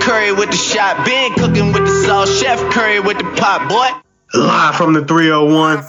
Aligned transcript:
Curry 0.00 0.32
with 0.32 0.50
the 0.50 0.56
shot, 0.56 1.04
been 1.04 1.32
cooking 1.34 1.72
with 1.72 1.84
the 1.84 2.04
sauce, 2.06 2.40
Chef 2.40 2.58
Curry 2.72 3.00
with 3.00 3.18
the 3.18 3.24
pot, 3.24 3.68
boy. 3.68 4.38
Live 4.38 4.76
from 4.76 4.94
the 4.94 5.04
301, 5.04 5.84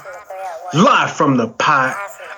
live 0.73 1.11
from 1.11 1.37
the 1.37 1.47
pot. 1.47 1.95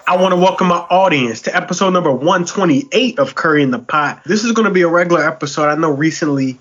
I 0.07 0.15
want 0.15 0.31
to 0.31 0.37
welcome 0.37 0.67
my 0.67 0.77
audience 0.77 1.41
to 1.41 1.55
episode 1.55 1.89
number 1.91 2.11
128 2.11 3.19
of 3.19 3.35
Curry 3.35 3.63
in 3.63 3.71
the 3.71 3.79
Pot. 3.79 4.23
This 4.23 4.45
is 4.45 4.53
going 4.53 4.67
to 4.67 4.73
be 4.73 4.83
a 4.83 4.87
regular 4.87 5.27
episode. 5.27 5.67
I 5.67 5.75
know 5.75 5.91
recently, 5.91 6.57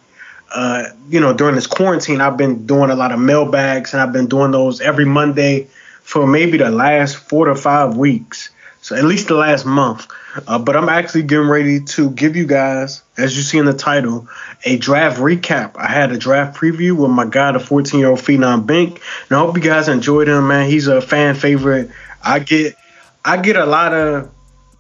uh, 0.53 0.87
you 1.09 1.21
know, 1.21 1.33
during 1.33 1.55
this 1.55 1.69
quarantine, 1.69 2.21
I've 2.21 2.37
been 2.37 2.67
doing 2.67 2.91
a 2.91 2.97
lot 2.97 3.13
of 3.13 3.21
mailbags 3.21 3.93
and 3.93 4.03
I've 4.03 4.13
been 4.13 4.27
doing 4.27 4.51
those 4.51 4.81
every 4.81 5.05
Monday 5.05 5.69
for 6.03 6.27
maybe 6.27 6.59
the 6.59 6.71
last 6.71 7.17
four 7.17 7.47
to 7.47 7.55
five 7.55 7.97
weeks. 7.97 8.51
So 8.87 8.95
at 8.95 9.03
least 9.03 9.27
the 9.27 9.35
last 9.35 9.67
month. 9.67 10.07
Uh, 10.47 10.61
but 10.61 10.77
I'm 10.77 10.89
actually 10.89 11.25
getting 11.25 11.49
ready 11.49 11.81
to 11.81 12.09
give 12.09 12.37
you 12.37 12.47
guys, 12.47 13.03
as 13.17 13.37
you 13.37 13.43
see 13.43 13.59
in 13.59 13.65
the 13.65 13.75
title, 13.75 14.29
a 14.65 14.77
draft 14.77 15.19
recap. 15.19 15.73
I 15.75 15.89
had 15.89 16.13
a 16.13 16.17
draft 16.17 16.57
preview 16.57 16.97
with 16.97 17.11
my 17.11 17.27
guy, 17.27 17.51
the 17.51 17.59
14 17.59 17.99
year 17.99 18.11
old 18.11 18.21
Phenom 18.21 18.65
Bink. 18.65 19.03
And 19.29 19.37
I 19.37 19.41
hope 19.41 19.57
you 19.57 19.63
guys 19.65 19.89
enjoyed 19.89 20.29
him, 20.29 20.47
man. 20.47 20.71
He's 20.71 20.87
a 20.87 21.01
fan 21.01 21.35
favorite. 21.35 21.91
I 22.23 22.39
get 22.39 22.77
I 23.25 23.39
get 23.39 23.57
a 23.57 23.67
lot 23.67 23.93
of 23.93 24.31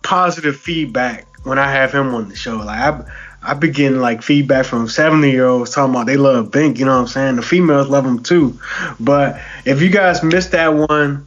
positive 0.02 0.54
feedback 0.54 1.26
when 1.42 1.58
I 1.58 1.68
have 1.68 1.92
him 1.92 2.14
on 2.14 2.28
the 2.28 2.36
show. 2.36 2.58
Like 2.58 2.78
I, 2.78 3.04
I 3.42 3.54
be 3.54 3.70
getting 3.70 3.98
like 3.98 4.22
feedback 4.22 4.66
from 4.66 4.88
70 4.88 5.32
year 5.32 5.48
olds 5.48 5.74
talking 5.74 5.92
about 5.92 6.06
they 6.06 6.16
love 6.16 6.52
Bink. 6.52 6.78
You 6.78 6.84
know 6.84 6.94
what 6.94 7.00
I'm 7.00 7.08
saying? 7.08 7.34
The 7.34 7.42
females 7.42 7.88
love 7.88 8.06
him 8.06 8.22
too. 8.22 8.60
But 9.00 9.40
if 9.64 9.82
you 9.82 9.90
guys 9.90 10.22
missed 10.22 10.52
that 10.52 10.68
one, 10.68 11.26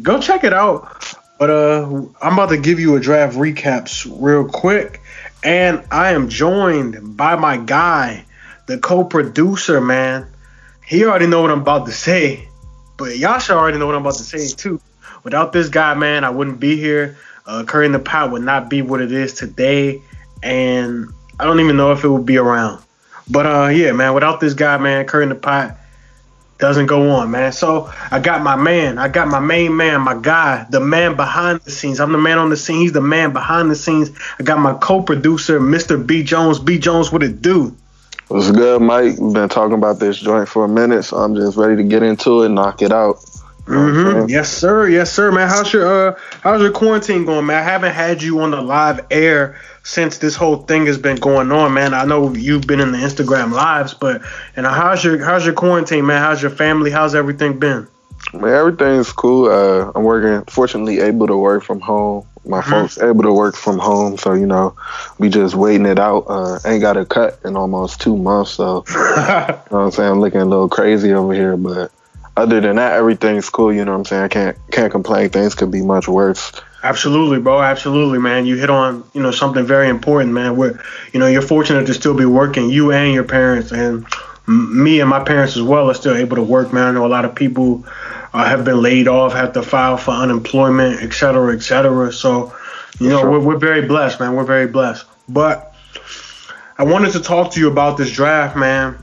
go 0.00 0.18
check 0.18 0.44
it 0.44 0.54
out. 0.54 1.20
But 1.44 1.50
uh, 1.50 2.06
I'm 2.22 2.32
about 2.32 2.48
to 2.48 2.56
give 2.56 2.80
you 2.80 2.96
a 2.96 3.00
draft 3.00 3.36
recaps 3.36 4.10
real 4.18 4.48
quick, 4.48 5.02
and 5.42 5.84
I 5.90 6.12
am 6.12 6.30
joined 6.30 7.18
by 7.18 7.36
my 7.36 7.58
guy, 7.58 8.24
the 8.64 8.78
co-producer. 8.78 9.78
Man, 9.78 10.26
he 10.86 11.04
already 11.04 11.26
know 11.26 11.42
what 11.42 11.50
I'm 11.50 11.60
about 11.60 11.84
to 11.84 11.92
say, 11.92 12.48
but 12.96 13.12
should 13.18 13.50
already 13.50 13.76
know 13.76 13.84
what 13.84 13.94
I'm 13.94 14.00
about 14.00 14.14
to 14.14 14.22
say 14.22 14.56
too. 14.56 14.80
Without 15.22 15.52
this 15.52 15.68
guy, 15.68 15.92
man, 15.92 16.24
I 16.24 16.30
wouldn't 16.30 16.60
be 16.60 16.76
here. 16.76 17.18
Uh, 17.44 17.64
Curry 17.64 17.84
in 17.84 17.92
the 17.92 17.98
Pot 17.98 18.32
would 18.32 18.40
not 18.40 18.70
be 18.70 18.80
what 18.80 19.02
it 19.02 19.12
is 19.12 19.34
today, 19.34 20.00
and 20.42 21.10
I 21.38 21.44
don't 21.44 21.60
even 21.60 21.76
know 21.76 21.92
if 21.92 22.04
it 22.04 22.08
would 22.08 22.24
be 22.24 22.38
around. 22.38 22.82
But 23.28 23.44
uh, 23.44 23.68
yeah, 23.68 23.92
man, 23.92 24.14
without 24.14 24.40
this 24.40 24.54
guy, 24.54 24.78
man, 24.78 25.04
Curry 25.04 25.24
in 25.24 25.28
the 25.28 25.34
Pot 25.34 25.76
doesn't 26.58 26.86
go 26.86 27.10
on, 27.10 27.30
man. 27.30 27.52
So 27.52 27.92
I 28.10 28.20
got 28.20 28.42
my 28.42 28.56
man, 28.56 28.98
I 28.98 29.08
got 29.08 29.28
my 29.28 29.40
main 29.40 29.76
man, 29.76 30.00
my 30.00 30.14
guy, 30.14 30.66
the 30.70 30.80
man 30.80 31.16
behind 31.16 31.60
the 31.60 31.70
scenes. 31.70 32.00
I'm 32.00 32.12
the 32.12 32.18
man 32.18 32.38
on 32.38 32.50
the 32.50 32.56
scene. 32.56 32.80
He's 32.80 32.92
the 32.92 33.00
man 33.00 33.32
behind 33.32 33.70
the 33.70 33.76
scenes. 33.76 34.10
I 34.38 34.42
got 34.42 34.58
my 34.58 34.74
co-producer, 34.74 35.60
Mr. 35.60 36.04
B 36.04 36.22
Jones. 36.22 36.58
B 36.58 36.78
Jones, 36.78 37.10
what 37.10 37.22
it 37.22 37.42
do? 37.42 37.76
What's 38.28 38.50
good, 38.50 38.80
Mike? 38.80 39.18
We've 39.18 39.34
been 39.34 39.48
talking 39.48 39.74
about 39.74 39.98
this 39.98 40.18
joint 40.18 40.48
for 40.48 40.64
a 40.64 40.68
minute, 40.68 41.02
so 41.04 41.18
I'm 41.18 41.34
just 41.34 41.56
ready 41.56 41.76
to 41.76 41.84
get 41.84 42.02
into 42.02 42.42
it, 42.42 42.48
knock 42.48 42.82
it 42.82 42.90
out. 42.92 43.23
Mm-hmm. 43.66 44.28
Yes, 44.28 44.52
sir. 44.52 44.88
Yes, 44.88 45.10
sir, 45.10 45.32
man. 45.32 45.48
How's 45.48 45.72
your 45.72 46.10
uh 46.10 46.18
how's 46.42 46.60
your 46.60 46.70
quarantine 46.70 47.24
going, 47.24 47.46
man? 47.46 47.56
I 47.56 47.62
haven't 47.62 47.94
had 47.94 48.22
you 48.22 48.40
on 48.40 48.50
the 48.50 48.60
live 48.60 49.06
air 49.10 49.58
since 49.82 50.18
this 50.18 50.36
whole 50.36 50.56
thing 50.56 50.84
has 50.86 50.98
been 50.98 51.16
going 51.16 51.50
on, 51.50 51.72
man. 51.72 51.94
I 51.94 52.04
know 52.04 52.34
you've 52.34 52.66
been 52.66 52.80
in 52.80 52.92
the 52.92 52.98
Instagram 52.98 53.52
lives, 53.52 53.94
but 53.94 54.20
and 54.56 54.66
how's 54.66 55.02
your 55.02 55.24
how's 55.24 55.46
your 55.46 55.54
quarantine, 55.54 56.04
man? 56.04 56.20
How's 56.20 56.42
your 56.42 56.50
family? 56.50 56.90
How's 56.90 57.14
everything 57.14 57.58
been? 57.58 57.88
Man, 58.34 58.52
everything's 58.52 59.12
cool. 59.12 59.48
Uh, 59.48 59.92
I'm 59.94 60.04
working. 60.04 60.44
Fortunately, 60.46 61.00
able 61.00 61.26
to 61.26 61.36
work 61.36 61.62
from 61.62 61.80
home. 61.80 62.26
My 62.46 62.60
mm-hmm. 62.60 62.70
folks 62.70 62.98
able 62.98 63.22
to 63.22 63.32
work 63.32 63.56
from 63.56 63.78
home, 63.78 64.18
so 64.18 64.34
you 64.34 64.46
know, 64.46 64.76
we 65.18 65.30
just 65.30 65.54
waiting 65.54 65.86
it 65.86 65.98
out. 65.98 66.26
Uh, 66.28 66.58
ain't 66.66 66.82
got 66.82 66.98
a 66.98 67.06
cut 67.06 67.40
in 67.44 67.56
almost 67.56 68.02
two 68.02 68.16
months, 68.18 68.50
so 68.52 68.84
you 68.88 68.94
know 68.94 69.62
what 69.68 69.78
I'm 69.78 69.90
saying. 69.90 70.10
I'm 70.10 70.20
looking 70.20 70.42
a 70.42 70.44
little 70.44 70.68
crazy 70.68 71.14
over 71.14 71.32
here, 71.32 71.56
but 71.56 71.90
other 72.36 72.60
than 72.60 72.76
that, 72.76 72.94
everything's 72.94 73.48
cool. 73.48 73.72
You 73.72 73.84
know 73.84 73.92
what 73.92 73.98
I'm 73.98 74.04
saying? 74.04 74.22
I 74.22 74.28
can't 74.28 74.58
can't 74.70 74.90
complain. 74.90 75.30
Things 75.30 75.54
could 75.54 75.70
be 75.70 75.82
much 75.82 76.08
worse. 76.08 76.52
Absolutely, 76.82 77.40
bro. 77.40 77.62
Absolutely, 77.62 78.18
man. 78.18 78.46
You 78.46 78.56
hit 78.56 78.70
on 78.70 79.04
you 79.14 79.22
know 79.22 79.30
something 79.30 79.64
very 79.64 79.88
important, 79.88 80.32
man. 80.32 80.56
Where 80.56 80.82
you 81.12 81.20
know 81.20 81.26
you're 81.26 81.42
fortunate 81.42 81.86
to 81.86 81.94
still 81.94 82.14
be 82.14 82.26
working. 82.26 82.70
You 82.70 82.92
and 82.92 83.14
your 83.14 83.24
parents, 83.24 83.72
and 83.72 84.06
me 84.46 85.00
and 85.00 85.08
my 85.08 85.22
parents 85.22 85.56
as 85.56 85.62
well, 85.62 85.90
are 85.90 85.94
still 85.94 86.16
able 86.16 86.36
to 86.36 86.42
work, 86.42 86.72
man. 86.72 86.88
I 86.88 86.90
know 86.92 87.06
a 87.06 87.08
lot 87.08 87.24
of 87.24 87.34
people 87.34 87.84
uh, 88.32 88.44
have 88.44 88.64
been 88.64 88.82
laid 88.82 89.08
off, 89.08 89.32
have 89.32 89.52
to 89.52 89.62
file 89.62 89.96
for 89.96 90.10
unemployment, 90.10 91.02
et 91.02 91.12
cetera, 91.12 91.54
et 91.54 91.60
cetera. 91.60 92.12
So, 92.12 92.54
you 92.98 93.08
know, 93.08 93.20
sure. 93.20 93.30
we're, 93.30 93.40
we're 93.40 93.58
very 93.58 93.86
blessed, 93.86 94.20
man. 94.20 94.34
We're 94.34 94.44
very 94.44 94.66
blessed. 94.66 95.06
But 95.28 95.74
I 96.76 96.84
wanted 96.84 97.12
to 97.12 97.20
talk 97.20 97.52
to 97.52 97.60
you 97.60 97.70
about 97.70 97.96
this 97.96 98.10
draft, 98.10 98.56
man. 98.56 98.98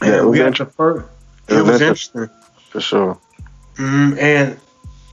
Yeah, 0.00 0.24
we 0.24 0.38
got 0.38 0.56
the 0.56 0.66
first. 0.66 1.06
It, 1.48 1.58
it 1.58 1.62
was 1.62 1.80
interesting 1.80 2.30
for 2.72 2.80
sure. 2.80 3.18
Mm, 3.76 4.18
and 4.18 4.58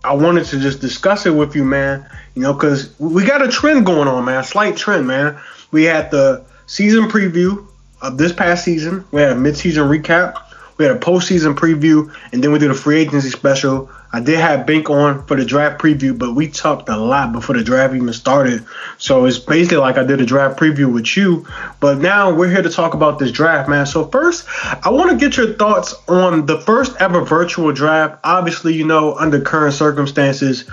I 0.04 0.14
wanted 0.14 0.46
to 0.46 0.60
just 0.60 0.80
discuss 0.80 1.26
it 1.26 1.32
with 1.32 1.56
you, 1.56 1.66
man. 1.66 2.10
You 2.36 2.44
know, 2.44 2.54
because 2.54 2.98
we 3.00 3.26
got 3.26 3.42
a 3.42 3.50
trend 3.50 3.86
going 3.86 4.08
on, 4.08 4.26
man. 4.26 4.40
A 4.40 4.44
slight 4.44 4.78
trend, 4.78 5.08
man. 5.08 5.38
We 5.72 5.84
had 5.84 6.10
the 6.10 6.46
season 6.68 7.10
preview 7.10 7.68
of 8.02 8.18
this 8.18 8.32
past 8.32 8.64
season. 8.64 9.04
We 9.12 9.22
had 9.22 9.34
a 9.34 9.36
mid-season 9.36 9.84
recap. 9.84 10.42
We 10.80 10.86
had 10.86 10.96
a 10.96 11.00
postseason 11.00 11.56
preview, 11.56 12.10
and 12.32 12.42
then 12.42 12.54
we 12.54 12.58
did 12.58 12.72
a 12.72 12.74
free 12.74 13.02
agency 13.02 13.30
special. 13.30 13.92
I 14.14 14.22
did 14.22 14.40
have 14.40 14.66
Bink 14.66 14.90
on 14.90 15.26
for 15.28 15.36
the 15.36 15.44
draft 15.44 15.82
preview, 15.82 16.18
but 16.18 16.34
we 16.34 16.48
talked 16.48 16.88
a 16.88 16.96
lot 16.96 17.34
before 17.34 17.58
the 17.58 17.66
draft 17.66 17.94
even 17.94 18.14
started. 18.14 18.66
So 18.98 19.26
it's 19.26 19.38
basically 19.38 19.80
like 19.80 19.98
I 19.98 20.06
did 20.06 20.22
a 20.22 20.26
draft 20.26 20.58
preview 20.58 20.92
with 20.92 21.18
you. 21.18 21.46
But 21.82 21.98
now 21.98 22.34
we're 22.34 22.50
here 22.50 22.62
to 22.62 22.70
talk 22.70 22.94
about 22.94 23.20
this 23.20 23.30
draft, 23.30 23.70
man. 23.70 23.88
So 23.88 24.08
first, 24.08 24.48
I 24.64 24.90
want 24.90 25.12
to 25.12 25.18
get 25.18 25.36
your 25.36 25.54
thoughts 25.56 25.94
on 26.08 26.46
the 26.46 26.62
first 26.62 26.96
ever 27.02 27.26
virtual 27.26 27.74
draft. 27.74 28.22
Obviously, 28.24 28.74
you 28.74 28.88
know, 28.88 29.16
under 29.16 29.42
current 29.42 29.74
circumstances, 29.74 30.64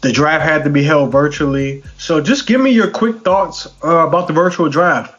the 0.00 0.10
draft 0.10 0.44
had 0.44 0.64
to 0.64 0.70
be 0.70 0.82
held 0.82 1.12
virtually. 1.12 1.84
So 1.96 2.20
just 2.20 2.48
give 2.48 2.60
me 2.60 2.72
your 2.72 2.90
quick 2.90 3.20
thoughts 3.20 3.68
uh, 3.84 4.08
about 4.08 4.26
the 4.26 4.32
virtual 4.32 4.68
draft. 4.68 5.14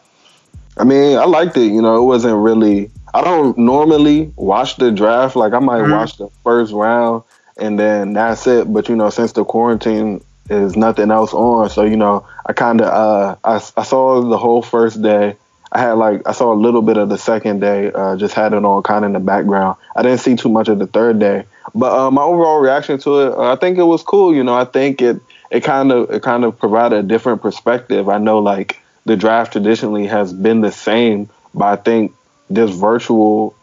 I 0.76 0.84
mean, 0.84 1.16
I 1.16 1.24
liked 1.24 1.56
it. 1.56 1.72
You 1.72 1.80
know, 1.80 1.96
it 1.96 2.04
wasn't 2.04 2.36
really 2.36 2.90
I 3.16 3.24
don't 3.24 3.56
normally 3.56 4.30
watch 4.36 4.76
the 4.76 4.92
draft. 4.92 5.36
Like 5.36 5.54
I 5.54 5.58
might 5.58 5.80
mm-hmm. 5.80 5.92
watch 5.92 6.18
the 6.18 6.28
first 6.44 6.72
round 6.72 7.22
and 7.56 7.78
then 7.78 8.12
that's 8.12 8.46
it. 8.46 8.70
But 8.70 8.88
you 8.88 8.96
know, 8.96 9.10
since 9.10 9.32
the 9.32 9.44
quarantine 9.44 10.22
is 10.50 10.76
nothing 10.76 11.10
else 11.10 11.32
on, 11.32 11.70
so 11.70 11.84
you 11.84 11.96
know, 11.96 12.26
I 12.44 12.52
kind 12.52 12.80
of 12.80 12.88
uh, 12.88 13.36
I 13.42 13.54
I 13.80 13.84
saw 13.84 14.20
the 14.20 14.38
whole 14.38 14.62
first 14.62 15.00
day. 15.00 15.36
I 15.72 15.80
had 15.80 15.92
like 15.92 16.22
I 16.26 16.32
saw 16.32 16.52
a 16.52 16.54
little 16.54 16.82
bit 16.82 16.98
of 16.98 17.08
the 17.08 17.16
second 17.16 17.60
day. 17.60 17.90
Uh, 17.90 18.16
just 18.16 18.34
had 18.34 18.52
it 18.52 18.64
on 18.64 18.82
kind 18.82 19.04
of 19.04 19.08
in 19.08 19.12
the 19.14 19.20
background. 19.20 19.78
I 19.94 20.02
didn't 20.02 20.20
see 20.20 20.36
too 20.36 20.50
much 20.50 20.68
of 20.68 20.78
the 20.78 20.86
third 20.86 21.18
day, 21.18 21.44
but 21.74 21.92
uh, 21.92 22.10
my 22.10 22.22
overall 22.22 22.60
reaction 22.60 22.98
to 22.98 23.20
it, 23.20 23.32
uh, 23.32 23.52
I 23.52 23.56
think 23.56 23.78
it 23.78 23.84
was 23.84 24.02
cool. 24.02 24.34
You 24.34 24.44
know, 24.44 24.54
I 24.54 24.66
think 24.66 25.00
it 25.00 25.20
it 25.50 25.64
kind 25.64 25.90
of 25.90 26.10
it 26.10 26.22
kind 26.22 26.44
of 26.44 26.58
provided 26.58 26.98
a 26.98 27.02
different 27.02 27.40
perspective. 27.42 28.08
I 28.08 28.18
know 28.18 28.38
like 28.40 28.80
the 29.06 29.16
draft 29.16 29.52
traditionally 29.52 30.06
has 30.06 30.32
been 30.32 30.60
the 30.60 30.72
same, 30.72 31.30
but 31.54 31.64
I 31.64 31.76
think 31.76 32.12
this 32.48 32.70
virtual 32.70 33.54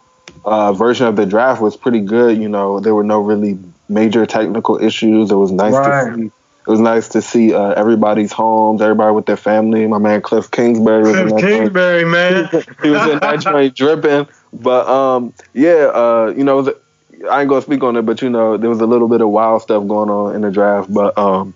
uh, 0.45 0.73
version 0.73 1.07
of 1.07 1.15
the 1.15 1.25
draft 1.25 1.61
was 1.61 1.75
pretty 1.75 2.01
good. 2.01 2.37
You 2.37 2.49
know, 2.49 2.79
there 2.79 2.93
were 2.93 3.03
no 3.03 3.21
really 3.21 3.59
major 3.89 4.25
technical 4.25 4.81
issues. 4.81 5.31
It 5.31 5.35
was 5.35 5.51
nice 5.51 5.73
right. 5.73 6.11
to 6.11 6.15
see. 6.15 6.31
It 6.65 6.69
was 6.69 6.79
nice 6.79 7.09
to 7.09 7.21
see 7.21 7.53
uh, 7.53 7.71
everybody's 7.71 8.31
homes, 8.31 8.81
everybody 8.81 9.13
with 9.13 9.25
their 9.25 9.35
family. 9.35 9.85
My 9.85 9.97
man 9.97 10.21
Cliff 10.21 10.49
Kingsbury 10.49 11.01
was 11.01 11.31
Cliff 11.31 11.41
Kingsbury, 11.41 12.05
man. 12.05 12.45
he 12.81 12.89
was 12.89 13.05
in 13.09 13.19
that 13.19 13.41
joint 13.41 13.75
dripping. 13.75 14.29
But 14.53 14.87
um, 14.87 15.33
yeah, 15.53 15.91
uh, 15.93 16.33
you 16.35 16.45
know, 16.45 16.73
I 17.29 17.41
ain't 17.41 17.49
gonna 17.49 17.61
speak 17.61 17.83
on 17.83 17.97
it, 17.97 18.03
but 18.03 18.21
you 18.21 18.29
know, 18.29 18.55
there 18.55 18.69
was 18.69 18.79
a 18.79 18.85
little 18.85 19.09
bit 19.09 19.19
of 19.19 19.27
wild 19.29 19.61
stuff 19.61 19.85
going 19.87 20.09
on 20.09 20.35
in 20.35 20.41
the 20.41 20.51
draft. 20.51 20.93
But 20.93 21.17
um, 21.17 21.53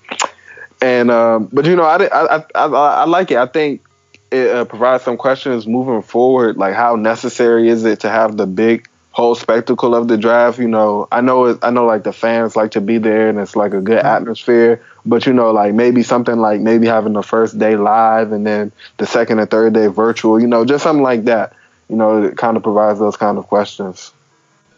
and 0.82 1.10
um, 1.10 1.48
but 1.54 1.64
you 1.66 1.78
know, 1.78 1.84
I 1.84 2.04
I 2.06 2.38
I, 2.38 2.46
I, 2.56 2.66
I 2.66 3.06
like 3.06 3.32
it. 3.32 3.38
I 3.38 3.46
think 3.46 3.87
it 4.32 4.50
uh, 4.50 4.66
provides 4.66 5.04
some 5.04 5.18
questions 5.18 5.68
moving 5.68 6.02
forward, 6.02 6.58
like 6.58 6.74
how 6.74 6.96
necessary 6.96 7.70
is 7.70 7.86
it 7.86 8.02
to 8.02 8.10
have 8.10 8.38
the 8.38 8.46
big 8.46 8.88
whole 9.12 9.36
spectacle 9.36 9.96
of 9.96 10.08
the 10.08 10.18
draft? 10.18 10.60
You 10.60 10.68
know, 10.68 11.08
I 11.12 11.22
know 11.22 11.46
it, 11.46 11.60
I 11.62 11.72
know 11.72 11.86
like 11.86 12.04
the 12.04 12.14
fans 12.14 12.56
like 12.56 12.72
to 12.72 12.82
be 12.82 12.98
there 12.98 13.30
and 13.30 13.40
it's 13.40 13.56
like 13.56 13.74
a 13.74 13.82
good 13.82 14.00
atmosphere, 14.00 14.82
but 15.06 15.26
you 15.26 15.34
know, 15.34 15.52
like 15.52 15.74
maybe 15.74 16.04
something 16.04 16.38
like 16.38 16.62
maybe 16.62 16.88
having 16.88 17.14
the 17.14 17.24
first 17.24 17.58
day 17.58 17.76
live 17.76 18.32
and 18.32 18.46
then 18.46 18.72
the 18.98 19.08
second 19.08 19.40
and 19.40 19.50
third 19.50 19.74
day 19.74 19.88
virtual. 19.88 20.40
You 20.40 20.48
know, 20.48 20.66
just 20.66 20.84
something 20.84 21.04
like 21.04 21.24
that. 21.26 21.54
You 21.90 21.96
know, 21.96 22.24
it 22.24 22.38
kind 22.38 22.58
of 22.58 22.64
provides 22.64 23.00
those 23.00 23.16
kind 23.16 23.38
of 23.38 23.48
questions. 23.48 24.12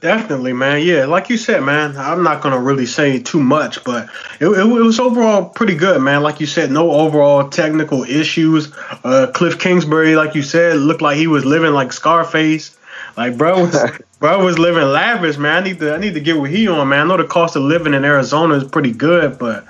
Definitely, 0.01 0.54
man. 0.54 0.81
Yeah, 0.81 1.06
like 1.06 1.30
you 1.30 1.36
said, 1.36 1.62
man. 1.63 1.98
I'm 1.98 2.24
not 2.24 2.42
gonna 2.42 2.60
really 2.60 2.86
say 2.86 3.19
too 3.19 3.42
much, 3.42 3.84
but 3.84 4.07
it, 4.40 4.48
it, 4.48 4.60
it, 4.60 4.66
was 4.66 4.98
overall 4.98 5.50
pretty 5.50 5.75
good, 5.75 6.01
man. 6.01 6.24
Like 6.24 6.40
you 6.40 6.46
said, 6.46 6.72
no 6.72 6.92
overall 6.92 7.50
technical 7.50 8.04
issues. 8.04 8.72
Uh, 9.04 9.28
Cliff 9.34 9.60
Kingsbury, 9.60 10.16
like 10.16 10.36
you 10.36 10.42
said, 10.42 10.78
looked 10.78 11.01
like 11.01 11.18
he 11.18 11.28
was 11.28 11.44
living 11.44 11.74
like 11.74 11.92
Scarface. 11.92 12.78
Like 13.18 13.38
bro 13.38 13.66
was 13.66 13.78
bro 14.19 14.46
was 14.46 14.57
living 14.57 14.88
lavish, 14.88 15.38
man. 15.38 15.63
I 15.63 15.66
need 15.66 15.80
to 15.80 15.94
I 15.94 15.98
need 15.98 16.13
to 16.13 16.22
get 16.22 16.38
what 16.38 16.50
he 16.50 16.69
on, 16.69 16.88
man. 16.88 17.02
I 17.02 17.07
know 17.10 17.18
the 17.18 17.28
cost 17.28 17.57
of 17.57 17.63
living 17.63 17.94
in 17.94 18.06
Arizona 18.06 18.56
is 18.56 18.63
pretty 18.63 18.92
good, 18.92 19.38
but 19.38 19.66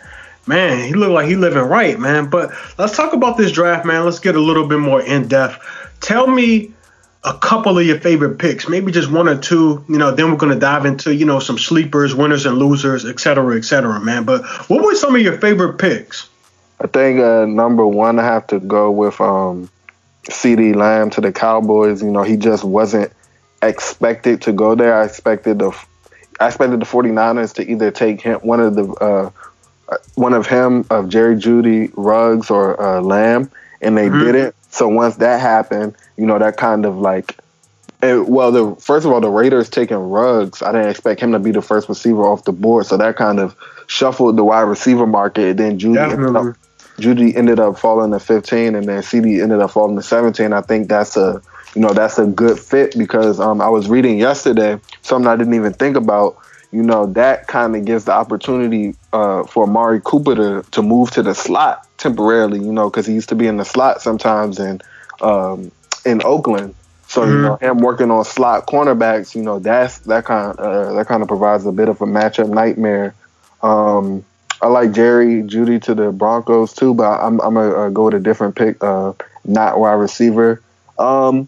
man, 0.45 0.85
he 0.85 0.93
looked 0.93 1.13
like 1.13 1.27
he 1.27 1.37
living 1.37 1.63
right, 1.63 1.99
man. 1.99 2.29
But 2.29 2.51
let's 2.77 2.95
talk 2.95 3.13
about 3.13 3.37
this 3.37 3.51
draft, 3.51 3.83
man. 3.83 4.05
Let's 4.05 4.19
get 4.19 4.35
a 4.35 4.41
little 4.41 4.67
bit 4.67 4.79
more 4.79 5.01
in 5.01 5.27
depth. 5.27 5.57
Tell 6.01 6.27
me 6.27 6.73
a 7.24 7.38
couple 7.38 7.77
of 7.77 7.86
your 7.86 8.00
favorite 8.00 8.38
picks, 8.39 8.69
maybe 8.69 8.92
just 8.92 9.12
one 9.12 9.27
or 9.27 9.38
two. 9.38 9.83
You 9.89 9.98
know, 9.98 10.12
then 10.12 10.31
we're 10.31 10.38
gonna 10.38 10.60
dive 10.60 10.86
into 10.86 11.13
you 11.13 11.25
know 11.25 11.39
some 11.39 11.57
sleepers, 11.57 12.16
winners 12.16 12.45
and 12.45 12.57
losers, 12.57 13.06
et 13.06 13.19
cetera, 13.19 13.57
et 13.57 13.66
cetera, 13.66 14.00
man. 14.00 14.24
But 14.24 14.45
what 14.69 14.83
were 14.83 14.95
some 14.95 15.16
of 15.16 15.21
your 15.21 15.38
favorite 15.38 15.77
picks? 15.77 16.30
I 16.80 16.88
think 16.88 17.19
uh, 17.19 17.45
number 17.45 17.86
one, 17.86 18.19
I 18.19 18.24
have 18.24 18.48
to 18.48 18.60
go 18.60 18.89
with 18.92 19.19
um, 19.19 19.69
CeeDee 20.24 20.75
Lamb 20.75 21.10
to 21.12 21.21
the 21.21 21.33
Cowboys. 21.33 22.01
You 22.01 22.12
know, 22.12 22.24
he 22.24 22.38
just 22.38 22.63
wasn't 22.63 23.12
expected 23.62 24.44
to 24.44 24.54
go 24.54 24.75
there. 24.75 24.95
I 24.95 25.06
expected 25.06 25.60
the 25.60 25.77
I 26.39 26.48
expected 26.48 26.80
the 26.80 26.86
49ers 26.86 27.56
to 27.56 27.69
either 27.69 27.92
take 27.92 28.21
him 28.21 28.39
one 28.39 28.62
of 28.62 28.75
the 28.75 28.88
uh, 28.94 29.30
one 30.16 30.33
of 30.33 30.48
him 30.48 30.86
of 30.89 31.10
Jerry 31.10 31.36
Jeudy, 31.36 31.92
Ruggs, 31.95 32.50
or 32.50 32.81
uh, 32.81 33.01
Lamb, 33.01 33.51
and 33.81 33.98
they 33.98 34.07
mm-hmm. 34.07 34.25
didn't. 34.25 34.56
So 34.79 34.87
once 34.87 35.17
that 35.17 35.41
happened, 35.41 35.97
you 36.15 36.25
know, 36.25 36.39
that 36.39 36.55
kind 36.55 36.85
of 36.85 36.97
like, 36.97 37.37
it, 38.01 38.29
well, 38.29 38.49
the 38.49 38.81
first 38.81 39.05
of 39.05 39.11
all, 39.11 39.19
the 39.19 39.29
Raiders 39.29 39.69
taking 39.69 39.97
Ruggs. 39.97 40.61
I 40.61 40.71
didn't 40.71 40.87
expect 40.87 41.19
him 41.19 41.33
to 41.33 41.39
be 41.39 41.51
the 41.51 41.61
first 41.61 41.89
receiver 41.89 42.23
off 42.23 42.45
the 42.45 42.53
board, 42.53 42.85
so 42.85 42.95
that 42.95 43.17
kind 43.17 43.41
of 43.41 43.57
shuffled 43.87 44.37
the 44.37 44.45
wide 44.45 44.61
receiver 44.61 45.05
market. 45.05 45.49
And 45.49 45.59
then 45.59 45.79
Jeudy, 45.79 45.99
ended 45.99 46.33
up, 46.33 46.55
Jeudy 46.97 47.35
ended 47.35 47.59
up 47.59 47.77
falling 47.77 48.11
to 48.11 48.21
15, 48.21 48.75
and 48.75 48.87
then 48.87 49.01
CeeDee 49.01 49.43
ended 49.43 49.59
up 49.59 49.71
falling 49.71 49.97
to 49.97 50.01
17. 50.01 50.53
I 50.53 50.61
think 50.61 50.87
that's 50.87 51.17
a 51.17 51.41
you 51.75 51.81
know 51.81 51.91
that's 51.91 52.17
a 52.17 52.25
good 52.25 52.57
fit 52.57 52.97
because 52.97 53.41
um, 53.41 53.59
I 53.59 53.67
was 53.67 53.89
reading 53.89 54.17
yesterday 54.17 54.79
something 55.01 55.27
I 55.27 55.35
didn't 55.35 55.55
even 55.55 55.73
think 55.73 55.97
about. 55.97 56.37
You 56.71 56.83
know 56.83 57.07
that 57.13 57.48
kind 57.48 57.75
of 57.75 57.86
gives 57.86 58.06
the 58.06 58.12
opportunity 58.12 58.95
uh, 59.12 59.44
for 59.44 59.63
Amari 59.63 60.01
Cooper 60.04 60.36
to 60.36 60.69
to 60.71 60.81
move 60.81 61.12
to 61.12 61.24
the 61.24 61.33
slot 61.33 61.88
temporarily. 61.98 62.60
You 62.60 62.71
know 62.71 62.89
because 62.89 63.07
he 63.07 63.13
used 63.13 63.30
to 63.30 63.36
be 63.36 63.48
in 63.48 63.57
the 63.57 63.66
slot 63.66 64.01
sometimes 64.01 64.60
in 64.60 64.81
um, 65.21 65.71
in 66.06 66.21
Oakland. 66.24 66.75
So 67.07 67.21
mm-hmm. 67.21 67.31
you 67.31 67.42
know 67.42 67.56
him 67.56 67.80
working 67.80 68.12
on 68.12 68.24
slot 68.24 68.68
cornerbacks. 68.68 69.33
You 69.33 69.42
know 69.42 69.57
that's 69.60 70.00
that 70.00 70.25
kind 70.25 70.57
uh, 70.60 70.94
that 70.94 71.07
kind 71.07 71.24
of 71.24 71.27
provides 71.27 71.66
a 71.66 71.71
bit 71.71 71.89
of 71.89 72.01
a 72.01 72.06
matchup 72.06 72.50
nightmare. 72.50 73.16
Um, 73.63 74.24
I 74.62 74.68
like 74.68 74.92
Jerry 74.92 75.42
Jeudy 75.44 75.81
to 75.83 75.95
the 75.95 76.12
Broncos 76.12 76.74
too, 76.74 76.94
but 76.94 77.19
I'm 77.19 77.39
I'm 77.42 77.56
gonna 77.56 77.69
uh, 77.69 77.89
go 77.89 78.06
with 78.06 78.13
a 78.13 78.19
different 78.19 78.56
pick, 78.56 78.83
uh, 78.83 79.13
not 79.44 79.80
wide 79.80 79.94
receiver. 79.94 80.62
Um, 81.00 81.48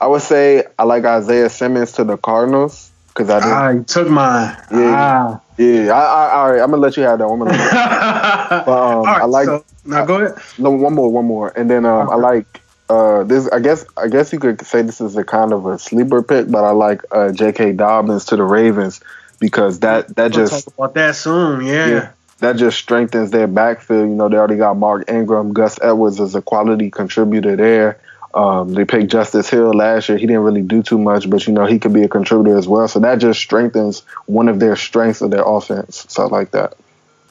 I 0.00 0.08
would 0.08 0.22
say 0.22 0.64
I 0.78 0.84
like 0.84 1.04
Isaiah 1.04 1.48
Simmons 1.48 1.92
to 1.92 2.04
the 2.04 2.16
Cardinals 2.16 2.90
because 3.14 3.30
I 3.30 3.40
ah, 3.42 3.68
you 3.70 3.84
took 3.84 4.08
my 4.08 4.56
yeah 4.72 4.94
ah. 4.96 5.40
yeah. 5.56 5.92
I, 5.92 6.00
I, 6.00 6.32
all 6.32 6.52
right, 6.52 6.60
I'm 6.60 6.70
gonna 6.70 6.82
let 6.82 6.96
you 6.96 7.04
have 7.04 7.18
that. 7.20 7.28
one. 7.28 7.38
but 7.48 8.68
um, 8.68 9.04
right, 9.04 9.22
I 9.22 9.24
like 9.24 9.46
so, 9.46 9.64
now 9.84 10.04
go 10.04 10.16
ahead. 10.16 10.42
No, 10.58 10.70
one 10.70 10.94
more, 10.94 11.10
one 11.10 11.26
more, 11.26 11.52
and 11.56 11.70
then 11.70 11.86
um, 11.86 12.08
okay. 12.08 12.12
I 12.12 12.16
like 12.16 12.60
uh, 12.88 13.22
this. 13.24 13.48
I 13.48 13.60
guess 13.60 13.84
I 13.96 14.08
guess 14.08 14.32
you 14.32 14.40
could 14.40 14.66
say 14.66 14.82
this 14.82 15.00
is 15.00 15.16
a 15.16 15.24
kind 15.24 15.52
of 15.52 15.66
a 15.66 15.78
sleeper 15.78 16.22
pick, 16.22 16.50
but 16.50 16.64
I 16.64 16.70
like 16.70 17.02
uh, 17.12 17.32
J.K. 17.32 17.72
Dobbins 17.72 18.24
to 18.26 18.36
the 18.36 18.44
Ravens 18.44 19.00
because 19.38 19.80
that 19.80 20.14
that 20.16 20.34
we'll 20.34 20.46
just 20.46 20.64
talk 20.64 20.74
about 20.74 20.94
that 20.94 21.16
soon. 21.16 21.64
Yeah. 21.64 21.86
yeah. 21.88 22.10
That 22.40 22.56
just 22.56 22.76
strengthens 22.78 23.30
their 23.30 23.46
backfield. 23.46 24.08
You 24.08 24.14
know, 24.16 24.28
they 24.28 24.36
already 24.36 24.56
got 24.56 24.76
Mark 24.76 25.08
Ingram, 25.08 25.52
Gus 25.52 25.78
Edwards 25.80 26.20
as 26.20 26.34
a 26.34 26.42
quality 26.42 26.90
contributor 26.90 27.56
there. 27.56 28.00
Um, 28.34 28.74
they 28.74 28.84
picked 28.84 29.12
Justice 29.12 29.48
Hill 29.48 29.72
last 29.72 30.08
year. 30.08 30.18
He 30.18 30.26
didn't 30.26 30.42
really 30.42 30.62
do 30.62 30.82
too 30.82 30.98
much, 30.98 31.30
but 31.30 31.46
you 31.46 31.52
know 31.52 31.66
he 31.66 31.78
could 31.78 31.92
be 31.92 32.02
a 32.02 32.08
contributor 32.08 32.58
as 32.58 32.66
well. 32.66 32.88
So 32.88 32.98
that 33.00 33.20
just 33.20 33.40
strengthens 33.40 34.00
one 34.26 34.48
of 34.48 34.58
their 34.58 34.74
strengths 34.74 35.20
of 35.20 35.30
their 35.30 35.44
offense. 35.44 36.04
So 36.08 36.24
I 36.24 36.26
like 36.26 36.50
that. 36.50 36.74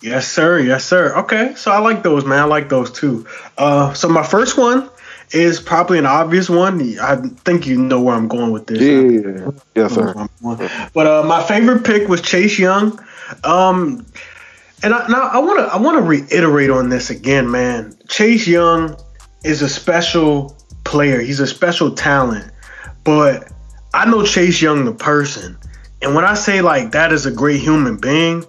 Yes, 0.01 0.31
sir. 0.31 0.59
Yes, 0.59 0.85
sir. 0.85 1.17
Okay, 1.19 1.55
so 1.55 1.71
I 1.71 1.79
like 1.79 2.03
those, 2.03 2.25
man. 2.25 2.39
I 2.39 2.43
like 2.43 2.69
those 2.69 2.91
too. 2.91 3.27
Uh, 3.57 3.93
so 3.93 4.07
my 4.07 4.23
first 4.23 4.57
one 4.57 4.89
is 5.31 5.59
probably 5.59 5.97
an 5.97 6.05
obvious 6.05 6.49
one. 6.49 6.99
I 6.99 7.15
think 7.15 7.67
you 7.67 7.77
know 7.77 8.01
where 8.01 8.15
I'm 8.15 8.27
going 8.27 8.51
with 8.51 8.67
this. 8.67 8.79
Yeah. 8.81 9.51
Yes, 9.75 9.93
sir. 9.93 10.27
But 10.93 11.07
uh, 11.07 11.23
my 11.23 11.43
favorite 11.43 11.83
pick 11.83 12.07
was 12.07 12.21
Chase 12.21 12.57
Young. 12.57 12.99
Um, 13.43 14.05
and 14.83 14.93
I, 14.93 15.07
now 15.07 15.27
I 15.27 15.39
want 15.39 15.59
to 15.59 15.73
I 15.73 15.77
want 15.77 15.97
to 15.97 16.03
reiterate 16.03 16.69
on 16.69 16.89
this 16.89 17.09
again, 17.09 17.49
man. 17.49 17.97
Chase 18.07 18.47
Young 18.47 18.97
is 19.43 19.61
a 19.61 19.69
special 19.69 20.57
player. 20.83 21.21
He's 21.21 21.39
a 21.39 21.47
special 21.47 21.91
talent. 21.91 22.51
But 23.03 23.51
I 23.93 24.09
know 24.09 24.25
Chase 24.25 24.61
Young 24.61 24.85
the 24.85 24.93
person. 24.93 25.57
And 26.01 26.15
when 26.15 26.25
I 26.25 26.33
say 26.33 26.61
like 26.61 26.91
that 26.91 27.13
is 27.13 27.25
a 27.25 27.31
great 27.31 27.61
human 27.61 27.97
being, 27.97 28.43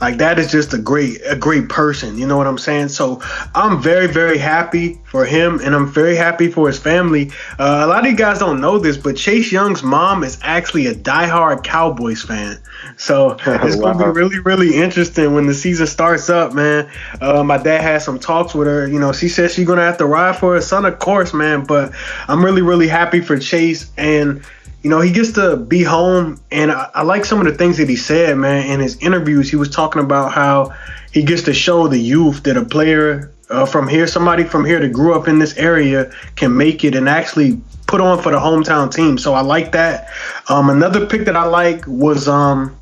like 0.00 0.18
that 0.18 0.38
is 0.38 0.50
just 0.50 0.72
a 0.72 0.78
great 0.78 1.20
a 1.26 1.36
great 1.36 1.68
person. 1.68 2.18
You 2.18 2.26
know 2.26 2.36
what 2.36 2.46
I'm 2.46 2.58
saying? 2.58 2.88
So 2.88 3.20
I'm 3.54 3.82
very 3.82 4.06
very 4.06 4.38
happy 4.38 5.00
for 5.04 5.24
him, 5.24 5.60
and 5.60 5.74
I'm 5.74 5.88
very 5.88 6.16
happy 6.16 6.50
for 6.50 6.68
his 6.68 6.78
family. 6.78 7.30
Uh, 7.58 7.82
a 7.84 7.86
lot 7.86 8.04
of 8.04 8.10
you 8.10 8.16
guys 8.16 8.38
don't 8.38 8.60
know 8.60 8.78
this, 8.78 8.96
but 8.96 9.16
Chase 9.16 9.50
Young's 9.50 9.82
mom 9.82 10.22
is 10.22 10.38
actually 10.42 10.86
a 10.86 10.94
diehard 10.94 11.64
Cowboys 11.64 12.22
fan. 12.22 12.58
So 12.96 13.30
it's 13.46 13.76
wow. 13.76 13.92
gonna 13.92 14.12
be 14.12 14.20
really 14.20 14.38
really 14.38 14.76
interesting 14.76 15.34
when 15.34 15.46
the 15.46 15.54
season 15.54 15.86
starts 15.86 16.30
up, 16.30 16.52
man. 16.52 16.88
Uh, 17.20 17.42
my 17.42 17.58
dad 17.58 17.80
had 17.80 18.02
some 18.02 18.18
talks 18.18 18.54
with 18.54 18.68
her. 18.68 18.86
You 18.86 19.00
know, 19.00 19.12
she 19.12 19.28
said 19.28 19.50
she's 19.50 19.66
gonna 19.66 19.82
have 19.82 19.98
to 19.98 20.06
ride 20.06 20.36
for 20.36 20.54
her 20.54 20.60
son, 20.60 20.84
of 20.84 20.98
course, 20.98 21.34
man. 21.34 21.64
But 21.64 21.92
I'm 22.28 22.44
really 22.44 22.62
really 22.62 22.88
happy 22.88 23.20
for 23.20 23.38
Chase 23.38 23.90
and 23.96 24.42
you 24.82 24.90
know, 24.90 25.00
he 25.00 25.10
gets 25.10 25.32
to 25.32 25.56
be 25.56 25.82
home, 25.82 26.40
and 26.50 26.70
I, 26.70 26.88
I, 26.94 27.02
like 27.02 27.24
some 27.24 27.40
of 27.40 27.46
the 27.46 27.54
things 27.54 27.78
that 27.78 27.88
he 27.88 27.96
said, 27.96 28.36
man. 28.36 28.70
In 28.70 28.80
his 28.80 28.96
interviews, 28.98 29.50
he 29.50 29.56
was 29.56 29.70
talking 29.70 30.02
about 30.02 30.32
how 30.32 30.72
he 31.12 31.22
gets 31.22 31.42
to 31.44 31.54
show 31.54 31.88
the 31.88 31.98
youth 31.98 32.44
that 32.44 32.56
a 32.56 32.64
player 32.64 33.32
uh, 33.50 33.66
from 33.66 33.88
here, 33.88 34.06
somebody 34.06 34.44
from 34.44 34.64
here 34.64 34.78
that 34.78 34.92
grew 34.92 35.14
up 35.14 35.26
in 35.26 35.38
this 35.38 35.56
area, 35.56 36.12
can 36.36 36.56
make 36.56 36.84
it 36.84 36.94
and 36.94 37.08
actually 37.08 37.60
put 37.86 38.00
on 38.00 38.22
for 38.22 38.30
the 38.30 38.38
hometown 38.38 38.92
team. 38.92 39.18
So 39.18 39.34
I 39.34 39.40
like 39.40 39.72
that. 39.72 40.10
Um, 40.48 40.70
another 40.70 41.06
pick 41.06 41.24
that 41.24 41.36
I 41.36 41.44
like 41.44 41.84
was 41.86 42.28
um, 42.28 42.76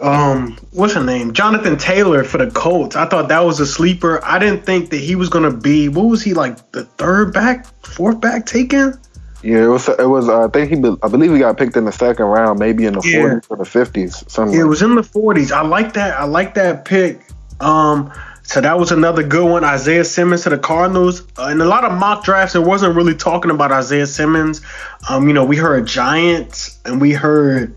um, 0.00 0.56
what's 0.72 0.94
her 0.94 1.04
name? 1.04 1.32
Jonathan 1.32 1.76
Taylor 1.76 2.24
for 2.24 2.38
the 2.38 2.50
Colts. 2.50 2.96
I 2.96 3.06
thought 3.06 3.28
that 3.28 3.40
was 3.40 3.60
a 3.60 3.66
sleeper. 3.66 4.24
I 4.24 4.38
didn't 4.38 4.64
think 4.64 4.90
that 4.90 4.98
he 4.98 5.16
was 5.16 5.28
gonna 5.28 5.52
be. 5.52 5.88
What 5.88 6.06
was 6.06 6.22
he 6.22 6.34
like? 6.34 6.72
The 6.72 6.84
third 6.84 7.32
back, 7.32 7.66
fourth 7.82 8.20
back 8.20 8.46
taken? 8.46 8.98
Yeah, 9.46 9.62
it 9.62 9.68
was. 9.68 9.88
It 9.88 10.08
was. 10.08 10.28
Uh, 10.28 10.46
I 10.46 10.48
think 10.48 10.70
he. 10.70 10.76
I 11.04 11.08
believe 11.08 11.32
he 11.32 11.38
got 11.38 11.56
picked 11.56 11.76
in 11.76 11.84
the 11.84 11.92
second 11.92 12.24
round, 12.24 12.58
maybe 12.58 12.84
in 12.84 12.94
the 12.94 13.02
yeah. 13.04 13.38
40s 13.38 13.46
or 13.48 13.56
the 13.56 13.62
50s. 13.62 14.28
Something. 14.28 14.56
Yeah, 14.56 14.64
it 14.64 14.68
was 14.68 14.82
in 14.82 14.96
the 14.96 15.02
40s. 15.02 15.52
I 15.52 15.62
like 15.62 15.92
that. 15.92 16.18
I 16.18 16.24
like 16.24 16.54
that 16.54 16.84
pick. 16.84 17.20
Um, 17.60 18.12
so 18.42 18.60
that 18.60 18.76
was 18.76 18.90
another 18.90 19.22
good 19.22 19.48
one. 19.48 19.62
Isaiah 19.62 20.04
Simmons 20.04 20.42
to 20.42 20.50
the 20.50 20.58
Cardinals. 20.58 21.22
Uh, 21.38 21.50
in 21.50 21.60
a 21.60 21.64
lot 21.64 21.84
of 21.84 21.92
mock 21.92 22.24
drafts, 22.24 22.56
it 22.56 22.64
wasn't 22.64 22.96
really 22.96 23.14
talking 23.14 23.52
about 23.52 23.70
Isaiah 23.70 24.08
Simmons. 24.08 24.62
Um, 25.08 25.28
you 25.28 25.34
know, 25.34 25.44
we 25.44 25.56
heard 25.56 25.86
Giants 25.86 26.80
and 26.84 27.00
we 27.00 27.12
heard 27.12 27.76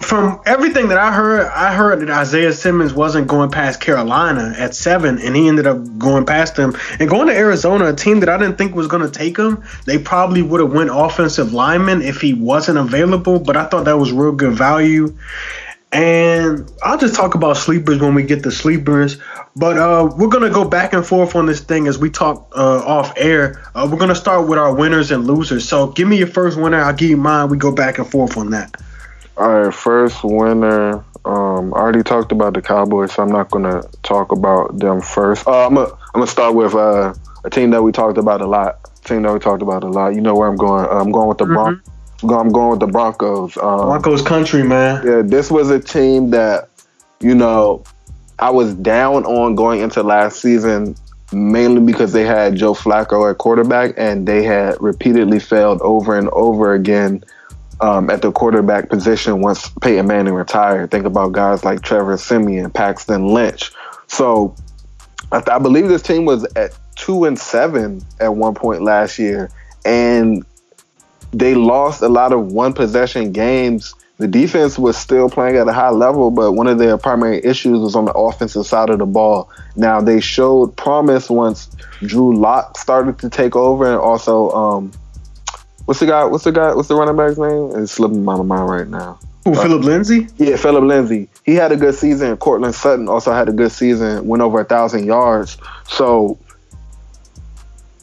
from 0.00 0.40
everything 0.46 0.88
that 0.88 0.98
I 0.98 1.12
heard, 1.12 1.46
I 1.46 1.74
heard 1.74 2.00
that 2.00 2.10
Isaiah 2.10 2.52
Simmons 2.52 2.92
wasn't 2.94 3.28
going 3.28 3.50
past 3.50 3.80
Carolina 3.80 4.54
at 4.56 4.74
seven, 4.74 5.18
and 5.18 5.36
he 5.36 5.46
ended 5.46 5.66
up 5.66 5.98
going 5.98 6.24
past 6.24 6.56
them 6.56 6.74
and 6.98 7.08
going 7.08 7.28
to 7.28 7.34
Arizona, 7.34 7.86
a 7.86 7.94
team 7.94 8.20
that 8.20 8.28
I 8.28 8.38
didn't 8.38 8.56
think 8.56 8.74
was 8.74 8.86
going 8.86 9.02
to 9.02 9.10
take 9.10 9.36
him. 9.36 9.62
They 9.84 9.98
probably 9.98 10.42
would 10.42 10.60
have 10.60 10.72
went 10.72 10.90
offensive 10.92 11.52
lineman 11.52 12.02
if 12.02 12.20
he 12.20 12.34
wasn't 12.34 12.78
available, 12.78 13.38
but 13.38 13.56
I 13.56 13.66
thought 13.66 13.84
that 13.84 13.98
was 13.98 14.10
real 14.10 14.32
good 14.32 14.54
value. 14.54 15.16
And 15.92 16.70
I'll 16.82 16.98
just 16.98 17.14
talk 17.16 17.34
about 17.34 17.56
sleepers 17.56 17.98
when 17.98 18.14
we 18.14 18.22
get 18.22 18.42
the 18.42 18.52
sleepers. 18.52 19.18
But 19.56 19.76
uh, 19.76 20.08
we're 20.16 20.28
gonna 20.28 20.50
go 20.50 20.64
back 20.64 20.92
and 20.92 21.04
forth 21.04 21.34
on 21.34 21.46
this 21.46 21.60
thing 21.60 21.88
as 21.88 21.98
we 21.98 22.10
talk 22.10 22.52
uh, 22.56 22.78
off 22.86 23.12
air. 23.16 23.60
Uh, 23.74 23.88
we're 23.90 23.98
gonna 23.98 24.14
start 24.14 24.46
with 24.46 24.58
our 24.58 24.72
winners 24.72 25.10
and 25.10 25.26
losers. 25.26 25.68
So 25.68 25.88
give 25.88 26.06
me 26.06 26.16
your 26.16 26.28
first 26.28 26.56
winner. 26.58 26.80
I'll 26.80 26.94
give 26.94 27.10
you 27.10 27.16
mine. 27.16 27.48
We 27.48 27.58
go 27.58 27.72
back 27.72 27.98
and 27.98 28.06
forth 28.06 28.36
on 28.36 28.50
that. 28.50 28.76
All 29.40 29.48
right, 29.48 29.74
first 29.74 30.22
winner. 30.22 31.02
Um, 31.24 31.72
I 31.72 31.78
already 31.78 32.02
talked 32.02 32.30
about 32.30 32.52
the 32.52 32.60
Cowboys, 32.60 33.12
so 33.12 33.22
I'm 33.22 33.30
not 33.30 33.50
gonna 33.50 33.82
talk 34.02 34.32
about 34.32 34.78
them 34.78 35.00
first. 35.00 35.48
Uh, 35.48 35.66
I'm 35.66 35.76
gonna 35.76 35.90
I'm 35.90 36.20
gonna 36.20 36.26
start 36.26 36.54
with 36.54 36.74
uh, 36.74 37.14
a 37.42 37.48
team 37.48 37.70
that 37.70 37.82
we 37.82 37.90
talked 37.90 38.18
about 38.18 38.42
a 38.42 38.46
lot. 38.46 38.90
Team 39.04 39.22
that 39.22 39.32
we 39.32 39.38
talked 39.38 39.62
about 39.62 39.82
a 39.82 39.88
lot. 39.88 40.08
You 40.14 40.20
know 40.20 40.34
where 40.34 40.46
I'm 40.46 40.56
going. 40.56 40.84
Uh, 40.84 40.88
I'm 40.90 41.10
going 41.10 41.26
with 41.26 41.38
the 41.38 41.46
mm-hmm. 41.46 41.54
Broncos. 41.54 42.46
I'm 42.46 42.52
going 42.52 42.70
with 42.72 42.80
the 42.80 42.86
Broncos. 42.88 43.56
Um, 43.56 43.86
Broncos 43.86 44.20
country, 44.20 44.62
man. 44.62 45.06
Yeah, 45.06 45.22
this 45.24 45.50
was 45.50 45.70
a 45.70 45.80
team 45.80 46.28
that, 46.32 46.68
you 47.20 47.34
know, 47.34 47.82
I 48.38 48.50
was 48.50 48.74
down 48.74 49.24
on 49.24 49.54
going 49.54 49.80
into 49.80 50.02
last 50.02 50.42
season 50.42 50.96
mainly 51.32 51.80
because 51.80 52.12
they 52.12 52.24
had 52.24 52.56
Joe 52.56 52.74
Flacco 52.74 53.30
at 53.30 53.38
quarterback 53.38 53.94
and 53.96 54.28
they 54.28 54.42
had 54.42 54.76
repeatedly 54.80 55.38
failed 55.38 55.80
over 55.80 56.18
and 56.18 56.28
over 56.30 56.74
again 56.74 57.24
um, 57.80 58.10
at 58.10 58.22
the 58.22 58.32
quarterback 58.32 58.88
position 58.88 59.40
once 59.40 59.68
Peyton 59.80 60.06
Manning 60.06 60.34
retired. 60.34 60.90
Think 60.90 61.06
about 61.06 61.32
guys 61.32 61.64
like 61.64 61.82
Trevor 61.82 62.16
Siemian, 62.16 62.70
Paxton 62.70 63.28
Lynch. 63.28 63.72
So 64.06 64.54
I, 65.32 65.38
th- 65.38 65.48
I 65.48 65.58
believe 65.58 65.88
this 65.88 66.02
team 66.02 66.24
was 66.24 66.44
at 66.54 66.76
two 66.96 67.24
and 67.24 67.38
seven 67.38 68.02
at 68.20 68.34
one 68.34 68.54
point 68.54 68.82
last 68.82 69.18
year, 69.18 69.50
and 69.84 70.44
they 71.32 71.54
lost 71.54 72.02
a 72.02 72.08
lot 72.08 72.32
of 72.32 72.52
one 72.52 72.72
possession 72.72 73.32
games 73.32 73.94
the 74.20 74.28
defense 74.28 74.78
was 74.78 74.98
still 74.98 75.30
playing 75.30 75.56
at 75.56 75.66
a 75.66 75.72
high 75.72 75.88
level, 75.88 76.30
but 76.30 76.52
one 76.52 76.66
of 76.66 76.76
their 76.76 76.98
primary 76.98 77.42
issues 77.42 77.78
was 77.78 77.96
on 77.96 78.04
the 78.04 78.12
offensive 78.12 78.66
side 78.66 78.90
of 78.90 78.98
the 78.98 79.06
ball. 79.06 79.48
Now 79.76 80.02
they 80.02 80.20
showed 80.20 80.76
promise 80.76 81.30
once 81.30 81.70
Drew 82.00 82.36
Lock 82.36 82.76
started 82.76 83.18
to 83.20 83.30
take 83.30 83.56
over, 83.56 83.86
and 83.86 83.96
also 83.96 84.50
um, 84.50 84.92
what's 85.90 85.98
the 85.98 86.06
guy? 86.06 86.24
What's 86.24 86.44
the 86.44 86.52
guy? 86.52 86.72
What's 86.72 86.86
the 86.86 86.94
running 86.94 87.16
back's 87.16 87.36
name? 87.36 87.72
It's 87.74 87.90
slipping 87.90 88.24
my 88.24 88.40
mind 88.40 88.70
right 88.70 88.86
now. 88.86 89.18
Who, 89.42 89.56
Philip 89.56 89.82
Lindsay? 89.82 90.28
Yeah, 90.36 90.54
Philip 90.54 90.84
Lindsay. 90.84 91.28
He 91.44 91.56
had 91.56 91.72
a 91.72 91.76
good 91.76 91.96
season. 91.96 92.36
Courtland 92.36 92.76
Sutton 92.76 93.08
also 93.08 93.32
had 93.32 93.48
a 93.48 93.52
good 93.52 93.72
season, 93.72 94.24
went 94.28 94.40
over 94.40 94.60
a 94.60 94.64
thousand 94.64 95.06
yards. 95.06 95.58
So 95.88 96.38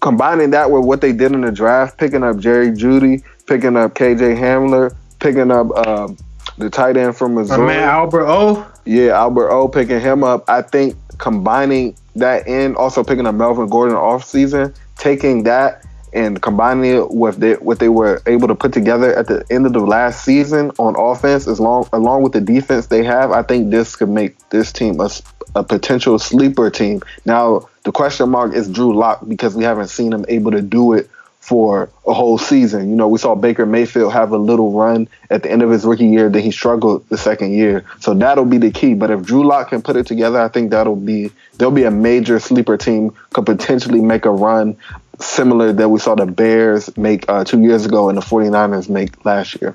combining 0.01 0.49
that 0.49 0.69
with 0.69 0.83
what 0.83 0.99
they 0.99 1.13
did 1.13 1.31
in 1.31 1.39
the 1.39 1.51
draft, 1.53 1.97
picking 1.97 2.23
up 2.23 2.39
Jerry 2.39 2.71
Jeudy, 2.71 3.23
picking 3.45 3.77
up 3.77 3.93
KJ 3.93 4.37
Hamler, 4.37 4.93
picking 5.19 5.49
up 5.49 5.67
uh, 5.73 6.09
the 6.57 6.69
tight 6.69 6.97
end 6.97 7.15
from 7.15 7.35
Missouri. 7.35 7.59
My 7.59 7.67
man 7.67 7.83
Albert 7.83 8.27
O. 8.27 8.69
Yeah, 8.83 9.11
Albert 9.11 9.49
O. 9.49 9.69
Picking 9.69 10.01
him 10.01 10.25
up. 10.25 10.49
I 10.49 10.61
think 10.61 10.97
combining 11.19 11.95
that 12.17 12.49
in, 12.49 12.75
also 12.75 13.01
picking 13.01 13.25
up 13.25 13.35
Melvin 13.35 13.69
Gordon 13.69 13.95
off 13.95 14.25
season, 14.25 14.73
taking 14.97 15.43
that 15.43 15.85
and 16.17 16.41
combining 16.41 16.95
it 16.95 17.11
with 17.11 17.41
what 17.61 17.77
they 17.77 17.89
were 17.89 18.23
able 18.25 18.47
to 18.47 18.55
put 18.55 18.73
together 18.73 19.13
at 19.15 19.27
the 19.27 19.45
end 19.51 19.67
of 19.67 19.73
the 19.73 19.79
last 19.79 20.25
season 20.25 20.71
on 20.79 20.95
offense, 20.97 21.47
as 21.47 21.59
long 21.59 21.87
along 21.93 22.23
with 22.23 22.33
the 22.33 22.41
defense 22.41 22.87
they 22.87 23.03
have, 23.03 23.31
I 23.31 23.43
think 23.43 23.69
this 23.69 23.95
could 23.95 24.09
make 24.09 24.35
this 24.49 24.71
team 24.71 24.99
a, 24.99 25.09
a 25.53 25.63
potential 25.63 26.17
sleeper 26.17 26.71
team. 26.71 27.03
Now 27.25 27.69
the 27.83 27.91
question 27.91 28.29
mark 28.29 28.55
is 28.55 28.67
Drew 28.67 28.97
Lock 28.97 29.27
because 29.27 29.55
we 29.55 29.63
haven't 29.63 29.89
seen 29.89 30.11
him 30.11 30.25
able 30.27 30.51
to 30.51 30.61
do 30.61 30.93
it 30.93 31.07
for 31.47 31.89
a 32.05 32.13
whole 32.13 32.37
season. 32.37 32.89
You 32.89 32.97
know, 32.97 33.07
we 33.07 33.17
saw 33.17 33.33
Baker 33.33 33.65
Mayfield 33.65 34.11
have 34.11 34.33
a 34.33 34.37
little 34.37 34.73
run 34.73 35.07
at 35.29 35.43
the 35.43 35.49
end 35.49 35.63
of 35.63 35.69
his 35.69 35.85
rookie 35.85 36.07
year, 36.07 36.27
then 36.27 36.41
he 36.41 36.51
struggled 36.51 37.07
the 37.07 37.17
second 37.17 37.53
year. 37.53 37.85
So 38.01 38.13
that'll 38.13 38.43
be 38.43 38.57
the 38.57 38.69
key. 38.69 38.95
But 38.95 39.11
if 39.11 39.23
Drew 39.23 39.47
Lock 39.47 39.69
can 39.69 39.81
put 39.81 39.95
it 39.95 40.05
together, 40.07 40.41
I 40.41 40.49
think 40.49 40.71
that'll 40.71 40.97
be 40.97 41.31
there'll 41.57 41.71
be 41.71 41.85
a 41.85 41.91
major 41.91 42.41
sleeper 42.41 42.75
team 42.75 43.15
could 43.31 43.45
potentially 43.45 44.01
make 44.01 44.25
a 44.25 44.29
run 44.29 44.75
similar 45.21 45.71
that 45.71 45.87
we 45.87 45.99
saw 45.99 46.15
the 46.15 46.25
Bears 46.25 46.95
make 46.97 47.23
uh, 47.29 47.45
two 47.45 47.61
years 47.61 47.85
ago 47.85 48.09
and 48.09 48.17
the 48.17 48.21
49ers 48.21 48.89
make 48.89 49.23
last 49.23 49.61
year. 49.61 49.73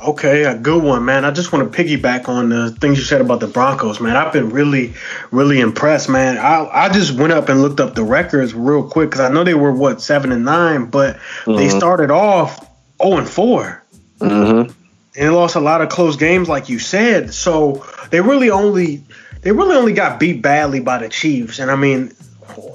Okay, 0.00 0.44
a 0.44 0.56
good 0.56 0.80
one, 0.80 1.04
man. 1.04 1.24
I 1.24 1.32
just 1.32 1.52
want 1.52 1.72
to 1.72 1.76
piggyback 1.82 2.28
on 2.28 2.50
the 2.50 2.70
things 2.70 2.98
you 2.98 3.04
said 3.04 3.20
about 3.20 3.40
the 3.40 3.48
Broncos, 3.48 4.00
man. 4.00 4.16
I've 4.16 4.32
been 4.32 4.50
really, 4.50 4.94
really 5.32 5.58
impressed, 5.58 6.08
man. 6.08 6.38
I 6.38 6.68
I 6.72 6.88
just 6.88 7.12
went 7.18 7.32
up 7.32 7.48
and 7.48 7.62
looked 7.62 7.80
up 7.80 7.96
the 7.96 8.04
records 8.04 8.54
real 8.54 8.88
quick 8.88 9.10
because 9.10 9.20
I 9.20 9.32
know 9.32 9.42
they 9.42 9.54
were 9.54 9.72
what 9.72 10.00
seven 10.00 10.30
and 10.30 10.44
nine, 10.44 10.86
but 10.86 11.16
mm-hmm. 11.16 11.56
they 11.56 11.68
started 11.68 12.12
off 12.12 12.58
zero 12.58 12.68
oh 13.00 13.18
and 13.18 13.28
4 13.28 13.84
mm-hmm. 14.20 14.70
and 14.70 14.74
they 15.14 15.28
lost 15.28 15.56
a 15.56 15.60
lot 15.60 15.82
of 15.82 15.88
close 15.88 16.16
games, 16.16 16.48
like 16.48 16.68
you 16.68 16.78
said. 16.78 17.34
So 17.34 17.84
they 18.10 18.20
really 18.20 18.50
only 18.50 19.02
they 19.42 19.50
really 19.50 19.74
only 19.74 19.94
got 19.94 20.20
beat 20.20 20.42
badly 20.42 20.78
by 20.78 20.98
the 20.98 21.08
Chiefs, 21.08 21.58
and 21.58 21.72
I 21.72 21.76
mean 21.76 22.12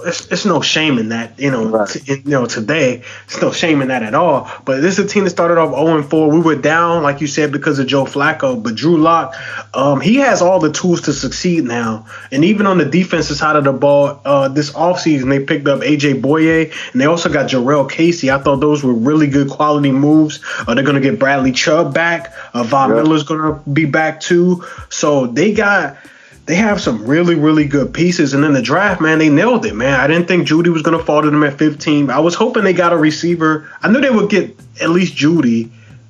it's, 0.06 0.28
it's 0.32 0.46
no 0.46 0.62
shame 0.62 0.98
in 0.98 1.10
that, 1.10 1.40
you 1.40 1.52
know. 1.52 1.66
Right. 1.66 1.88
T- 1.88 2.14
you 2.14 2.32
know, 2.32 2.46
today 2.46 3.04
it's 3.26 3.42
no 3.42 3.52
shame 3.52 3.82
in 3.82 3.88
that 3.90 4.04
at 4.04 4.14
all. 4.14 4.50
But 4.66 4.82
this 4.82 5.00
is 5.00 5.06
a 5.06 5.08
team 5.08 5.24
that 5.24 5.32
started 5.32 5.58
off 5.58 5.74
0 5.74 5.98
and 5.98 6.10
4. 6.10 6.30
We 6.30 6.40
were 6.40 6.56
down, 6.56 7.04
like 7.04 7.22
you 7.22 7.28
said, 7.28 7.52
because 7.52 7.80
of 7.80 7.88
Joe 7.88 8.06
Flacco. 8.06 8.62
But 8.62 8.76
Drew 8.76 8.98
Lock, 8.98 9.36
um, 9.74 10.02
he 10.02 10.16
has 10.16 10.42
all 10.42 10.60
the 10.60 10.72
tools 10.72 11.02
to 11.02 11.14
succeed 11.14 11.64
now. 11.64 12.06
And 12.32 12.46
even 12.46 12.68
on 12.68 12.78
the 12.78 12.86
defensive 12.86 13.38
side 13.38 13.56
of 13.56 13.64
the 13.64 13.74
ball, 13.74 14.22
uh, 14.26 14.48
this 14.50 14.72
offseason 14.72 15.30
they 15.30 15.44
picked 15.44 15.68
up 15.68 15.82
AJ 15.82 16.22
Bouye 16.22 16.74
and 16.92 17.02
they 17.02 17.06
also 17.06 17.32
got 17.32 17.50
Jurrell 17.50 17.90
Casey. 17.90 18.32
I 18.32 18.38
thought 18.38 18.60
those 18.60 18.84
were 18.84 18.94
really 18.94 19.28
good 19.28 19.50
quality 19.50 19.92
moves. 19.92 20.40
Uh, 20.68 20.74
they're 20.74 20.84
gonna 20.84 21.00
get 21.00 21.20
Bradley 21.20 21.52
Chubb 21.52 21.94
back. 21.94 22.34
Uh, 22.54 22.64
Von 22.64 22.90
yep. 22.90 23.04
Miller's 23.04 23.24
gonna 23.24 23.62
be 23.72 23.86
back 23.86 24.20
too. 24.20 24.64
So 24.90 25.28
they 25.28 25.54
got 25.54 25.98
they 26.46 26.56
have 26.56 26.82
some 26.82 27.06
really, 27.06 27.36
really 27.36 27.66
good 27.66 27.94
pieces. 27.94 28.34
And 28.34 28.44
in 28.44 28.54
the 28.54 28.62
draft, 28.62 29.00
man, 29.00 29.20
they 29.20 29.30
nailed 29.30 29.66
it, 29.66 29.76
man. 29.76 30.00
I 30.00 30.08
didn't 30.08 30.28
think 30.28 30.48
Jeudy 30.48 30.72
was 30.72 30.82
going 30.82 30.98
to 30.98 31.04
fall 31.04 31.22
to 31.22 31.30
them 31.30 31.44
at 31.44 31.58
15. 31.58 32.10
I 32.10 32.20
was 32.20 32.36
hoping 32.36 32.64
they 32.64 32.74
got 32.74 32.92
a 32.92 32.98
receiver. 32.98 33.70
I 33.82 33.90
knew 33.90 34.02
they 34.02 34.10
would 34.10 34.30
get 34.30 34.58
at 34.82 34.90
least 34.90 35.16
Jeudy. 35.16 35.70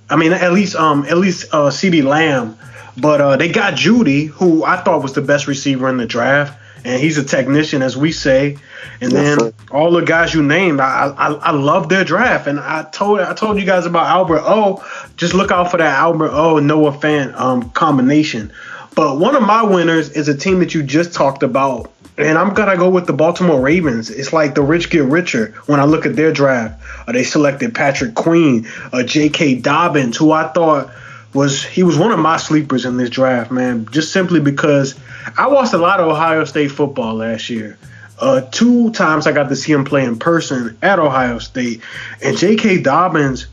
I 0.09 0.15
mean, 0.15 0.33
at 0.33 0.51
least 0.51 0.75
um, 0.75 1.05
at 1.05 1.17
least 1.17 1.53
uh, 1.53 1.69
CeeDee 1.69 2.03
Lamb. 2.03 2.57
But 2.97 3.21
uh, 3.21 3.37
they 3.37 3.49
got 3.49 3.73
Jeudy, 3.73 4.27
who 4.27 4.63
I 4.63 4.77
thought 4.77 5.01
was 5.01 5.13
the 5.13 5.21
best 5.21 5.47
receiver 5.47 5.89
in 5.89 5.97
the 5.97 6.05
draft. 6.05 6.59
And 6.85 7.01
he's 7.01 7.17
a 7.17 7.23
technician, 7.23 7.81
as 7.81 7.95
we 7.95 8.11
say. 8.11 8.57
And 8.99 9.11
then 9.11 9.53
all 9.71 9.91
the 9.91 10.01
guys 10.01 10.33
you 10.33 10.43
named, 10.43 10.81
I, 10.81 11.13
I 11.17 11.33
I 11.33 11.51
love 11.51 11.87
their 11.89 12.03
draft. 12.03 12.47
And 12.47 12.59
I 12.59 12.83
told 12.83 13.21
I 13.21 13.33
told 13.33 13.59
you 13.59 13.65
guys 13.65 13.85
about 13.85 14.07
Albert 14.07 14.41
O. 14.43 14.83
Just 15.15 15.33
look 15.33 15.49
out 15.49 15.71
for 15.71 15.77
that 15.77 15.97
Albert 15.97 16.31
O. 16.31 16.59
Noah 16.59 16.91
Fant 16.91 17.33
um, 17.35 17.69
combination. 17.69 18.51
But 18.95 19.17
one 19.17 19.35
of 19.35 19.41
my 19.41 19.63
winners 19.63 20.09
is 20.11 20.27
a 20.27 20.37
team 20.37 20.59
that 20.59 20.73
you 20.73 20.83
just 20.83 21.13
talked 21.13 21.43
about. 21.43 21.91
And 22.15 22.37
I'm 22.37 22.53
gonna 22.53 22.77
go 22.77 22.89
with 22.89 23.07
the 23.07 23.13
Baltimore 23.13 23.59
Ravens. 23.59 24.11
It's 24.11 24.31
like 24.31 24.53
the 24.53 24.61
rich 24.61 24.91
get 24.91 25.03
richer 25.05 25.55
when 25.65 25.79
I 25.79 25.85
look 25.85 26.05
at 26.05 26.15
their 26.15 26.31
draft. 26.31 26.79
Uh, 27.07 27.11
they 27.11 27.23
selected 27.23 27.73
Patrick 27.73 28.13
Queen, 28.13 28.67
uh, 28.91 29.01
J.K. 29.01 29.55
Dobbins, 29.55 30.15
who 30.15 30.31
I 30.31 30.47
thought 30.49 30.91
was 31.33 31.63
he 31.63 31.81
was 31.81 31.97
one 31.97 32.11
of 32.11 32.19
my 32.19 32.37
sleepers 32.37 32.85
in 32.85 32.97
this 32.97 33.09
draft, 33.09 33.49
man. 33.51 33.87
Just 33.89 34.11
simply 34.11 34.39
because 34.39 34.93
I 35.35 35.47
watched 35.47 35.73
a 35.73 35.79
lot 35.79 35.99
of 35.99 36.07
Ohio 36.07 36.45
State 36.45 36.71
football 36.71 37.15
last 37.15 37.49
year. 37.49 37.79
Uh, 38.19 38.41
two 38.41 38.91
times 38.91 39.25
I 39.25 39.31
got 39.31 39.49
to 39.49 39.55
see 39.55 39.71
him 39.71 39.83
play 39.83 40.05
in 40.05 40.19
person 40.19 40.77
at 40.83 40.99
Ohio 40.99 41.39
State, 41.39 41.81
and 42.21 42.37
J.K. 42.37 42.83
Dobbins, 42.83 43.47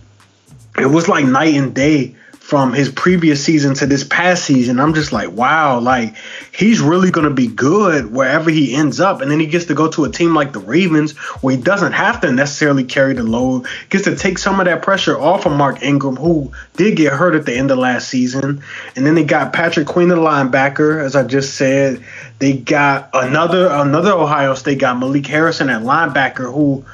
it 0.78 0.86
was 0.86 1.08
like 1.08 1.24
night 1.24 1.54
and 1.54 1.74
day 1.74 2.14
from 2.50 2.72
his 2.72 2.90
previous 2.90 3.44
season 3.44 3.74
to 3.74 3.86
this 3.86 4.02
past 4.02 4.44
season. 4.44 4.80
I'm 4.80 4.92
just 4.92 5.12
like, 5.12 5.30
wow, 5.30 5.78
like 5.78 6.16
he's 6.52 6.80
really 6.80 7.12
going 7.12 7.28
to 7.28 7.32
be 7.32 7.46
good 7.46 8.12
wherever 8.12 8.50
he 8.50 8.74
ends 8.74 8.98
up. 8.98 9.20
And 9.20 9.30
then 9.30 9.38
he 9.38 9.46
gets 9.46 9.66
to 9.66 9.74
go 9.74 9.88
to 9.92 10.04
a 10.04 10.10
team 10.10 10.34
like 10.34 10.52
the 10.52 10.58
Ravens 10.58 11.16
where 11.42 11.54
he 11.54 11.62
doesn't 11.62 11.92
have 11.92 12.22
to 12.22 12.32
necessarily 12.32 12.82
carry 12.82 13.14
the 13.14 13.22
load, 13.22 13.68
gets 13.88 14.02
to 14.06 14.16
take 14.16 14.36
some 14.36 14.58
of 14.58 14.66
that 14.66 14.82
pressure 14.82 15.16
off 15.16 15.46
of 15.46 15.52
Mark 15.52 15.80
Ingram, 15.84 16.16
who 16.16 16.50
did 16.74 16.96
get 16.96 17.12
hurt 17.12 17.36
at 17.36 17.46
the 17.46 17.54
end 17.54 17.70
of 17.70 17.78
last 17.78 18.08
season. 18.08 18.64
And 18.96 19.06
then 19.06 19.14
they 19.14 19.22
got 19.22 19.52
Patrick 19.52 19.86
Queen, 19.86 20.08
the 20.08 20.16
linebacker, 20.16 21.00
as 21.00 21.14
I 21.14 21.22
just 21.22 21.54
said. 21.54 22.04
They 22.40 22.54
got 22.54 23.10
another 23.12 23.68
another 23.68 24.10
Ohio 24.10 24.54
State 24.54 24.80
got 24.80 24.98
Malik 24.98 25.26
Harrison 25.26 25.70
at 25.70 25.82
linebacker, 25.82 26.52
who 26.52 26.84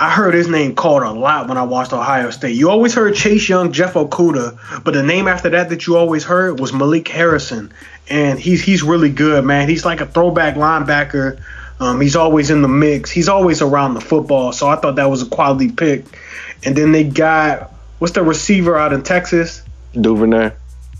I 0.00 0.10
heard 0.10 0.32
his 0.32 0.46
name 0.46 0.76
called 0.76 1.02
a 1.02 1.10
lot 1.10 1.48
when 1.48 1.58
I 1.58 1.64
watched 1.64 1.92
Ohio 1.92 2.30
State. 2.30 2.54
You 2.54 2.70
always 2.70 2.94
heard 2.94 3.16
Chase 3.16 3.48
Young, 3.48 3.72
Jeff 3.72 3.94
Okudah, 3.94 4.84
but 4.84 4.94
the 4.94 5.02
name 5.02 5.26
after 5.26 5.50
that 5.50 5.70
that 5.70 5.86
you 5.86 5.96
always 5.96 6.22
heard 6.22 6.60
was 6.60 6.72
Malik 6.72 7.08
Harrison, 7.08 7.72
and 8.08 8.38
he's 8.38 8.62
he's 8.62 8.84
really 8.84 9.10
good, 9.10 9.44
man. 9.44 9.68
He's 9.68 9.84
like 9.84 10.00
a 10.00 10.06
throwback 10.06 10.54
linebacker. 10.54 11.40
Um, 11.80 12.00
he's 12.00 12.14
always 12.14 12.50
in 12.50 12.62
the 12.62 12.68
mix. 12.68 13.10
He's 13.10 13.28
always 13.28 13.60
around 13.60 13.94
the 13.94 14.00
football, 14.00 14.52
so 14.52 14.68
I 14.68 14.76
thought 14.76 14.96
that 14.96 15.10
was 15.10 15.22
a 15.22 15.26
quality 15.26 15.70
pick. 15.70 16.04
And 16.64 16.76
then 16.76 16.92
they 16.92 17.02
got 17.02 17.72
what's 17.98 18.14
the 18.14 18.22
receiver 18.22 18.76
out 18.78 18.92
in 18.92 19.02
Texas? 19.02 19.62
Duvernay. 20.00 20.52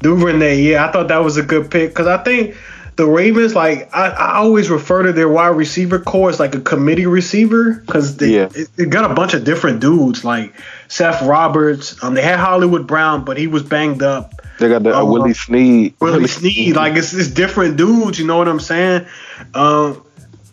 Duvernay, 0.03 0.63
yeah, 0.63 0.87
I 0.87 0.93
thought 0.93 1.09
that 1.09 1.19
was 1.19 1.37
a 1.37 1.43
good 1.43 1.71
pick 1.71 1.91
because 1.91 2.09
I 2.09 2.23
think 2.23 2.57
the 2.99 3.07
Ravens, 3.07 3.55
like 3.55 3.95
I, 3.95 4.09
I 4.09 4.37
always 4.39 4.69
refer 4.71 5.05
to 5.05 5.13
their 5.13 5.29
wide 5.29 5.57
receiver 5.57 6.01
core 6.01 6.31
as 6.31 6.41
like 6.41 6.57
a 6.57 6.61
committee 6.61 7.07
receiver 7.07 7.75
because 7.75 8.17
they, 8.17 8.35
yeah. 8.35 8.49
they 8.75 8.87
got 8.87 9.09
a 9.09 9.15
bunch 9.15 9.35
of 9.35 9.45
different 9.45 9.81
dudes 9.81 10.25
like 10.25 10.53
Seth 10.89 11.23
Roberts. 11.23 12.03
Um, 12.03 12.15
they 12.15 12.23
had 12.23 12.41
Hollywood 12.41 12.89
Brown, 12.89 13.25
but 13.25 13.37
he 13.39 13.47
was 13.47 13.63
banged 13.63 14.03
up. 14.03 14.33
They 14.59 14.69
got 14.69 14.83
the 14.83 14.97
uh, 14.97 15.03
um, 15.03 15.13
Willie 15.13 15.33
Snead. 15.33 15.95
Willie 16.01 16.27
Snead, 16.27 16.75
like 16.75 16.97
it's, 16.97 17.15
it's 17.15 17.29
different 17.29 17.77
dudes. 17.77 18.19
You 18.19 18.27
know 18.27 18.37
what 18.37 18.49
I'm 18.49 18.59
saying? 18.59 19.07
Um, 19.55 20.05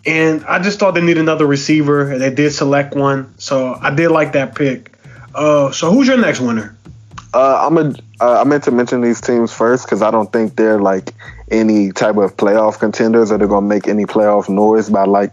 and 0.06 0.46
I 0.46 0.60
just 0.60 0.78
thought 0.78 0.94
they 0.94 1.02
need 1.02 1.18
another 1.18 1.48
receiver. 1.48 2.20
They 2.20 2.30
did 2.30 2.52
select 2.52 2.94
one, 2.96 3.34
so 3.40 3.74
I 3.74 3.90
did 3.90 4.10
like 4.10 4.34
that 4.34 4.54
pick. 4.54 4.96
Uh, 5.34 5.72
so 5.72 5.92
who's 5.92 6.08
your 6.08 6.20
next 6.20 6.42
winner? 6.42 6.78
Uh, 7.34 7.66
I'm 7.66 7.78
a. 7.80 7.96
Uh, 8.22 8.42
I 8.42 8.44
meant 8.44 8.66
to 8.66 8.72
mention 8.72 9.02
these 9.02 9.20
teams 9.20 9.52
first 9.52 9.86
because 9.86 10.04
I 10.04 10.12
don't 10.12 10.32
think 10.32 10.56
they're 10.56 10.80
like 10.80 11.12
any 11.52 11.92
type 11.92 12.18
of 12.18 12.36
playoff 12.38 12.80
contenders 12.80 13.32
or 13.32 13.38
they're 13.38 13.48
gonna 13.48 13.68
make 13.68 13.88
any 13.88 14.06
playoff 14.06 14.50
noise 14.50 14.90
by 14.90 15.06
like 15.06 15.32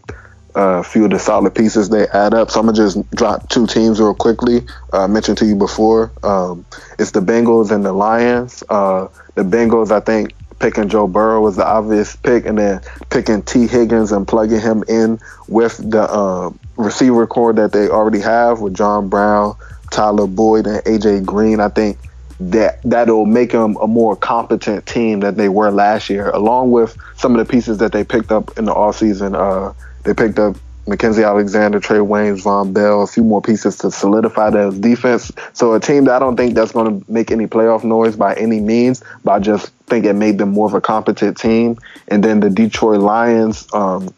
a 0.54 0.82
few 0.82 1.04
of 1.04 1.10
the 1.10 1.18
solid 1.18 1.54
pieces 1.54 1.88
they 1.88 2.06
add 2.08 2.34
up. 2.34 2.50
So 2.50 2.60
I'm 2.60 2.66
gonna 2.66 2.76
just 2.76 3.10
drop 3.12 3.48
two 3.48 3.66
teams 3.66 4.00
real 4.00 4.14
quickly. 4.14 4.60
Uh, 4.92 5.04
I 5.04 5.06
mentioned 5.06 5.38
to 5.38 5.46
you 5.46 5.56
before. 5.56 6.12
Um, 6.22 6.64
it's 6.98 7.12
the 7.12 7.20
Bengals 7.20 7.70
and 7.70 7.84
the 7.84 7.92
Lions. 7.92 8.62
Uh, 8.68 9.08
the 9.34 9.42
Bengals, 9.42 9.90
I 9.90 10.00
think, 10.00 10.34
picking 10.58 10.88
Joe 10.88 11.06
Burrow 11.06 11.40
was 11.40 11.56
the 11.56 11.66
obvious 11.66 12.14
pick, 12.16 12.46
and 12.46 12.58
then 12.58 12.80
picking 13.10 13.42
Tee 13.42 13.66
Higgins 13.66 14.12
and 14.12 14.28
plugging 14.28 14.60
him 14.60 14.84
in 14.88 15.18
with 15.48 15.78
the 15.90 16.02
uh, 16.02 16.50
receiver 16.76 17.26
core 17.26 17.52
that 17.54 17.72
they 17.72 17.88
already 17.88 18.20
have 18.20 18.60
with 18.60 18.74
John 18.74 19.08
Brown, 19.08 19.56
Tyler 19.90 20.26
Boyd, 20.26 20.66
and 20.66 20.82
AJ 20.84 21.24
Green. 21.24 21.60
I 21.60 21.68
think 21.68 21.98
that 22.40 22.80
that'll 22.82 23.26
make 23.26 23.52
them 23.52 23.76
a 23.80 23.86
more 23.86 24.16
competent 24.16 24.86
team 24.86 25.20
than 25.20 25.36
they 25.36 25.48
were 25.48 25.70
last 25.70 26.10
year, 26.10 26.30
along 26.30 26.70
with 26.70 26.96
some 27.16 27.34
of 27.34 27.44
the 27.44 27.50
pieces 27.50 27.78
that 27.78 27.92
they 27.92 28.04
picked 28.04 28.32
up 28.32 28.56
in 28.58 28.64
the 28.64 28.74
offseason. 28.74 29.34
Uh, 29.34 29.72
they 30.04 30.14
picked 30.14 30.38
up 30.38 30.56
Mackensie 30.86 31.24
Alexander, 31.24 31.78
Trae 31.80 32.04
Waynes, 32.04 32.42
Vonn 32.42 32.72
Bell, 32.72 33.02
a 33.02 33.06
few 33.06 33.22
more 33.22 33.40
pieces 33.40 33.78
to 33.78 33.90
solidify 33.90 34.50
their 34.50 34.70
defense. 34.72 35.30
So 35.52 35.74
a 35.74 35.80
team 35.80 36.04
that 36.06 36.16
I 36.16 36.18
don't 36.18 36.36
think 36.36 36.54
that's 36.54 36.72
going 36.72 37.00
to 37.00 37.12
make 37.12 37.30
any 37.30 37.46
playoff 37.46 37.84
noise 37.84 38.16
by 38.16 38.34
any 38.34 38.60
means, 38.60 39.02
but 39.22 39.32
I 39.32 39.38
just 39.38 39.68
think 39.86 40.04
it 40.04 40.14
made 40.14 40.38
them 40.38 40.50
more 40.50 40.66
of 40.66 40.74
a 40.74 40.80
competent 40.80 41.36
team. 41.36 41.78
And 42.08 42.24
then 42.24 42.40
the 42.40 42.50
Detroit 42.50 43.00
Lions 43.00 43.72
um, 43.72 44.12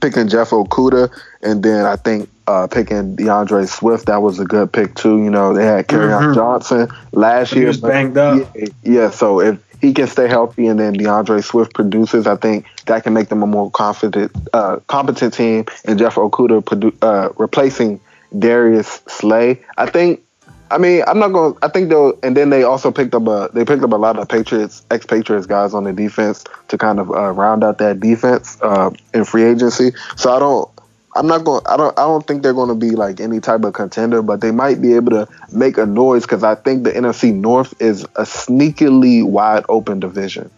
picking 0.00 0.28
Jeff 0.28 0.50
Okudah, 0.50 1.10
and 1.42 1.62
then 1.62 1.84
I 1.84 1.96
think 1.96 2.30
uh, 2.46 2.66
picking 2.66 3.16
DeAndre 3.16 3.68
Swift. 3.68 4.06
That 4.06 4.22
was 4.22 4.38
a 4.38 4.44
good 4.44 4.72
pick 4.72 4.94
too. 4.94 5.22
You 5.22 5.30
know, 5.30 5.54
they 5.54 5.64
had 5.64 5.88
Kerryon 5.88 6.20
mm-hmm. 6.20 6.34
Johnson 6.34 6.88
last 7.12 7.52
year. 7.52 7.62
He 7.62 7.66
was 7.68 7.80
banged 7.80 8.16
up. 8.16 8.50
Yeah, 8.54 8.66
yeah, 8.82 9.10
so 9.10 9.40
if 9.40 9.58
he 9.80 9.92
can 9.92 10.06
stay 10.06 10.28
healthy 10.28 10.68
and 10.68 10.78
then 10.78 10.94
DeAndre 10.94 11.42
Swift 11.42 11.74
produces, 11.74 12.26
I 12.26 12.36
think 12.36 12.66
that 12.86 13.02
can 13.02 13.12
make 13.14 13.28
them 13.28 13.42
a 13.42 13.46
more 13.46 13.70
confident, 13.70 14.30
uh, 14.52 14.78
competent 14.86 15.34
team. 15.34 15.66
And 15.84 15.98
Jeff 15.98 16.14
Okudah 16.14 16.62
produ- 16.62 16.96
uh, 17.02 17.32
replacing 17.36 18.00
Darius 18.38 19.02
Slay. 19.08 19.62
I 19.76 19.86
think. 19.86 20.22
I 20.70 20.78
mean, 20.78 21.02
I'm 21.06 21.18
not 21.18 21.32
going. 21.32 21.52
to 21.52 21.58
I 21.62 21.68
think 21.68 21.90
they'll. 21.90 22.18
And 22.22 22.34
then 22.34 22.48
they 22.48 22.62
also 22.62 22.90
picked 22.90 23.14
up 23.14 23.26
a. 23.26 23.50
They 23.52 23.64
picked 23.64 23.82
up 23.82 23.92
a 23.92 23.96
lot 23.96 24.18
of 24.18 24.26
Patriots, 24.26 24.82
ex-Patriots 24.90 25.46
guys 25.46 25.74
on 25.74 25.84
the 25.84 25.92
defense 25.92 26.44
to 26.68 26.78
kind 26.78 26.98
of 26.98 27.10
uh, 27.10 27.30
round 27.32 27.62
out 27.62 27.76
that 27.76 28.00
defense 28.00 28.56
uh, 28.62 28.90
in 29.12 29.26
free 29.26 29.42
agency. 29.44 29.92
So 30.16 30.32
I 30.32 30.38
don't. 30.38 30.70
I'm 31.14 31.26
not 31.26 31.44
going. 31.44 31.62
I 31.66 31.76
don't. 31.76 31.98
I 31.98 32.02
don't 32.02 32.26
think 32.26 32.42
they're 32.42 32.54
going 32.54 32.68
to 32.68 32.74
be 32.74 32.90
like 32.92 33.20
any 33.20 33.40
type 33.40 33.64
of 33.64 33.74
contender, 33.74 34.22
but 34.22 34.40
they 34.40 34.50
might 34.50 34.80
be 34.80 34.94
able 34.94 35.10
to 35.10 35.28
make 35.52 35.76
a 35.76 35.84
noise 35.84 36.22
because 36.22 36.42
I 36.42 36.54
think 36.54 36.84
the 36.84 36.92
NFC 36.92 37.34
North 37.34 37.80
is 37.80 38.04
a 38.04 38.22
sneakily 38.22 39.22
wide 39.24 39.64
open 39.68 40.00
division. 40.00 40.50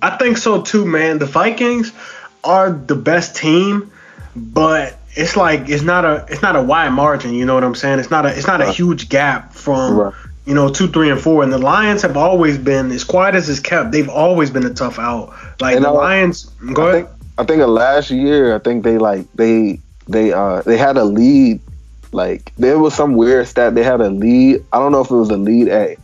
I 0.00 0.16
think 0.16 0.36
so 0.36 0.62
too, 0.62 0.84
man. 0.84 1.18
The 1.18 1.26
Vikings 1.26 1.92
are 2.44 2.70
the 2.70 2.94
best 2.94 3.36
team, 3.36 3.90
but 4.36 4.96
it's 5.14 5.36
like 5.36 5.68
it's 5.68 5.82
not 5.82 6.04
a 6.04 6.26
it's 6.28 6.42
not 6.42 6.56
a 6.56 6.62
wide 6.62 6.90
margin. 6.90 7.34
You 7.34 7.44
know 7.44 7.54
what 7.54 7.64
I'm 7.64 7.74
saying? 7.74 7.98
It's 7.98 8.10
not 8.10 8.24
a 8.24 8.36
it's 8.36 8.46
not 8.46 8.60
a 8.60 8.70
huge 8.70 9.08
gap 9.08 9.52
from 9.52 9.96
right. 9.96 10.14
you 10.46 10.54
know 10.54 10.72
two, 10.72 10.88
three, 10.88 11.10
and 11.10 11.20
four. 11.20 11.42
And 11.42 11.52
the 11.52 11.58
Lions 11.58 12.02
have 12.02 12.16
always 12.16 12.56
been 12.56 12.92
as 12.92 13.02
quiet 13.04 13.34
as 13.34 13.48
it's 13.48 13.60
kept. 13.60 13.90
They've 13.90 14.08
always 14.08 14.50
been 14.50 14.64
a 14.64 14.74
tough 14.74 14.98
out. 14.98 15.34
Like 15.60 15.76
and 15.76 15.84
the 15.84 15.88
I, 15.88 15.92
Lions. 15.92 16.44
Go 16.72 16.86
I 16.86 16.90
ahead. 16.90 17.06
Think, 17.08 17.21
I 17.38 17.44
think 17.44 17.62
last 17.66 18.10
year, 18.10 18.54
I 18.54 18.58
think 18.58 18.84
they 18.84 18.98
like 18.98 19.26
they 19.34 19.80
they 20.08 20.32
uh 20.32 20.62
they 20.62 20.76
had 20.76 20.96
a 20.96 21.04
lead. 21.04 21.60
Like 22.12 22.52
there 22.56 22.78
was 22.78 22.94
some 22.94 23.14
weird 23.14 23.46
stat. 23.46 23.74
They 23.74 23.82
had 23.82 24.00
a 24.00 24.10
lead. 24.10 24.64
I 24.72 24.78
don't 24.78 24.92
know 24.92 25.00
if 25.00 25.10
it 25.10 25.14
was 25.14 25.30
a 25.30 25.36
lead 25.36 25.68
at 25.68 25.96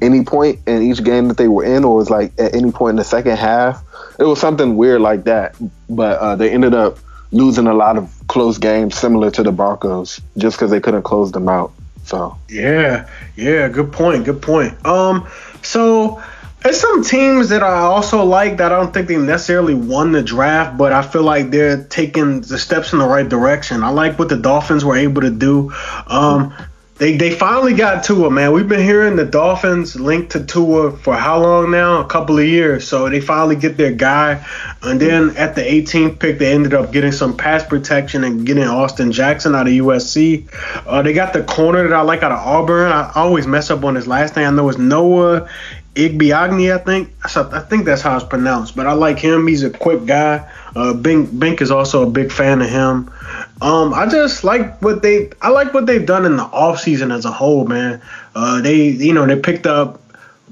any 0.00 0.24
point 0.24 0.58
in 0.66 0.82
each 0.82 1.04
game 1.04 1.28
that 1.28 1.36
they 1.36 1.48
were 1.48 1.64
in, 1.64 1.84
or 1.84 1.94
it 1.94 1.98
was 1.98 2.10
like 2.10 2.32
at 2.38 2.54
any 2.54 2.72
point 2.72 2.90
in 2.90 2.96
the 2.96 3.04
second 3.04 3.36
half. 3.36 3.82
It 4.18 4.24
was 4.24 4.40
something 4.40 4.76
weird 4.76 5.00
like 5.00 5.24
that. 5.24 5.56
But 5.88 6.18
uh, 6.18 6.36
they 6.36 6.50
ended 6.50 6.74
up 6.74 6.98
losing 7.30 7.66
a 7.66 7.74
lot 7.74 7.96
of 7.96 8.12
close 8.26 8.58
games, 8.58 8.96
similar 8.96 9.30
to 9.30 9.42
the 9.42 9.52
Broncos, 9.52 10.20
just 10.36 10.56
because 10.56 10.70
they 10.70 10.80
couldn't 10.80 11.02
close 11.02 11.32
them 11.32 11.48
out. 11.48 11.72
So 12.04 12.36
yeah, 12.48 13.08
yeah, 13.36 13.68
good 13.68 13.92
point, 13.92 14.24
good 14.24 14.42
point. 14.42 14.84
Um, 14.84 15.28
so 15.62 16.22
there's 16.62 16.80
some 16.80 17.02
teams 17.02 17.48
that 17.48 17.62
I 17.62 17.78
also 17.78 18.24
like 18.24 18.58
that 18.58 18.72
I 18.72 18.76
don't 18.76 18.94
think 18.94 19.08
they 19.08 19.16
necessarily 19.16 19.74
won 19.74 20.12
the 20.12 20.22
draft, 20.22 20.78
but 20.78 20.92
I 20.92 21.02
feel 21.02 21.22
like 21.22 21.50
they're 21.50 21.84
taking 21.84 22.40
the 22.40 22.58
steps 22.58 22.92
in 22.92 22.98
the 22.98 23.06
right 23.06 23.28
direction. 23.28 23.82
I 23.82 23.90
like 23.90 24.18
what 24.18 24.28
the 24.28 24.36
Dolphins 24.36 24.84
were 24.84 24.96
able 24.96 25.22
to 25.22 25.30
do. 25.30 25.72
Um, 26.06 26.54
they 27.02 27.16
they 27.16 27.32
finally 27.32 27.74
got 27.74 28.04
Tua, 28.04 28.30
man. 28.30 28.52
We've 28.52 28.68
been 28.68 28.82
hearing 28.82 29.16
the 29.16 29.24
Dolphins 29.24 29.98
linked 29.98 30.32
to 30.32 30.44
Tua 30.44 30.96
for 30.96 31.16
how 31.16 31.42
long 31.42 31.72
now? 31.72 32.00
A 32.00 32.06
couple 32.06 32.38
of 32.38 32.44
years. 32.44 32.86
So 32.86 33.08
they 33.08 33.20
finally 33.20 33.56
get 33.56 33.76
their 33.76 33.90
guy. 33.90 34.46
And 34.82 35.00
then 35.00 35.36
at 35.36 35.56
the 35.56 35.62
18th 35.62 36.20
pick, 36.20 36.38
they 36.38 36.52
ended 36.52 36.74
up 36.74 36.92
getting 36.92 37.10
some 37.10 37.36
pass 37.36 37.64
protection 37.64 38.22
and 38.22 38.46
getting 38.46 38.62
Austin 38.64 39.10
Jackson 39.10 39.56
out 39.56 39.66
of 39.66 39.72
USC. 39.72 40.46
Uh, 40.86 41.02
they 41.02 41.12
got 41.12 41.32
the 41.32 41.42
corner 41.42 41.88
that 41.88 41.92
I 41.92 42.02
like 42.02 42.22
out 42.22 42.30
of 42.30 42.38
Auburn. 42.38 42.92
I 42.92 43.10
always 43.16 43.48
mess 43.48 43.70
up 43.70 43.82
on 43.82 43.96
his 43.96 44.06
last 44.06 44.36
name. 44.36 44.46
I 44.46 44.50
know 44.50 44.68
it's 44.68 44.78
Noah 44.78 45.48
Igbiagni, 45.94 46.74
I 46.74 46.78
think. 46.78 47.12
I 47.22 47.60
think 47.60 47.84
that's 47.84 48.00
how 48.00 48.16
it's 48.16 48.24
pronounced. 48.24 48.74
But 48.74 48.86
I 48.86 48.92
like 48.92 49.18
him. 49.18 49.46
He's 49.46 49.62
a 49.62 49.70
quick 49.70 50.06
guy. 50.06 50.48
Uh, 50.74 50.94
Bink 50.94 51.38
Bink 51.38 51.60
is 51.60 51.70
also 51.70 52.02
a 52.02 52.10
big 52.10 52.32
fan 52.32 52.62
of 52.62 52.70
him. 52.70 53.12
Um, 53.60 53.92
I 53.92 54.08
just 54.08 54.42
like 54.42 54.80
what 54.80 55.02
they. 55.02 55.30
I 55.42 55.50
like 55.50 55.74
what 55.74 55.84
they've 55.86 56.04
done 56.04 56.24
in 56.24 56.36
the 56.36 56.44
offseason 56.44 57.14
as 57.14 57.26
a 57.26 57.30
whole, 57.30 57.66
man. 57.66 58.00
Uh, 58.34 58.62
they, 58.62 58.88
you 58.88 59.12
know, 59.12 59.26
they 59.26 59.38
picked 59.38 59.66
up 59.66 60.00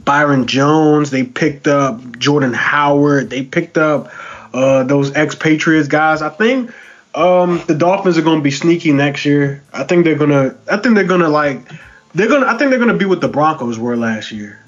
Byron 0.04 0.46
Jones. 0.46 1.10
They 1.10 1.22
picked 1.24 1.66
up 1.66 2.18
Jordan 2.18 2.52
Howard. 2.52 3.30
They 3.30 3.42
picked 3.42 3.78
up 3.78 4.12
uh, 4.52 4.84
those 4.84 5.14
ex-Patriots 5.14 5.88
guys. 5.88 6.20
I 6.20 6.28
think 6.28 6.70
um, 7.14 7.62
the 7.66 7.74
Dolphins 7.74 8.18
are 8.18 8.22
going 8.22 8.38
to 8.38 8.44
be 8.44 8.50
sneaky 8.50 8.92
next 8.92 9.24
year. 9.24 9.62
I 9.72 9.84
think 9.84 10.04
they're 10.04 10.18
gonna. 10.18 10.54
I 10.70 10.76
think 10.76 10.96
they're 10.96 11.04
gonna 11.04 11.30
like. 11.30 11.60
They're 12.14 12.28
gonna. 12.28 12.46
I 12.46 12.58
think 12.58 12.70
they're 12.70 12.78
gonna 12.78 12.94
be 12.94 13.06
what 13.06 13.22
the 13.22 13.28
Broncos 13.28 13.78
were 13.78 13.96
last 13.96 14.32
year. 14.32 14.59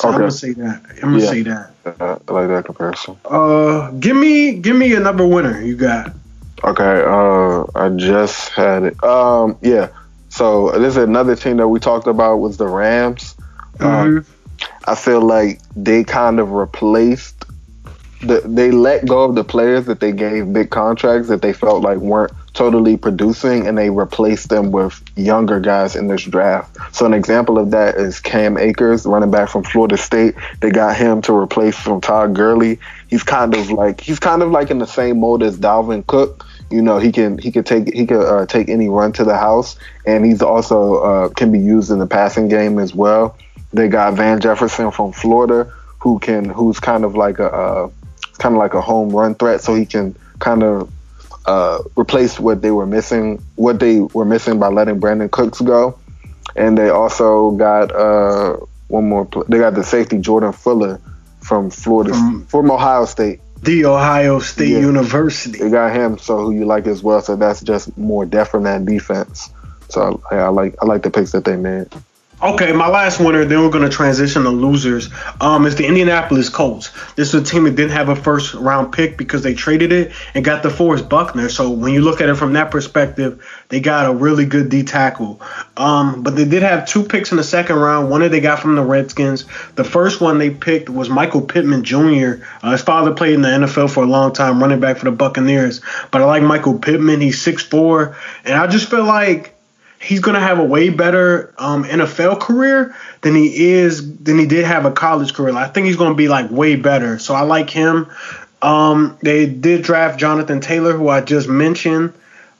So 0.00 0.08
okay. 0.08 0.14
I'm 0.14 0.20
gonna 0.22 0.30
say 0.30 0.52
that. 0.54 0.82
I'm 1.02 1.12
gonna 1.12 1.18
yeah. 1.18 1.30
say 1.30 1.42
that. 1.42 1.72
Uh, 1.84 2.18
I 2.26 2.32
like 2.32 2.48
that 2.48 2.64
comparison. 2.64 3.18
Uh, 3.26 3.90
give 3.92 4.16
me 4.16 4.54
give 4.54 4.74
me 4.74 4.94
another 4.94 5.26
winner. 5.26 5.60
You 5.60 5.76
got. 5.76 6.12
Okay. 6.64 7.04
Uh, 7.06 7.64
I 7.74 7.90
just 7.90 8.48
had 8.48 8.84
it. 8.84 9.04
Um, 9.04 9.58
yeah. 9.60 9.90
So 10.30 10.70
this 10.70 10.96
is 10.96 11.02
another 11.02 11.36
team 11.36 11.58
that 11.58 11.68
we 11.68 11.80
talked 11.80 12.06
about 12.06 12.36
was 12.36 12.56
the 12.56 12.66
Rams. 12.66 13.34
Um, 13.78 13.88
mm-hmm. 13.88 14.16
Um, 14.18 14.26
I 14.86 14.94
feel 14.94 15.20
like 15.20 15.60
they 15.76 16.02
kind 16.02 16.40
of 16.40 16.52
replaced. 16.52 17.44
The, 18.22 18.40
they 18.40 18.70
let 18.70 19.06
go 19.06 19.24
of 19.24 19.34
the 19.34 19.44
players 19.44 19.84
that 19.84 20.00
they 20.00 20.12
gave 20.12 20.50
big 20.50 20.70
contracts 20.70 21.28
that 21.28 21.42
they 21.42 21.52
felt 21.52 21.82
like 21.82 21.98
weren't 21.98 22.32
totally 22.60 22.94
producing 22.94 23.66
and 23.66 23.78
they 23.78 23.88
replaced 23.88 24.50
them 24.50 24.70
with 24.70 25.02
younger 25.16 25.58
guys 25.60 25.96
in 25.96 26.08
this 26.08 26.24
draft. 26.24 26.76
So 26.94 27.06
an 27.06 27.14
example 27.14 27.56
of 27.56 27.70
that 27.70 27.94
is 27.94 28.20
Cam 28.20 28.58
Akers, 28.58 29.06
running 29.06 29.30
back 29.30 29.48
from 29.48 29.64
Florida 29.64 29.96
State. 29.96 30.34
They 30.60 30.70
got 30.70 30.94
him 30.94 31.22
to 31.22 31.34
replace 31.34 31.74
from 31.74 32.02
Todd 32.02 32.34
Gurley. 32.34 32.78
He's 33.08 33.22
kind 33.22 33.54
of 33.54 33.70
like 33.70 34.02
he's 34.02 34.18
kind 34.18 34.42
of 34.42 34.50
like 34.50 34.70
in 34.70 34.76
the 34.76 34.86
same 34.86 35.20
mode 35.20 35.42
as 35.42 35.56
Dalvin 35.56 36.06
Cook. 36.06 36.46
You 36.70 36.82
know, 36.82 36.98
he 36.98 37.10
can 37.12 37.38
he 37.38 37.50
can 37.50 37.64
take 37.64 37.94
he 37.94 38.04
can 38.04 38.20
uh, 38.20 38.44
take 38.44 38.68
any 38.68 38.90
run 38.90 39.12
to 39.12 39.24
the 39.24 39.38
house, 39.38 39.78
and 40.04 40.22
he's 40.26 40.42
also 40.42 40.96
uh, 40.96 41.28
can 41.30 41.50
be 41.50 41.58
used 41.58 41.90
in 41.90 41.98
the 41.98 42.06
passing 42.06 42.48
game 42.48 42.78
as 42.78 42.94
well. 42.94 43.38
They 43.72 43.88
got 43.88 44.12
Van 44.12 44.38
Jefferson 44.38 44.90
from 44.90 45.12
Florida, 45.12 45.72
who 45.98 46.18
can 46.18 46.44
who's 46.44 46.78
kind 46.78 47.06
of 47.06 47.16
like 47.16 47.38
a 47.38 47.50
uh, 47.50 47.90
kind 48.38 48.54
of 48.54 48.58
like 48.58 48.74
a 48.74 48.82
home 48.82 49.08
run 49.08 49.34
threat, 49.34 49.62
so 49.62 49.74
he 49.74 49.86
can 49.86 50.14
kind 50.40 50.62
of 50.62 50.92
uh, 51.50 51.82
replace 51.96 52.38
what 52.38 52.62
they 52.62 52.70
were 52.70 52.86
missing, 52.86 53.42
what 53.56 53.80
they 53.80 53.98
were 53.98 54.24
missing 54.24 54.60
by 54.60 54.68
letting 54.68 55.00
Brandon 55.00 55.28
Cooks 55.28 55.60
go, 55.60 55.98
and 56.54 56.78
they 56.78 56.90
also 56.90 57.50
got 57.52 57.90
uh, 57.92 58.56
one 58.86 59.08
more. 59.08 59.28
They 59.48 59.58
got 59.58 59.74
the 59.74 59.82
safety 59.82 60.18
Jordan 60.18 60.52
Fuller 60.52 61.00
from 61.40 61.70
Florida, 61.70 62.12
from, 62.12 62.46
from 62.46 62.70
Ohio 62.70 63.04
State. 63.04 63.40
The 63.62 63.84
Ohio 63.86 64.38
State 64.38 64.68
yeah. 64.68 64.78
University. 64.78 65.58
They 65.58 65.70
got 65.70 65.92
him, 65.92 66.18
so 66.18 66.38
who 66.38 66.52
you 66.52 66.66
like 66.66 66.86
as 66.86 67.02
well. 67.02 67.20
So 67.20 67.34
that's 67.34 67.60
just 67.62 67.98
more 67.98 68.24
depth 68.24 68.52
from 68.52 68.62
that 68.62 68.84
defense. 68.84 69.50
So 69.88 70.22
yeah, 70.30 70.46
I 70.46 70.48
like 70.50 70.76
I 70.80 70.86
like 70.86 71.02
the 71.02 71.10
picks 71.10 71.32
that 71.32 71.44
they 71.44 71.56
made. 71.56 71.88
Okay, 72.42 72.72
my 72.72 72.88
last 72.88 73.20
winner. 73.20 73.44
Then 73.44 73.60
we're 73.60 73.68
going 73.68 73.84
to 73.84 73.94
transition 73.94 74.44
to 74.44 74.48
losers. 74.48 75.10
Um, 75.42 75.66
is 75.66 75.76
the 75.76 75.86
Indianapolis 75.86 76.48
Colts. 76.48 76.90
This 77.14 77.34
is 77.34 77.42
a 77.42 77.44
team 77.44 77.64
that 77.64 77.76
didn't 77.76 77.92
have 77.92 78.08
a 78.08 78.16
first 78.16 78.54
round 78.54 78.94
pick 78.94 79.18
because 79.18 79.42
they 79.42 79.52
traded 79.52 79.92
it 79.92 80.12
and 80.32 80.42
got 80.42 80.62
DeForest 80.62 81.06
Buckner. 81.06 81.50
So 81.50 81.68
when 81.68 81.92
you 81.92 82.00
look 82.00 82.22
at 82.22 82.30
it 82.30 82.36
from 82.36 82.54
that 82.54 82.70
perspective, 82.70 83.46
they 83.68 83.80
got 83.80 84.08
a 84.08 84.14
really 84.14 84.46
good 84.46 84.70
D 84.70 84.84
tackle. 84.84 85.42
Um, 85.76 86.22
but 86.22 86.34
they 86.34 86.46
did 86.46 86.62
have 86.62 86.88
two 86.88 87.04
picks 87.04 87.30
in 87.30 87.36
the 87.36 87.44
second 87.44 87.76
round. 87.76 88.08
One 88.08 88.22
that 88.22 88.30
they 88.30 88.40
got 88.40 88.60
from 88.60 88.74
the 88.74 88.84
Redskins. 88.84 89.44
The 89.74 89.84
first 89.84 90.22
one 90.22 90.38
they 90.38 90.48
picked 90.48 90.88
was 90.88 91.10
Michael 91.10 91.42
Pittman 91.42 91.84
Jr. 91.84 92.42
Uh, 92.62 92.70
his 92.72 92.80
father 92.80 93.12
played 93.12 93.34
in 93.34 93.42
the 93.42 93.48
NFL 93.48 93.90
for 93.90 94.02
a 94.02 94.06
long 94.06 94.32
time, 94.32 94.62
running 94.62 94.80
back 94.80 94.96
for 94.96 95.04
the 95.04 95.12
Buccaneers. 95.12 95.82
But 96.10 96.22
I 96.22 96.24
like 96.24 96.42
Michael 96.42 96.78
Pittman. 96.78 97.20
He's 97.20 97.44
6'4", 97.44 98.16
and 98.46 98.54
I 98.54 98.66
just 98.66 98.88
feel 98.88 99.04
like 99.04 99.59
he's 100.00 100.20
going 100.20 100.34
to 100.34 100.40
have 100.40 100.58
a 100.58 100.64
way 100.64 100.88
better 100.88 101.54
um, 101.58 101.84
NFL 101.84 102.40
career 102.40 102.96
than 103.20 103.34
he 103.34 103.70
is 103.70 104.16
than 104.18 104.38
he 104.38 104.46
did 104.46 104.64
have 104.64 104.86
a 104.86 104.90
college 104.90 105.34
career. 105.34 105.54
I 105.54 105.68
think 105.68 105.86
he's 105.86 105.96
going 105.96 106.10
to 106.10 106.16
be 106.16 106.28
like 106.28 106.50
way 106.50 106.76
better. 106.76 107.18
So 107.18 107.34
I 107.34 107.42
like 107.42 107.70
him. 107.70 108.10
Um, 108.62 109.18
they 109.22 109.46
did 109.46 109.82
draft 109.82 110.18
Jonathan 110.18 110.60
Taylor, 110.60 110.92
who 110.92 111.08
I 111.08 111.20
just 111.20 111.48
mentioned. 111.48 112.14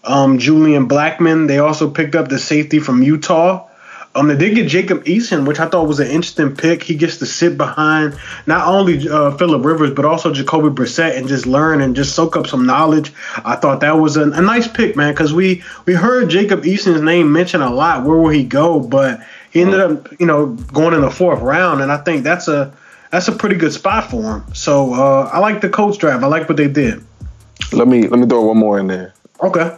Um, 0.04 0.38
Julian 0.38 0.88
Blackmon. 0.88 1.48
They 1.48 1.58
also 1.58 1.90
picked 1.90 2.14
up 2.14 2.28
the 2.28 2.38
safety 2.38 2.78
from 2.78 3.02
Utah. 3.02 3.66
Um, 4.16 4.26
they 4.26 4.36
did 4.36 4.56
get 4.56 4.66
Jacob 4.66 5.04
Eason, 5.04 5.46
which 5.46 5.60
I 5.60 5.68
thought 5.68 5.86
was 5.86 6.00
an 6.00 6.08
interesting 6.08 6.56
pick. 6.56 6.82
He 6.82 6.96
gets 6.96 7.18
to 7.18 7.26
sit 7.26 7.56
behind 7.56 8.18
not 8.44 8.66
only 8.66 9.08
uh, 9.08 9.36
Philip 9.36 9.64
Rivers 9.64 9.92
but 9.92 10.04
also 10.04 10.32
Jacoby 10.32 10.68
Brissett 10.68 11.16
and 11.16 11.28
just 11.28 11.46
learn 11.46 11.80
and 11.80 11.94
just 11.94 12.16
soak 12.16 12.36
up 12.36 12.48
some 12.48 12.66
knowledge. 12.66 13.12
I 13.44 13.54
thought 13.54 13.80
that 13.80 13.92
was 13.92 14.16
a, 14.16 14.22
a 14.22 14.42
nice 14.42 14.66
pick, 14.66 14.96
man, 14.96 15.12
because 15.12 15.32
we 15.32 15.62
we 15.86 15.94
heard 15.94 16.28
Jacob 16.28 16.62
Eason's 16.62 17.02
name 17.02 17.32
mentioned 17.32 17.62
a 17.62 17.70
lot. 17.70 18.04
Where 18.04 18.18
will 18.18 18.30
he 18.30 18.42
go? 18.42 18.80
But 18.80 19.20
he 19.52 19.60
ended 19.60 19.80
up, 19.80 20.20
you 20.20 20.26
know, 20.26 20.46
going 20.46 20.94
in 20.94 21.02
the 21.02 21.10
fourth 21.10 21.40
round, 21.40 21.80
and 21.80 21.92
I 21.92 21.98
think 21.98 22.24
that's 22.24 22.48
a 22.48 22.74
that's 23.12 23.28
a 23.28 23.32
pretty 23.32 23.56
good 23.56 23.72
spot 23.72 24.10
for 24.10 24.38
him. 24.38 24.54
So 24.54 24.92
uh, 24.94 25.30
I 25.32 25.38
like 25.38 25.60
the 25.60 25.68
Colts 25.68 25.98
draft. 25.98 26.24
I 26.24 26.26
like 26.26 26.48
what 26.48 26.56
they 26.56 26.68
did. 26.68 27.04
Let 27.72 27.86
me 27.86 28.08
let 28.08 28.18
me 28.18 28.26
throw 28.26 28.42
one 28.42 28.56
more 28.56 28.80
in 28.80 28.88
there. 28.88 29.14
Okay. 29.40 29.76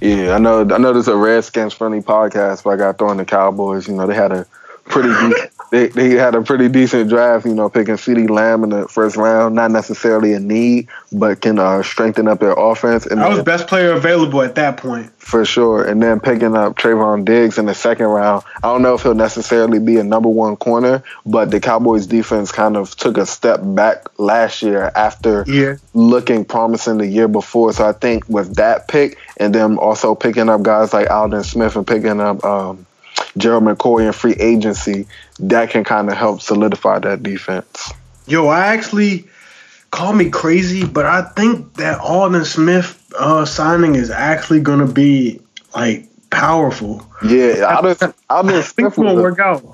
Yeah, 0.00 0.34
I 0.34 0.38
know. 0.38 0.60
I 0.60 0.78
know. 0.78 0.92
There's 0.92 1.08
a 1.08 1.16
Redskins 1.16 1.72
friendly 1.74 2.00
podcast, 2.00 2.64
but 2.64 2.70
I 2.70 2.76
got 2.76 2.98
throwing 2.98 3.18
the 3.18 3.24
Cowboys. 3.24 3.88
You 3.88 3.94
know, 3.94 4.06
they 4.06 4.14
had 4.14 4.32
a 4.32 4.46
pretty 4.84 5.08
they 5.74 5.88
they 5.88 6.10
had 6.10 6.36
a 6.36 6.42
pretty 6.42 6.68
decent 6.68 7.10
draft. 7.10 7.44
You 7.44 7.54
know, 7.54 7.68
picking 7.68 7.94
CeeDee 7.94 8.30
Lamb 8.30 8.62
in 8.62 8.70
the 8.70 8.86
first 8.86 9.16
round, 9.16 9.56
not 9.56 9.72
necessarily 9.72 10.32
a 10.32 10.40
need, 10.40 10.88
but 11.12 11.40
can 11.40 11.58
uh, 11.58 11.82
strengthen 11.82 12.28
up 12.28 12.38
their 12.38 12.52
offense. 12.52 13.06
And 13.06 13.20
I 13.20 13.28
was 13.28 13.38
then, 13.38 13.44
best 13.44 13.66
player 13.66 13.92
available 13.92 14.40
at 14.42 14.54
that 14.54 14.76
point 14.76 15.10
for 15.18 15.44
sure. 15.44 15.84
And 15.84 16.00
then 16.00 16.20
picking 16.20 16.54
up 16.54 16.76
Trevon 16.76 17.24
Diggs 17.24 17.58
in 17.58 17.66
the 17.66 17.74
second 17.74 18.06
round. 18.06 18.44
I 18.56 18.68
don't 18.68 18.82
know 18.82 18.94
if 18.94 19.02
he'll 19.02 19.14
necessarily 19.14 19.80
be 19.80 19.96
a 19.96 20.04
number 20.04 20.28
one 20.28 20.56
corner, 20.56 21.02
but 21.26 21.50
the 21.50 21.58
Cowboys 21.58 22.06
defense 22.06 22.52
kind 22.52 22.76
of 22.76 22.94
took 22.96 23.16
a 23.16 23.26
step 23.26 23.60
back 23.62 24.06
last 24.18 24.62
year 24.62 24.92
after 24.94 25.44
yeah. 25.48 25.76
looking 25.92 26.44
promising 26.44 26.98
the 26.98 27.06
year 27.06 27.26
before. 27.26 27.72
So 27.72 27.88
I 27.88 27.92
think 27.92 28.28
with 28.28 28.54
that 28.56 28.86
pick 28.86 29.18
and 29.38 29.54
then 29.54 29.76
also 29.78 30.14
picking 30.14 30.48
up 30.48 30.62
guys 30.62 30.92
like 30.92 31.10
Aldon 31.10 31.42
Smith 31.42 31.74
and 31.74 31.86
picking 31.86 32.20
up 32.20 32.44
um, 32.44 32.86
Gerald 33.36 33.64
McCoy 33.64 34.06
in 34.06 34.12
free 34.12 34.34
agency, 34.34 35.06
that 35.40 35.70
can 35.70 35.84
kind 35.84 36.08
of 36.08 36.16
help 36.16 36.40
solidify 36.40 36.98
that 37.00 37.22
defense. 37.22 37.92
Yo, 38.26 38.46
I 38.46 38.66
actually 38.74 39.26
call 39.90 40.12
me 40.12 40.30
crazy, 40.30 40.86
but 40.86 41.06
I 41.06 41.22
think 41.22 41.74
that 41.74 42.00
Aldon 42.00 42.44
Smith 42.44 43.00
uh, 43.18 43.44
signing 43.44 43.94
is 43.94 44.10
actually 44.10 44.60
going 44.60 44.80
to 44.80 44.92
be 44.92 45.40
like 45.74 46.08
powerful. 46.30 47.06
Yeah, 47.26 47.76
Aldon, 47.76 48.14
Aldon 48.28 48.62
Smith 48.62 48.94
to 48.94 49.14
work 49.14 49.38
out. 49.38 49.64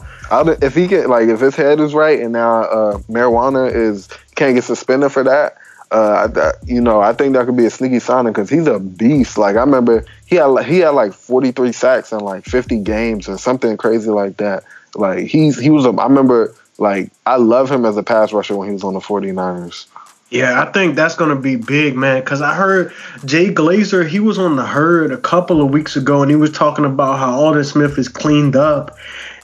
If 0.63 0.75
he 0.75 0.87
get 0.87 1.09
like 1.09 1.29
if 1.29 1.41
his 1.41 1.57
head 1.57 1.81
is 1.81 1.95
right 1.95 2.21
and 2.21 2.33
now 2.33 2.63
uh, 2.63 2.99
marijuana 3.09 3.73
is 3.75 4.09
can't 4.37 4.55
get 4.55 4.65
suspended 4.65 5.11
for 5.11 5.25
that, 5.25 5.57
uh, 5.91 6.29
that, 6.29 6.57
you 6.65 6.81
know, 6.81 7.01
I 7.01 7.13
think 7.13 7.35
that 7.35 7.47
could 7.47 7.57
be 7.57 7.67
a 7.67 7.71
sneaky 7.71 7.99
signing 7.99 8.33
because 8.33 8.49
he's 8.49 8.67
a 8.67 8.79
beast. 8.79 9.37
Like 9.37 9.57
I 9.57 9.61
remember, 9.61 10.05
he 10.27 10.37
had 10.37 10.65
he 10.65 10.79
had 10.79 10.91
like 10.91 11.13
43 11.13 11.73
sacks 11.73 12.13
in 12.13 12.21
like 12.21 12.45
50 12.45 12.81
games 12.81 13.29
or 13.29 13.39
something 13.39 13.77
crazy 13.77 14.11
like 14.11 14.37
that. 14.37 14.65
Like 14.95 15.27
he's 15.27 15.59
he 15.59 15.71
was 15.71 15.85
a. 15.85 15.91
I 15.91 16.05
remember 16.05 16.55
like 16.79 17.11
I 17.27 17.37
love 17.37 17.71
him 17.71 17.85
as 17.85 17.97
a 17.97 18.03
pass 18.03 18.33
rusher 18.33 18.57
when 18.57 18.69
he 18.69 18.73
was 18.73 18.85
on 18.85 18.95
the 18.95 19.01
49ers. 19.01 19.87
Yeah, 20.31 20.63
I 20.63 20.71
think 20.71 20.95
that's 20.95 21.17
gonna 21.17 21.37
be 21.37 21.57
big, 21.57 21.97
man. 21.97 22.23
Cause 22.23 22.41
I 22.41 22.55
heard 22.55 22.93
Jay 23.25 23.53
Glazer, 23.53 24.07
he 24.07 24.21
was 24.21 24.39
on 24.39 24.55
the 24.55 24.65
herd 24.65 25.11
a 25.11 25.17
couple 25.17 25.61
of 25.61 25.71
weeks 25.71 25.97
ago, 25.97 26.23
and 26.23 26.31
he 26.31 26.37
was 26.37 26.53
talking 26.53 26.85
about 26.85 27.19
how 27.19 27.33
Aldon 27.33 27.65
Smith 27.65 27.99
is 27.99 28.09
cleaned 28.09 28.55
up, 28.55 28.97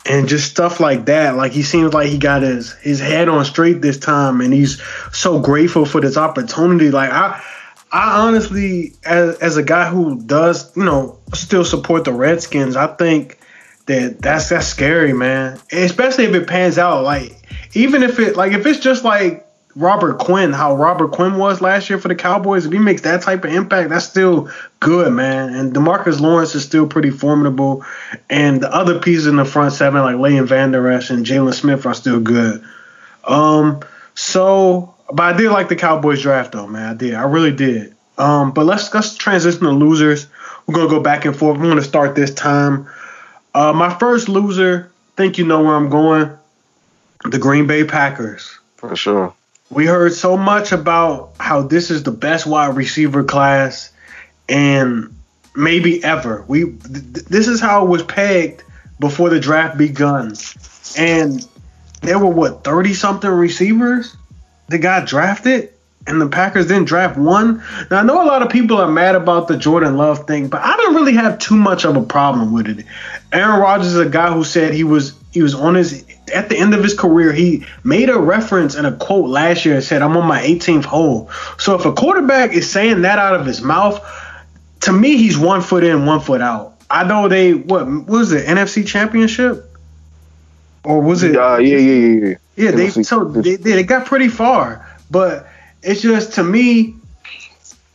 and 0.09 0.29
just 0.29 0.51
stuff 0.51 0.81
like 0.81 1.07
that. 1.07 1.37
Like 1.37 1.53
he 1.53 1.63
seems 1.63 1.93
like 1.93 2.09
he 2.09 2.19
got 2.19 2.43
his 2.43 2.73
his 2.75 3.01
head 3.01 3.29
on 3.29 3.45
straight 3.45 3.83
this 3.83 3.99
time, 3.99 4.41
and 4.41 4.53
he's 4.53 4.81
so 5.13 5.41
grateful 5.41 5.85
for 5.85 6.01
this 6.01 6.17
opportunity. 6.17 6.91
Like 6.91 7.11
I, 7.11 7.43
I 7.93 8.27
honestly, 8.27 8.95
as 9.05 9.39
as 9.39 9.57
a 9.57 9.63
guy 9.63 9.89
who 9.89 10.21
does, 10.23 10.77
you 10.77 10.85
know, 10.85 11.19
still 11.35 11.65
support 11.65 12.05
the 12.05 12.13
Redskins, 12.13 12.77
I 12.77 12.89
think 12.89 13.39
that 13.87 14.21
that's 14.21 14.49
that's 14.49 14.67
scary, 14.67 15.13
man. 15.13 15.59
Especially 15.73 16.25
if 16.25 16.35
it 16.35 16.47
pans 16.47 16.79
out. 16.79 17.05
Like 17.05 17.43
even 17.75 18.03
if 18.03 18.19
it 18.19 18.37
like 18.37 18.53
if 18.53 18.67
it's 18.67 18.81
just 18.81 19.05
like 19.05 19.46
Robert 19.77 20.19
Quinn, 20.19 20.55
how 20.55 20.75
Robert 20.75 21.13
Quinn 21.13 21.37
was 21.37 21.61
last 21.61 21.91
year 21.91 21.99
for 21.99 22.09
the 22.09 22.15
Cowboys, 22.15 22.65
if 22.65 22.73
he 22.73 22.79
makes 22.79 23.03
that 23.03 23.21
type 23.21 23.45
of 23.45 23.53
impact, 23.53 23.91
that's 23.91 24.07
still 24.07 24.51
good, 24.81 25.13
man. 25.13 25.55
And 25.55 25.75
Demarcus 25.75 26.19
Lawrence 26.19 26.55
is 26.55 26.65
still 26.65 26.87
pretty 26.87 27.11
formidable. 27.11 27.85
And 28.31 28.63
the 28.63 28.75
other 28.75 28.99
pieces 28.99 29.27
in 29.27 29.37
the 29.37 29.45
front 29.45 29.75
seven, 29.75 30.01
like 30.01 30.17
Leighton 30.17 30.47
Vander 30.47 30.91
Esch 30.91 31.11
and 31.11 31.27
Jaylon 31.27 31.53
Smith, 31.53 31.85
are 31.85 31.93
still 31.93 32.21
good. 32.21 32.65
Um, 33.25 33.81
so, 34.15 34.95
but 35.13 35.35
I 35.35 35.37
did 35.37 35.51
like 35.51 35.69
the 35.69 35.77
Cowboys 35.77 36.23
draft, 36.23 36.53
though, 36.53 36.67
man. 36.67 36.89
I 36.89 36.95
did. 36.95 37.15
I 37.15 37.25
really 37.25 37.53
did. 37.53 37.95
Um, 38.17 38.53
but 38.53 38.65
let's 38.65 38.93
let's 38.95 39.15
transition 39.15 39.61
to 39.61 39.71
losers. 39.73 40.27
We're 40.67 40.75
gonna 40.75 40.89
go 40.89 41.01
back 41.01 41.27
and 41.27 41.37
forth. 41.37 41.59
I'm 41.59 41.69
gonna 41.69 41.83
start 41.83 42.15
this 42.15 42.33
time. 42.33 42.89
Uh, 43.55 43.75
my 43.75 43.93
first 43.99 44.31
loser, 44.31 44.91
I 44.91 45.17
think 45.19 45.37
you 45.37 45.45
know 45.45 45.63
where 45.63 45.75
I'm 45.75 45.91
going. 45.91 46.31
The 47.25 47.39
Green 47.39 47.67
Bay 47.67 47.85
Packers. 47.85 48.59
For 48.77 48.97
sure. 48.97 49.36
We 49.71 49.87
heard 49.87 50.13
so 50.13 50.37
much 50.37 50.73
about 50.73 51.33
how 51.41 51.63
this 51.63 51.91
is 51.91 52.03
the 52.03 52.13
best 52.13 52.47
wide 52.47 52.77
receiver 52.77 53.25
class 53.25 53.93
and 54.49 55.15
maybe 55.55 56.03
ever. 56.05 56.45
We 56.47 56.65
th- 56.65 57.25
this 57.25 57.49
is 57.49 57.61
how 57.61 57.85
it 57.85 57.89
was 57.89 58.03
pegged 58.03 58.63
before 59.01 59.29
the 59.29 59.41
draft 59.41 59.77
begun. 59.77 60.35
And 60.97 61.47
there 62.03 62.19
were 62.19 62.31
what 62.31 62.65
30 62.65 62.95
something 62.95 63.31
receivers 63.31 64.17
that 64.69 64.79
got 64.79 65.07
drafted 65.07 65.73
and 66.07 66.21
the 66.21 66.29
Packers 66.29 66.69
didn't 66.69 66.85
draft 66.85 67.19
one. 67.19 67.63
Now 67.91 67.99
I 67.99 68.03
know 68.03 68.23
a 68.23 68.27
lot 68.27 68.43
of 68.43 68.49
people 68.49 68.79
are 68.79 68.91
mad 68.91 69.15
about 69.15 69.49
the 69.49 69.57
Jordan 69.57 69.97
Love 69.97 70.27
thing, 70.27 70.49
but 70.49 70.63
I 70.63 70.77
don't 70.77 70.95
really 70.95 71.15
have 71.15 71.39
too 71.39 71.57
much 71.57 71.85
of 71.85 71.97
a 71.97 72.03
problem 72.03 72.53
with 72.53 72.69
it. 72.69 72.87
Aaron 73.33 73.61
Rodgers 73.61 73.89
is 73.89 73.99
a 73.99 74.09
guy 74.09 74.33
who 74.33 74.45
said 74.45 74.73
he 74.73 74.85
was 74.85 75.15
he 75.33 75.43
was 75.43 75.55
on 75.55 75.75
his 75.75 76.05
at 76.35 76.49
the 76.49 76.57
end 76.57 76.75
of 76.75 76.83
his 76.83 76.95
career. 76.95 77.33
He 77.33 77.67
made 77.85 78.11
a 78.11 78.19
reference 78.19 78.75
in 78.75 78.85
a 78.85 78.93
quote 78.93 79.29
last 79.29 79.65
year 79.65 79.77
and 79.77 79.85
said, 79.85 80.03
"I'm 80.03 80.17
on 80.17 80.27
my 80.27 80.43
18th 80.43 80.85
hole." 80.85 81.31
So 81.59 81.75
if 81.75 81.85
a 81.85 81.93
quarterback 81.93 82.53
is 82.53 82.71
saying 82.71 83.03
that 83.03 83.19
out 83.19 83.35
of 83.35 83.47
his 83.47 83.63
mouth, 83.63 84.01
to 84.81 84.93
me 84.93 85.17
he's 85.17 85.39
one 85.39 85.61
foot 85.61 85.85
in, 85.85 86.07
one 86.07 86.21
foot 86.21 86.41
out. 86.41 86.75
I 86.91 87.05
know 87.05 87.29
they 87.29 87.55
what, 87.55 87.87
what 87.87 88.07
was 88.07 88.33
it 88.33 88.47
NFC 88.47 88.87
Championship 88.87 89.77
or 90.85 91.01
was 91.01 91.23
it? 91.23 91.37
Uh, 91.37 91.59
yeah, 91.59 91.77
yeah, 91.77 91.93
yeah, 91.93 92.27
yeah. 92.27 92.35
Yeah, 92.57 92.71
they 92.71 92.89
so 92.89 93.25
they, 93.25 93.57
they 93.57 93.83
got 93.83 94.07
pretty 94.07 94.29
far, 94.29 94.89
but 95.11 95.47
it's 95.83 96.01
just 96.01 96.35
to 96.35 96.43
me, 96.43 96.95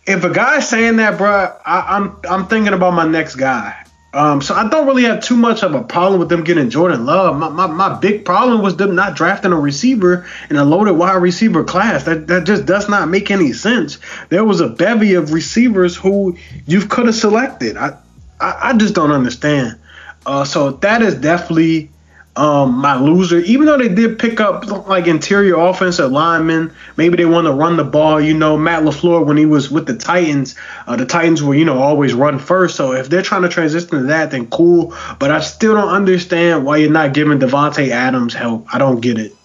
if 0.05 0.23
a 0.23 0.29
guy's 0.29 0.69
saying 0.69 0.97
that, 0.97 1.17
bro, 1.17 1.51
I, 1.65 1.97
am 1.97 2.19
I'm, 2.23 2.41
I'm 2.41 2.47
thinking 2.47 2.73
about 2.73 2.93
my 2.93 3.07
next 3.07 3.35
guy. 3.35 3.83
Um, 4.13 4.41
so 4.41 4.53
I 4.53 4.67
don't 4.67 4.85
really 4.87 5.03
have 5.03 5.23
too 5.23 5.37
much 5.37 5.63
of 5.63 5.73
a 5.73 5.81
problem 5.81 6.19
with 6.19 6.27
them 6.27 6.43
getting 6.43 6.69
Jordan 6.69 7.05
Love. 7.05 7.37
My, 7.37 7.47
my, 7.47 7.67
my 7.67 7.97
big 7.97 8.25
problem 8.25 8.61
was 8.61 8.75
them 8.75 8.93
not 8.93 9.15
drafting 9.15 9.53
a 9.53 9.59
receiver 9.59 10.27
in 10.49 10.57
a 10.57 10.65
loaded 10.65 10.93
wide 10.93 11.21
receiver 11.21 11.63
class. 11.63 12.03
That 12.03 12.27
that 12.27 12.45
just 12.45 12.65
does 12.65 12.89
not 12.89 13.07
make 13.07 13.31
any 13.31 13.53
sense. 13.53 13.99
There 14.27 14.43
was 14.43 14.59
a 14.59 14.67
bevy 14.67 15.13
of 15.13 15.31
receivers 15.31 15.95
who 15.95 16.37
you 16.65 16.81
could 16.81 17.05
have 17.05 17.15
selected. 17.15 17.77
I, 17.77 17.97
I, 18.41 18.59
I 18.63 18.77
just 18.77 18.95
don't 18.95 19.11
understand. 19.11 19.77
Uh, 20.25 20.43
so 20.43 20.71
that 20.71 21.01
is 21.01 21.15
definitely 21.15 21.89
um, 22.35 22.75
my 22.75 22.95
loser. 22.95 23.39
Even 23.39 23.65
though 23.65 23.77
they 23.77 23.89
did 23.89 24.17
pick 24.17 24.39
up 24.39 24.65
like 24.87 25.07
interior 25.07 25.55
offensive 25.55 26.11
linemen, 26.11 26.73
maybe 26.95 27.17
they 27.17 27.25
want 27.25 27.47
to 27.47 27.53
run 27.53 27.77
the 27.77 27.83
ball. 27.83 28.21
You 28.21 28.33
know, 28.33 28.57
Matt 28.57 28.83
LaFleur 28.83 29.25
when 29.25 29.37
he 29.37 29.45
was 29.45 29.69
with 29.69 29.85
the 29.85 29.97
Titans, 29.97 30.55
uh, 30.87 30.95
the 30.95 31.05
Titans 31.05 31.43
were 31.43 31.55
you 31.55 31.65
know 31.65 31.81
always 31.81 32.13
run 32.13 32.39
first. 32.39 32.75
So 32.75 32.93
if 32.93 33.09
they're 33.09 33.21
trying 33.21 33.41
to 33.41 33.49
transition 33.49 33.89
to 33.89 34.03
that, 34.03 34.31
then 34.31 34.47
cool. 34.47 34.95
But 35.19 35.31
I 35.31 35.41
still 35.41 35.73
don't 35.73 35.89
understand 35.89 36.65
why 36.65 36.77
you're 36.77 36.91
not 36.91 37.13
giving 37.13 37.39
Davante 37.39 37.89
Adams 37.89 38.33
help. 38.33 38.73
I 38.73 38.77
don't 38.77 39.01
get 39.01 39.17
it. 39.19 39.35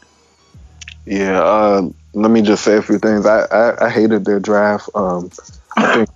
Yeah, 1.05 1.41
uh, 1.41 1.89
let 2.15 2.31
me 2.31 2.43
just 2.43 2.65
say 2.65 2.77
a 2.77 2.83
few 2.83 2.99
things. 2.99 3.27
I 3.27 3.47
I, 3.47 3.87
I 3.87 3.91
hated 3.91 4.25
their 4.25 4.41
draft. 4.41 4.89
Um, 4.95 5.31
I 5.77 5.95
think. 5.95 6.09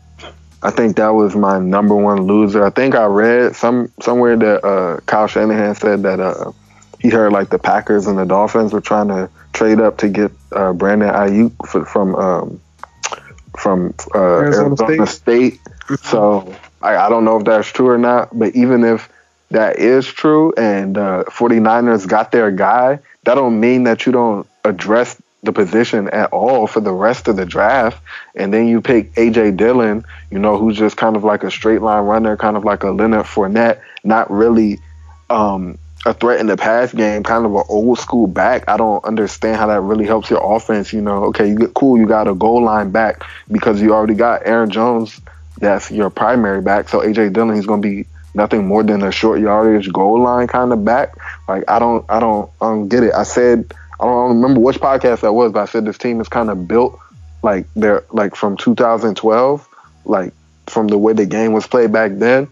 I 0.62 0.70
think 0.70 0.96
that 0.96 1.09
was 1.14 1.35
my 1.35 1.59
number 1.59 1.94
one 1.94 2.24
loser. 2.24 2.62
I 2.62 2.68
think 2.68 2.94
I 2.94 3.06
read 3.06 3.56
some 3.56 3.90
somewhere 4.02 4.37
that 4.37 4.62
uh, 4.62 5.00
Kyle 5.06 5.26
Shanahan 5.26 5.74
said 5.74 6.02
that 6.02 6.20
uh, 6.20 6.52
he 7.00 7.08
heard 7.08 7.32
like 7.32 7.48
the 7.50 7.58
Packers 7.58 8.06
and 8.06 8.18
the 8.18 8.24
Dolphins 8.24 8.72
were 8.72 8.80
trying 8.80 9.08
to 9.08 9.30
trade 9.52 9.80
up 9.80 9.98
to 9.98 10.08
get 10.08 10.32
uh, 10.52 10.72
Brandon 10.72 11.08
Aiyuk 11.08 11.52
for, 11.66 11.84
from 11.84 12.14
um, 12.14 12.60
from 13.58 13.94
uh, 14.14 14.18
Arizona, 14.18 14.68
Arizona, 14.68 15.06
State. 15.06 15.60
State. 15.84 15.98
So 16.04 16.54
I, 16.82 16.96
I, 16.96 17.08
don't 17.08 17.24
know 17.24 17.38
if 17.38 17.44
that's 17.44 17.68
true 17.68 17.88
or 17.88 17.98
not, 17.98 18.36
but 18.38 18.54
even 18.54 18.84
if 18.84 19.08
that 19.50 19.78
is 19.78 20.06
true 20.06 20.52
and 20.56 20.96
uh, 20.96 21.24
49ers 21.26 22.06
got 22.06 22.30
their 22.32 22.50
guy, 22.50 23.00
that 23.24 23.34
don't 23.34 23.58
mean 23.58 23.84
that 23.84 24.06
you 24.06 24.12
don't 24.12 24.46
address 24.64 25.20
the 25.42 25.52
position 25.52 26.08
at 26.10 26.30
all 26.32 26.66
for 26.66 26.80
the 26.80 26.92
rest 26.92 27.26
of 27.26 27.36
the 27.36 27.46
draft. 27.46 28.00
And 28.34 28.52
then 28.52 28.68
you 28.68 28.80
pick 28.80 29.14
AJ 29.14 29.56
Dillon, 29.56 30.04
you 30.30 30.38
know, 30.38 30.58
who's 30.58 30.76
just 30.76 30.96
kind 30.96 31.16
of 31.16 31.24
like 31.24 31.42
a 31.42 31.50
straight 31.50 31.82
line 31.82 32.04
runner, 32.04 32.36
kind 32.36 32.56
of 32.56 32.64
like 32.64 32.82
a 32.82 32.90
Leonard 32.90 33.26
Fournette, 33.26 33.80
not 34.04 34.30
really 34.30 34.78
um, 35.28 35.78
a 36.06 36.14
threat 36.14 36.40
in 36.40 36.46
the 36.46 36.56
pass 36.56 36.92
game, 36.92 37.22
kind 37.22 37.44
of 37.44 37.54
an 37.54 37.62
old 37.68 37.98
school 37.98 38.26
back. 38.26 38.68
I 38.68 38.76
don't 38.76 39.04
understand 39.04 39.56
how 39.56 39.66
that 39.66 39.80
really 39.82 40.06
helps 40.06 40.30
your 40.30 40.56
offense. 40.56 40.92
You 40.92 41.02
know, 41.02 41.24
okay, 41.24 41.48
you 41.48 41.56
get 41.56 41.74
cool, 41.74 41.98
you 41.98 42.06
got 42.06 42.28
a 42.28 42.34
goal 42.34 42.62
line 42.64 42.90
back 42.90 43.24
because 43.50 43.80
you 43.82 43.92
already 43.92 44.14
got 44.14 44.46
Aaron 44.46 44.70
Jones, 44.70 45.20
that's 45.58 45.90
your 45.90 46.08
primary 46.08 46.62
back. 46.62 46.88
So 46.88 47.00
AJ 47.00 47.34
Dillon, 47.34 47.54
he's 47.54 47.66
going 47.66 47.82
to 47.82 47.88
be 47.88 48.06
nothing 48.34 48.66
more 48.66 48.82
than 48.82 49.02
a 49.02 49.12
short 49.12 49.40
yardage 49.40 49.92
goal 49.92 50.22
line 50.22 50.46
kind 50.46 50.72
of 50.72 50.84
back. 50.84 51.14
Like 51.48 51.64
I 51.68 51.78
don't, 51.78 52.04
I 52.08 52.18
don't, 52.18 52.50
I 52.62 52.66
don't 52.66 52.88
get 52.88 53.02
it. 53.02 53.12
I 53.12 53.24
said 53.24 53.74
I 54.00 54.04
don't 54.04 54.36
remember 54.40 54.60
which 54.60 54.80
podcast 54.80 55.20
that 55.20 55.34
was, 55.34 55.52
but 55.52 55.60
I 55.60 55.64
said 55.66 55.84
this 55.84 55.98
team 55.98 56.20
is 56.20 56.28
kind 56.28 56.48
of 56.48 56.66
built 56.66 56.98
like 57.42 57.66
they're 57.76 58.04
like 58.10 58.34
from 58.34 58.56
2012, 58.56 59.68
like 60.06 60.32
from 60.66 60.88
the 60.88 60.96
way 60.96 61.12
the 61.12 61.26
game 61.26 61.52
was 61.52 61.66
played 61.66 61.92
back 61.92 62.12
then 62.14 62.50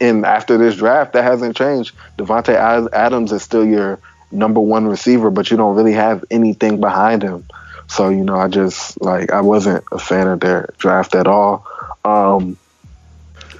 and 0.00 0.24
after 0.24 0.58
this 0.58 0.76
draft, 0.76 1.12
that 1.12 1.24
hasn't 1.24 1.56
changed. 1.56 1.94
Davante 2.18 2.54
Adams 2.92 3.32
is 3.32 3.42
still 3.42 3.64
your 3.64 3.98
number 4.30 4.60
one 4.60 4.86
receiver, 4.86 5.30
but 5.30 5.50
you 5.50 5.56
don't 5.56 5.76
really 5.76 5.92
have 5.92 6.24
anything 6.30 6.80
behind 6.80 7.22
him. 7.22 7.44
So 7.86 8.08
you 8.08 8.24
know, 8.24 8.36
I 8.36 8.48
just 8.48 9.00
like 9.00 9.30
I 9.30 9.40
wasn't 9.40 9.84
a 9.92 9.98
fan 9.98 10.26
of 10.28 10.40
their 10.40 10.68
draft 10.78 11.14
at 11.14 11.26
all. 11.26 11.66
Um, 12.04 12.56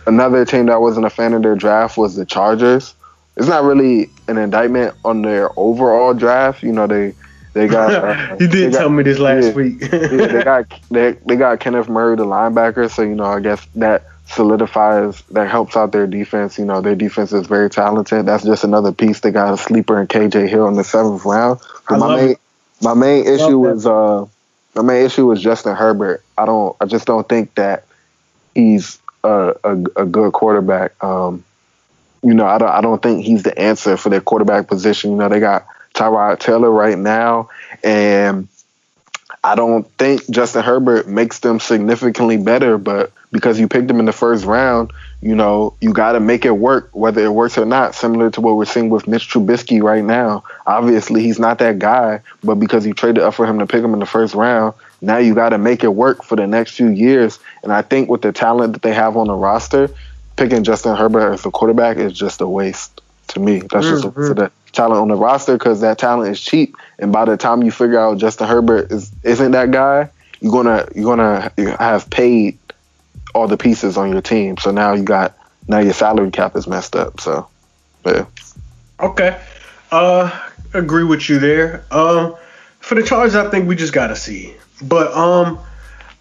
Another 0.07 0.45
team 0.45 0.67
that 0.67 0.81
wasn't 0.81 1.07
a 1.07 1.11
fan 1.11 1.33
of 1.33 1.43
their 1.43 1.57
draft 1.57 1.97
was 1.97 2.15
the 2.15 2.27
Chargers. 2.27 2.95
It's 3.37 3.49
not 3.49 3.65
really 3.65 4.11
an 4.29 4.37
indictment 4.37 4.95
on 5.05 5.23
their 5.23 5.51
overall 5.59 6.13
draft. 6.13 6.63
You 6.63 6.73
know, 6.73 6.87
they 6.87 7.15
they 7.55 7.69
got. 7.69 7.95
Uh, 8.05 8.37
you 8.39 8.49
did 8.49 8.73
tell 8.73 8.89
got, 8.89 8.95
me 8.95 9.03
this 9.03 9.19
last 9.19 9.47
yeah, 9.47 9.53
week. 9.53 9.81
yeah, 9.81 9.89
they 9.89 10.45
got 10.45 10.81
they, 10.91 11.13
they 11.27 11.37
got 11.37 11.61
Kenneth 11.61 11.89
Murray, 11.89 12.17
the 12.17 12.25
linebacker. 12.25 12.91
So 12.91 13.03
you 13.03 13.15
know, 13.15 13.25
I 13.25 13.41
guess 13.41 13.65
that 13.77 14.05
solidifies 14.27 15.23
that 15.31 15.49
helps 15.49 15.77
out 15.77 15.93
their 15.93 16.07
defense. 16.07 16.59
You 16.59 16.65
know, 16.65 16.81
their 16.81 16.95
defense 16.95 17.33
is 17.33 17.47
very 17.47 17.71
talented. 17.71 18.27
That's 18.27 18.45
just 18.45 18.65
another 18.65 18.93
piece. 18.93 19.21
They 19.21 19.31
got 19.31 19.55
a 19.55 19.57
sleeper 19.57 20.01
in 20.01 20.07
KJ 20.07 20.49
Hill 20.49 20.69
in 20.69 20.75
the 20.75 20.85
seventh 20.85 21.25
round. 21.25 21.61
My 21.89 22.17
main 22.17 22.31
it. 22.31 22.39
my 22.83 22.95
main 22.95 23.27
issue 23.27 23.59
was 23.59 23.87
uh 23.87 24.27
my 24.75 24.83
main 24.83 25.05
issue 25.05 25.27
was 25.27 25.43
Justin 25.43 25.77
Herbert. 25.77 26.25
I 26.37 26.47
don't 26.47 26.77
I 26.81 26.87
just 26.87 27.07
don't 27.07 27.29
think 27.29 27.55
that 27.55 27.85
he's 28.55 28.99
a 29.23 29.55
a, 29.63 29.73
a 29.97 30.07
good 30.07 30.33
quarterback. 30.33 31.03
Um, 31.03 31.45
you 32.23 32.35
know, 32.35 32.47
I 32.47 32.59
don't 32.59 32.71
I 32.71 32.81
don't 32.81 33.03
think 33.03 33.25
he's 33.25 33.43
the 33.43 33.57
answer 33.59 33.97
for 33.97 34.09
their 34.09 34.23
quarterback 34.23 34.67
position. 34.67 35.13
You 35.13 35.17
know, 35.19 35.29
they 35.29 35.41
got 35.41 35.67
Tyrod 35.95 36.39
Taylor 36.41 36.71
right 36.71 36.99
now, 36.99 37.51
and 37.85 38.49
I 39.45 39.55
don't 39.55 39.87
think 39.99 40.29
Justin 40.31 40.63
Herbert 40.63 41.07
makes 41.07 41.41
them 41.41 41.61
significantly 41.61 42.39
better, 42.39 42.79
but 42.79 43.13
because 43.35 43.59
you 43.59 43.67
picked 43.67 43.91
him 43.91 43.99
in 43.99 44.05
the 44.05 44.13
first 44.13 44.45
round, 44.45 44.93
you 45.21 45.35
know, 45.35 45.75
you 45.81 45.93
got 45.93 46.13
to 46.13 46.21
make 46.21 46.45
it 46.45 46.53
work, 46.53 46.89
whether 46.93 47.25
it 47.25 47.33
works 47.33 47.59
or 47.59 47.65
not, 47.65 47.97
similar 47.97 48.31
to 48.31 48.41
what 48.41 48.55
we're 48.55 48.65
seeing 48.65 48.91
with 48.91 49.09
Mitch 49.09 49.29
Trubisky 49.29 49.83
right 49.83 50.05
now. 50.05 50.45
Obviously, 50.69 51.25
he's 51.25 51.41
not 51.41 51.59
that 51.59 51.81
guy, 51.81 52.21
but 52.45 52.55
because 52.55 52.87
you 52.87 52.95
traded 52.95 53.25
up 53.25 53.35
for 53.35 53.45
him 53.45 53.59
to 53.59 53.67
pick 53.67 53.83
him 53.83 53.93
in 53.93 53.99
the 53.99 54.07
first 54.07 54.37
round, 54.37 54.75
now 55.01 55.19
you 55.19 55.35
got 55.35 55.49
to 55.49 55.59
make 55.59 55.83
it 55.83 55.89
work 55.89 56.23
for 56.23 56.37
the 56.37 56.47
next 56.47 56.77
few 56.77 56.87
years. 56.87 57.41
And 57.65 57.73
I 57.73 57.83
think 57.83 58.09
with 58.09 58.23
the 58.23 58.31
talent 58.31 58.75
that 58.75 58.83
they 58.83 58.95
have 58.95 59.17
on 59.17 59.27
the 59.27 59.35
roster, 59.35 59.91
picking 60.37 60.63
Justin 60.63 60.95
Herbert 60.95 61.33
as 61.33 61.45
a 61.45 61.51
quarterback 61.51 61.97
is 61.97 62.13
just 62.13 62.41
a 62.41 62.47
waste 62.47 63.01
to 63.29 63.41
me. 63.41 63.59
That's 63.59 63.75
mm-hmm. 63.75 63.95
just 63.95 64.05
a 64.05 64.09
waste 64.11 64.31
of 64.31 64.37
the 64.37 64.53
talent 64.71 65.01
on 65.01 65.09
the 65.09 65.17
roster 65.17 65.59
because 65.59 65.81
that 65.81 65.99
talent 65.99 66.31
is 66.31 66.41
cheap. 66.41 66.77
And 67.01 67.13
by 67.13 67.25
the 67.25 67.37
time 67.37 67.65
you 67.65 67.73
figure 67.73 67.99
out 67.99 68.19
Justin 68.19 68.47
Herbert 68.47 68.93
is 68.93 69.11
isn't 69.25 69.51
that 69.51 69.73
guy, 69.73 70.11
you're 70.41 70.53
gonna 70.53 70.87
you're 70.95 71.17
gonna 71.17 71.51
have 71.81 72.09
paid 72.11 72.59
all 73.35 73.49
the 73.49 73.57
pieces 73.57 73.97
on 73.97 74.11
your 74.13 74.23
team. 74.23 74.57
So 74.57 74.71
now 74.71 74.95
you 74.95 75.03
got 75.03 75.37
now 75.69 75.81
your 75.81 75.93
salary 75.93 76.31
cap 76.31 76.57
is 76.57 76.67
messed 76.67 76.97
up. 76.97 77.21
So 77.21 77.49
yeah. 78.07 78.27
Okay. 79.01 79.39
Uh 79.91 80.49
agree 80.73 81.05
with 81.05 81.29
you 81.29 81.39
there. 81.39 81.85
Um 81.91 82.37
for 82.81 82.95
the 82.95 83.03
Chargers 83.03 83.35
I 83.35 83.51
think 83.51 83.69
we 83.69 83.77
just 83.77 83.93
gotta 83.93 84.17
see. 84.17 84.55
But 84.81 85.13
um 85.13 85.59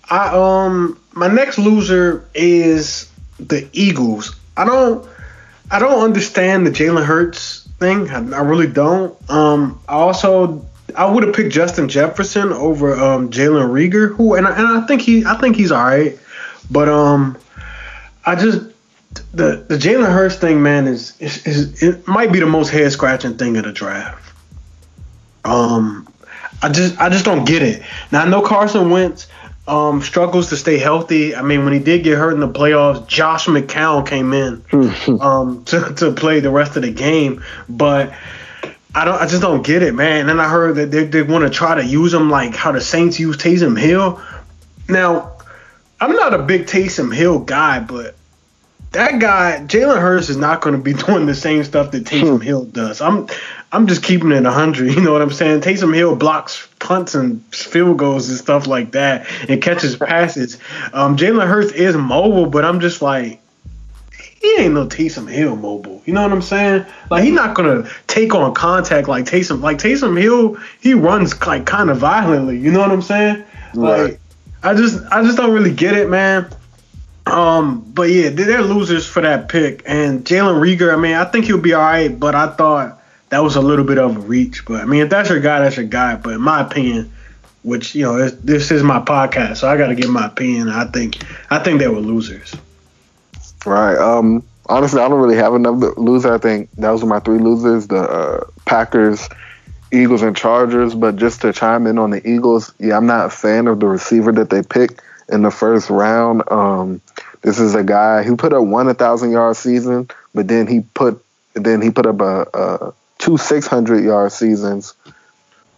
I 0.09 0.29
um 0.29 0.99
my 1.13 1.27
next 1.27 1.57
loser 1.57 2.27
is 2.33 3.09
the 3.39 3.67
Eagles. 3.73 4.35
I 4.57 4.65
don't 4.65 5.07
I 5.71 5.79
don't 5.79 6.03
understand 6.03 6.67
the 6.67 6.71
Jalen 6.71 7.05
Hurts 7.05 7.67
thing. 7.79 8.09
I, 8.09 8.37
I 8.37 8.41
really 8.41 8.67
don't. 8.67 9.17
Um 9.29 9.79
I 9.87 9.93
also 9.93 10.65
I 10.95 11.05
would 11.09 11.23
have 11.23 11.35
picked 11.35 11.51
Justin 11.51 11.89
Jefferson 11.89 12.51
over 12.51 12.93
um 12.93 13.29
Jalen 13.29 13.69
Reagor, 13.69 14.15
who 14.15 14.33
and 14.35 14.47
I, 14.47 14.57
and 14.57 14.67
I 14.67 14.87
think 14.87 15.01
he 15.01 15.25
I 15.25 15.35
think 15.35 15.55
he's 15.55 15.71
all 15.71 15.83
right. 15.83 16.17
But 16.69 16.89
um 16.89 17.37
I 18.25 18.35
just 18.35 18.73
the 19.33 19.65
the 19.67 19.77
Jalen 19.77 20.11
Hurts 20.11 20.35
thing, 20.35 20.61
man, 20.63 20.87
is, 20.87 21.19
is 21.19 21.45
is 21.45 21.83
it 21.83 22.07
might 22.07 22.31
be 22.31 22.39
the 22.39 22.45
most 22.45 22.69
head 22.69 22.91
scratching 22.91 23.37
thing 23.37 23.57
of 23.57 23.65
the 23.65 23.71
draft. 23.71 24.33
Um, 25.45 26.07
I 26.61 26.69
just 26.69 26.99
I 26.99 27.09
just 27.09 27.25
don't 27.25 27.45
get 27.45 27.61
it. 27.61 27.83
Now 28.11 28.23
I 28.23 28.29
know 28.29 28.41
Carson 28.41 28.89
Wentz 28.89 29.27
um 29.67 30.01
struggles 30.01 30.49
to 30.49 30.57
stay 30.57 30.77
healthy. 30.77 31.35
I 31.35 31.41
mean, 31.41 31.63
when 31.63 31.73
he 31.73 31.79
did 31.79 32.03
get 32.03 32.17
hurt 32.17 32.33
in 32.33 32.39
the 32.39 32.49
playoffs, 32.49 33.07
Josh 33.07 33.45
McCown 33.47 34.07
came 34.07 34.33
in 34.33 34.63
um 35.21 35.63
to 35.65 35.93
to 35.95 36.11
play 36.11 36.39
the 36.39 36.51
rest 36.51 36.75
of 36.75 36.83
the 36.83 36.91
game, 36.91 37.43
but. 37.69 38.13
I 38.95 39.05
don't. 39.05 39.19
I 39.19 39.25
just 39.25 39.41
don't 39.41 39.65
get 39.65 39.81
it, 39.81 39.95
man. 39.95 40.19
And 40.19 40.29
then 40.29 40.39
I 40.39 40.47
heard 40.47 40.75
that 40.75 40.91
they, 40.91 41.05
they 41.05 41.23
want 41.23 41.43
to 41.45 41.49
try 41.49 41.73
to 41.73 41.83
use 41.83 42.13
him 42.13 42.29
like 42.29 42.55
how 42.55 42.71
the 42.71 42.79
Saints 42.79 43.19
use 43.19 43.37
Taysom 43.37 43.75
Hill. 43.75 44.21
Now, 44.87 45.32
I'm 46.03 46.11
not 46.17 46.33
a 46.33 46.39
big 46.39 46.65
Taysom 46.65 47.15
Hill 47.15 47.39
guy, 47.39 47.79
but 47.79 48.17
that 48.91 49.21
guy, 49.21 49.63
Jalen 49.65 50.01
Hurts, 50.01 50.27
is 50.27 50.35
not 50.35 50.59
going 50.59 50.75
to 50.75 50.81
be 50.81 50.91
doing 51.05 51.25
the 51.25 51.33
same 51.33 51.63
stuff 51.63 51.91
that 51.91 52.03
Taysom 52.03 52.43
Hill 52.43 52.65
does. 52.65 52.99
I'm, 52.99 53.27
I'm 53.71 53.87
just 53.87 54.03
keeping 54.03 54.33
it 54.33 54.43
100. 54.43 54.91
You 54.95 54.99
know 55.01 55.13
what 55.13 55.21
I'm 55.21 55.31
saying? 55.31 55.61
Taysom 55.61 55.95
Hill 55.95 56.17
blocks 56.17 56.67
punts 56.79 57.15
and 57.15 57.41
field 57.55 57.99
goals 57.99 58.27
and 58.27 58.37
stuff 58.37 58.67
like 58.67 58.91
that, 58.91 59.27
and 59.47 59.61
catches 59.61 59.95
passes. 59.97 60.57
Um, 60.91 61.15
Jalen 61.15 61.47
Hurts 61.47 61.71
is 61.71 61.95
mobile, 61.95 62.47
but 62.47 62.65
I'm 62.65 62.81
just 62.81 63.01
like, 63.01 63.39
he 64.41 64.55
ain't 64.59 64.73
no 64.73 64.85
Taysom 64.85 65.31
Hill 65.31 65.55
mobile. 65.55 66.01
You 66.05 66.13
know 66.13 66.21
what 66.21 66.33
I'm 66.33 66.41
saying? 66.41 66.85
Like 67.09 67.23
he's 67.23 67.33
not 67.33 67.55
gonna 67.55 67.89
take 68.07 68.35
on 68.35 68.53
contact 68.53 69.07
like 69.07 69.23
Taysom. 69.23 69.61
Like 69.61 69.77
Taysom 69.77 70.21
Hill, 70.21 70.57
he 70.81 70.95
runs 70.95 71.39
like 71.47 71.65
kind 71.65 71.89
of 71.89 71.97
violently. 71.97 72.59
You 72.59 72.73
know 72.73 72.81
what 72.81 72.91
I'm 72.91 73.01
saying? 73.01 73.45
Like 73.73 73.99
Right. 74.01 74.19
I 74.63 74.73
just 74.73 75.03
I 75.11 75.23
just 75.23 75.37
don't 75.37 75.53
really 75.53 75.73
get 75.73 75.95
it, 75.95 76.09
man. 76.09 76.47
Um, 77.25 77.81
but 77.93 78.09
yeah, 78.09 78.29
they're 78.29 78.61
losers 78.61 79.05
for 79.07 79.21
that 79.21 79.49
pick. 79.49 79.83
And 79.85 80.25
Jalen 80.25 80.59
Reagor, 80.59 80.93
I 80.93 80.97
mean, 80.97 81.15
I 81.15 81.25
think 81.25 81.45
he'll 81.45 81.57
be 81.57 81.73
all 81.73 81.81
right, 81.81 82.07
but 82.19 82.35
I 82.35 82.47
thought 82.47 83.01
that 83.29 83.39
was 83.39 83.55
a 83.55 83.61
little 83.61 83.85
bit 83.85 83.97
of 83.97 84.17
a 84.17 84.19
reach. 84.19 84.65
But 84.65 84.81
I 84.81 84.85
mean, 84.85 85.01
if 85.01 85.09
that's 85.09 85.29
your 85.29 85.39
guy, 85.39 85.59
that's 85.61 85.77
your 85.77 85.85
guy. 85.85 86.15
But 86.15 86.33
in 86.33 86.41
my 86.41 86.61
opinion, 86.61 87.11
which 87.63 87.95
you 87.95 88.03
know, 88.03 88.17
this, 88.17 88.33
this 88.43 88.71
is 88.71 88.83
my 88.83 88.99
podcast, 88.99 89.57
so 89.57 89.69
I 89.69 89.77
got 89.77 89.87
to 89.87 89.95
give 89.95 90.09
my 90.09 90.27
opinion. 90.27 90.69
I 90.69 90.85
think 90.85 91.23
I 91.49 91.59
think 91.59 91.79
they 91.79 91.87
were 91.87 91.99
losers. 91.99 92.55
Right. 93.65 93.97
Um. 93.97 94.43
Honestly, 94.67 95.01
I 95.01 95.09
don't 95.09 95.19
really 95.19 95.35
have 95.35 95.53
another 95.53 95.91
loser. 95.97 96.33
I 96.33 96.37
think 96.37 96.69
those 96.77 97.03
are 97.03 97.05
my 97.05 97.19
three 97.19 97.37
losers: 97.39 97.87
the 97.87 97.97
uh, 97.97 98.45
Packers, 98.65 99.27
Eagles, 99.93 100.21
and 100.21 100.35
Chargers. 100.35 100.95
But 100.95 101.15
just 101.15 101.41
to 101.41 101.53
chime 101.53 101.87
in 101.87 101.97
on 101.97 102.09
the 102.09 102.27
Eagles, 102.27 102.73
yeah, 102.79 102.97
I'm 102.97 103.05
not 103.05 103.27
a 103.27 103.29
fan 103.29 103.67
of 103.67 103.79
the 103.79 103.87
receiver 103.87 104.31
that 104.33 104.49
they 104.49 104.63
picked 104.63 105.01
in 105.29 105.41
the 105.41 105.51
first 105.51 105.89
round. 105.89 106.43
Um, 106.51 107.01
this 107.41 107.59
is 107.59 107.75
a 107.75 107.83
guy 107.83 108.23
who 108.23 108.35
put 108.37 108.53
up 108.53 108.63
one 108.63 108.87
a 108.87 108.93
thousand 108.93 109.31
yard 109.31 109.55
season, 109.55 110.09
but 110.33 110.47
then 110.47 110.67
he 110.67 110.81
put 110.81 111.23
then 111.53 111.81
he 111.81 111.91
put 111.91 112.05
up 112.05 112.21
a, 112.21 112.47
a 112.53 112.93
two 113.19 113.37
six 113.37 113.67
hundred 113.67 114.03
yard 114.03 114.31
seasons 114.31 114.93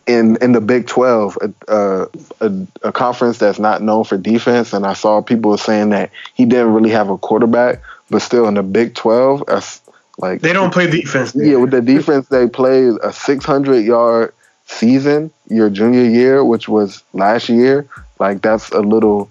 in 0.08 0.38
in 0.38 0.51
the 0.51 0.62
Big 0.62 0.88
Twelve, 0.88 1.38
a, 1.41 2.08
a, 2.39 2.67
a 2.84 2.91
conference 2.91 3.39
that's 3.39 3.60
not 3.60 3.82
known 3.82 4.04
for 4.04 4.17
defense. 4.17 4.73
And 4.73 4.86
I 4.86 4.93
saw 4.93 5.21
people 5.21 5.58
saying 5.58 5.89
that 5.89 6.12
he 6.34 6.45
didn't 6.45 6.73
really 6.73 6.91
have 6.91 7.10
a 7.10 7.17
quarterback, 7.17 7.82
but 8.10 8.21
still 8.21 8.47
in 8.47 8.54
the 8.54 8.63
Big 8.63 8.95
Twelve, 8.95 9.43
that's 9.47 9.82
like 10.17 10.41
They 10.41 10.54
don't 10.54 10.73
play 10.73 10.89
defense. 10.89 11.32
there. 11.34 11.45
yeah, 11.45 11.58
with 11.58 11.71
the 11.71 11.82
defense 11.82 12.28
they 12.30 12.47
played 12.47 12.93
a 13.04 13.12
600 13.12 13.80
yard 13.86 14.34
season 14.67 15.32
your 15.49 15.69
junior 15.69 16.04
year, 16.06 16.43
which 16.43 16.67
was 16.67 17.04
last 17.13 17.49
year. 17.49 17.88
Like 18.19 18.41
that's 18.41 18.69
a 18.71 18.80
little 18.80 19.30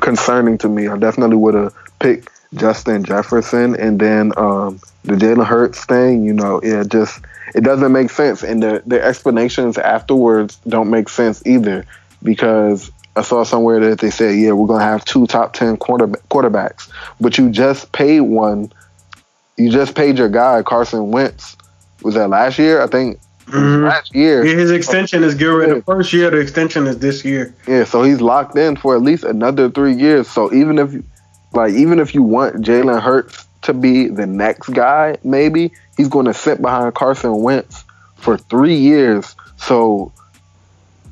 concerning 0.00 0.58
to 0.58 0.68
me. 0.68 0.88
I 0.88 0.96
definitely 0.96 1.36
would 1.36 1.54
have 1.54 1.74
picked 1.98 2.28
Justin 2.54 3.04
Jefferson, 3.04 3.74
and 3.76 3.98
then 3.98 4.32
um, 4.36 4.80
the 5.04 5.14
Jalen 5.14 5.46
Hurts 5.46 5.84
thing. 5.84 6.24
You 6.24 6.32
know, 6.32 6.58
it 6.58 6.88
just 6.90 7.20
it 7.54 7.62
doesn't 7.62 7.92
make 7.92 8.10
sense, 8.10 8.42
and 8.42 8.62
the 8.62 8.82
the 8.86 9.02
explanations 9.02 9.78
afterwards 9.78 10.56
don't 10.68 10.90
make 10.90 11.08
sense 11.08 11.42
either 11.46 11.84
because. 12.22 12.90
I 13.14 13.20
saw 13.20 13.44
somewhere 13.44 13.78
that 13.90 13.98
they 13.98 14.08
said, 14.08 14.38
"Yeah, 14.38 14.52
we're 14.52 14.66
gonna 14.68 14.84
have 14.84 15.04
two 15.04 15.26
top 15.26 15.52
ten 15.52 15.76
quarterback, 15.76 16.26
quarterbacks," 16.30 16.88
but 17.20 17.36
you 17.36 17.50
just 17.50 17.92
paid 17.92 18.20
one 18.22 18.72
you 19.56 19.70
just 19.70 19.94
paid 19.94 20.18
your 20.18 20.28
guy 20.28 20.62
Carson 20.62 21.10
Wentz. 21.10 21.56
Was 22.02 22.14
that 22.14 22.28
last 22.28 22.58
year? 22.58 22.82
I 22.82 22.86
think 22.86 23.18
Mhm. 23.46 23.84
last 23.84 24.14
year. 24.14 24.44
Yeah, 24.44 24.54
his 24.54 24.70
extension 24.70 25.22
is 25.24 25.34
good. 25.34 25.68
The 25.78 25.82
first 25.82 26.12
year, 26.12 26.30
the 26.30 26.38
extension 26.38 26.86
is 26.86 26.98
this 26.98 27.24
year. 27.24 27.54
Yeah, 27.66 27.84
so 27.84 28.02
he's 28.02 28.20
locked 28.20 28.56
in 28.56 28.76
for 28.76 28.94
at 28.94 29.02
least 29.02 29.24
another 29.24 29.68
three 29.68 29.94
years. 29.94 30.28
So 30.28 30.52
even 30.52 30.78
if, 30.78 30.94
like, 31.52 31.74
even 31.74 31.98
if 31.98 32.14
you 32.14 32.22
want 32.22 32.56
Jalen 32.62 33.00
Hurts 33.00 33.46
to 33.62 33.74
be 33.74 34.08
the 34.08 34.26
next 34.26 34.68
guy, 34.70 35.16
maybe 35.24 35.72
he's 35.96 36.08
going 36.08 36.26
to 36.26 36.34
sit 36.34 36.62
behind 36.62 36.94
Carson 36.94 37.42
Wentz 37.42 37.84
for 38.16 38.36
three 38.36 38.76
years. 38.76 39.34
So 39.56 40.12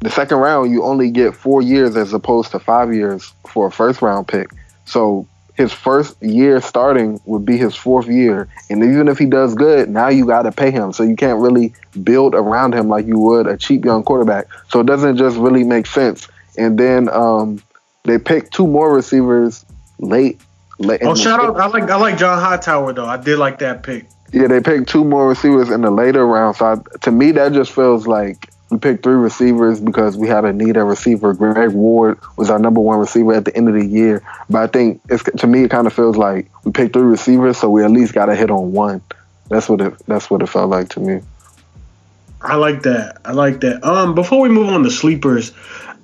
the 0.00 0.10
second 0.10 0.38
round, 0.38 0.70
you 0.70 0.82
only 0.84 1.10
get 1.10 1.34
four 1.34 1.62
years 1.62 1.96
as 1.96 2.12
opposed 2.12 2.52
to 2.52 2.58
five 2.58 2.94
years 2.94 3.32
for 3.48 3.66
a 3.66 3.70
first 3.70 4.02
round 4.02 4.26
pick. 4.28 4.48
So 4.86 5.26
his 5.54 5.72
first 5.72 6.20
year 6.22 6.60
starting 6.60 7.20
would 7.24 7.44
be 7.44 7.56
his 7.56 7.74
fourth 7.74 8.08
year, 8.08 8.48
and 8.68 8.82
even 8.82 9.08
if 9.08 9.18
he 9.18 9.26
does 9.26 9.54
good, 9.54 9.88
now 9.88 10.08
you 10.08 10.26
got 10.26 10.42
to 10.42 10.52
pay 10.52 10.70
him. 10.70 10.92
So 10.92 11.02
you 11.02 11.16
can't 11.16 11.40
really 11.40 11.74
build 12.02 12.34
around 12.34 12.74
him 12.74 12.88
like 12.88 13.06
you 13.06 13.18
would 13.18 13.46
a 13.46 13.56
cheap 13.56 13.84
young 13.84 14.02
quarterback. 14.02 14.46
So 14.68 14.80
it 14.80 14.86
doesn't 14.86 15.16
just 15.16 15.36
really 15.36 15.64
make 15.64 15.86
sense. 15.86 16.28
And 16.56 16.78
then 16.78 17.08
um, 17.08 17.62
they 18.04 18.18
picked 18.18 18.52
two 18.52 18.66
more 18.66 18.92
receivers 18.94 19.64
late. 19.98 20.40
late 20.78 21.00
Oh, 21.02 21.14
shout 21.14 21.40
out! 21.40 21.58
I 21.58 21.66
like 21.66 21.90
I 21.90 21.96
like 21.96 22.18
John 22.18 22.40
Hightower 22.40 22.92
though. 22.92 23.06
I 23.06 23.16
did 23.16 23.38
like 23.38 23.58
that 23.60 23.82
pick. 23.82 24.06
Yeah, 24.32 24.46
they 24.46 24.60
picked 24.60 24.88
two 24.88 25.04
more 25.04 25.28
receivers 25.28 25.70
in 25.70 25.80
the 25.80 25.90
later 25.90 26.26
round. 26.26 26.56
So 26.56 26.66
I, 26.66 26.98
to 27.00 27.10
me, 27.10 27.32
that 27.32 27.52
just 27.52 27.72
feels 27.72 28.06
like 28.06 28.48
we 28.70 28.78
picked 28.78 29.02
three 29.02 29.14
receivers 29.14 29.80
because 29.80 30.16
we 30.16 30.28
had 30.28 30.44
a 30.44 30.52
need 30.52 30.76
a 30.76 30.84
receiver. 30.84 31.34
Greg 31.34 31.72
Ward 31.72 32.18
was 32.36 32.50
our 32.50 32.58
number 32.58 32.80
one 32.80 32.98
receiver 32.98 33.34
at 33.34 33.44
the 33.44 33.56
end 33.56 33.68
of 33.68 33.74
the 33.74 33.84
year, 33.84 34.22
but 34.48 34.62
I 34.62 34.66
think 34.68 35.00
it's 35.08 35.24
to 35.24 35.46
me 35.46 35.64
it 35.64 35.70
kind 35.70 35.86
of 35.86 35.92
feels 35.92 36.16
like 36.16 36.50
we 36.64 36.72
picked 36.72 36.92
three 36.92 37.02
receivers, 37.02 37.58
so 37.58 37.68
we 37.68 37.82
at 37.84 37.90
least 37.90 38.14
got 38.14 38.26
to 38.26 38.36
hit 38.36 38.50
on 38.50 38.72
one. 38.72 39.02
That's 39.48 39.68
what 39.68 39.80
it 39.80 39.94
that's 40.06 40.30
what 40.30 40.42
it 40.42 40.46
felt 40.46 40.70
like 40.70 40.90
to 40.90 41.00
me. 41.00 41.20
I 42.42 42.56
like 42.56 42.82
that. 42.82 43.18
I 43.24 43.32
like 43.32 43.60
that. 43.60 43.84
Um, 43.84 44.14
before 44.14 44.40
we 44.40 44.48
move 44.48 44.68
on 44.68 44.82
to 44.82 44.90
sleepers, 44.90 45.52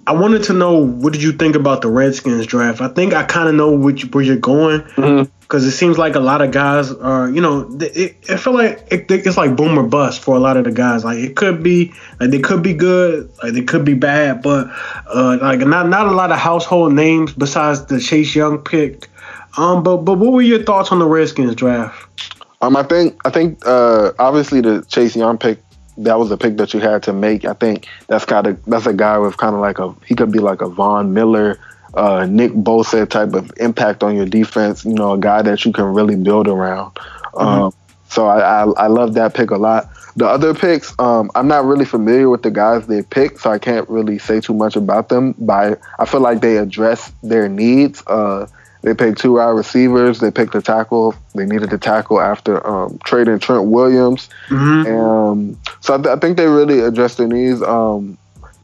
I 0.09 0.13
wanted 0.13 0.45
to 0.45 0.53
know 0.53 0.79
what 0.79 1.13
did 1.13 1.23
you 1.23 1.33
think 1.33 1.57
about 1.57 1.83
the 1.83 1.89
Redskins 1.89 2.47
draft? 2.47 2.81
I 2.81 2.89
think 2.89 3.13
I 3.13 3.25
kind 3.25 3.49
of 3.49 3.57
know 3.57 3.75
which, 3.75 4.05
where 4.15 4.23
you're 4.23 4.37
going 4.37 4.83
because 4.83 4.95
mm-hmm. 4.97 5.53
it 5.53 5.73
seems 5.73 5.99
like 5.99 6.15
a 6.15 6.21
lot 6.21 6.43
of 6.43 6.53
guys 6.53 6.93
are, 6.93 7.29
you 7.29 7.41
know, 7.41 7.69
it, 7.81 8.17
it 8.23 8.39
feel 8.39 8.53
like 8.53 8.87
it, 8.93 9.11
it's 9.11 9.37
like 9.37 9.57
boom 9.57 9.77
or 9.77 9.83
bust 9.83 10.21
for 10.21 10.37
a 10.37 10.39
lot 10.39 10.57
of 10.57 10.65
the 10.65 10.71
guys. 10.71 11.05
Like 11.05 11.19
it 11.19 11.35
could 11.35 11.61
be, 11.61 11.93
like 12.21 12.31
they 12.31 12.39
could 12.39 12.63
be 12.63 12.73
good, 12.73 13.29
like 13.43 13.55
they 13.55 13.63
could 13.63 13.85
be 13.85 13.95
bad, 13.95 14.43
but 14.43 14.69
uh, 15.13 15.39
like 15.41 15.61
not 15.61 15.89
not 15.89 16.07
a 16.07 16.13
lot 16.13 16.31
of 16.31 16.39
household 16.39 16.93
names 16.93 17.33
besides 17.33 17.87
the 17.87 17.99
Chase 17.99 18.33
Young 18.33 18.59
pick. 18.59 19.09
Um, 19.57 19.83
but 19.83 19.99
but 19.99 20.19
what 20.19 20.33
were 20.33 20.43
your 20.43 20.63
thoughts 20.63 20.93
on 20.93 21.01
the 21.01 21.07
Redskins 21.07 21.57
draft? 21.57 22.31
Um, 22.63 22.77
I 22.77 22.85
think 22.85 23.21
I 23.27 23.31
think 23.31 23.67
uh, 23.67 24.13
obviously 24.21 24.61
the 24.61 24.85
Chase 24.89 25.17
Young 25.17 25.37
pick 25.37 25.61
that 25.99 26.19
was 26.19 26.31
a 26.31 26.37
pick 26.37 26.57
that 26.59 26.75
you 26.75 26.81
had 26.81 27.03
to 27.05 27.13
make. 27.13 27.45
I 27.45 27.55
think 27.55 27.87
that's 28.07 28.25
kind 28.25 28.47
of 28.47 28.65
that's 28.67 28.87
a 28.87 28.93
guy 28.93 29.19
with 29.19 29.37
kind 29.37 29.55
of 29.55 29.61
like 29.61 29.79
a 29.79 29.95
he 30.07 30.15
could 30.15 30.33
be 30.33 30.39
like 30.39 30.61
a 30.61 30.69
Von 30.69 31.13
Miller, 31.13 31.59
uh, 31.95 32.27
Nick 32.27 32.53
Bosa 32.53 33.09
type 33.09 33.35
of 33.35 33.53
impact 33.59 34.03
on 34.03 34.17
your 34.17 34.27
defense. 34.27 34.85
You 34.85 34.95
know, 34.95 35.13
a 35.13 35.19
guy 35.19 35.43
that 35.43 35.65
you 35.65 35.73
can 35.73 35.85
really 35.85 36.17
build 36.17 36.49
around. 36.49 36.95
Mm-hmm. 37.35 37.39
Um, 37.39 37.73
so 38.09 38.27
I, 38.27 38.63
I, 38.63 38.71
I 38.85 38.87
love 38.87 39.15
that 39.15 39.35
pick 39.35 39.51
a 39.51 39.57
lot. 39.57 39.89
The 40.15 40.27
other 40.27 40.55
picks, 40.55 40.95
um, 40.99 41.31
I'm 41.35 41.49
not 41.49 41.65
really 41.67 41.85
familiar 41.85 42.31
with 42.31 42.43
the 42.43 42.51
guys 42.51 42.87
they 42.87 43.03
picked, 43.03 43.41
so 43.41 43.51
I 43.51 43.59
can't 43.59 43.87
really 43.91 44.19
say 44.19 44.41
too 44.41 44.55
much 44.55 44.77
about 44.77 45.11
them. 45.11 45.35
But 45.39 45.53
I, 45.99 46.03
I 46.03 46.07
feel 46.07 46.21
like 46.21 46.41
they 46.41 46.57
address 46.57 47.13
their 47.23 47.49
needs. 47.49 48.03
Uh, 48.07 48.47
they 48.87 48.95
picked 48.95 49.19
two 49.19 49.33
wide 49.33 49.49
receivers. 49.49 50.21
They 50.21 50.31
picked 50.31 50.55
a 50.55 50.63
tackle. 50.63 51.17
They 51.35 51.45
needed 51.45 51.73
a 51.73 51.79
tackle 51.79 52.21
after 52.21 52.65
um, 52.65 53.01
trading 53.03 53.41
Trent 53.41 53.65
Williams. 53.65 54.29
Mm-hmm. 54.47 54.95
Um, 54.95 55.61
so 55.81 55.95
I, 55.95 55.97
th- 55.97 56.07
I, 56.07 56.17
think 56.21 56.37
they 56.37 56.47
really 56.47 56.79
addressed 56.79 57.19
their 57.19 57.27
needs. 57.27 57.61
Um, 57.63 58.17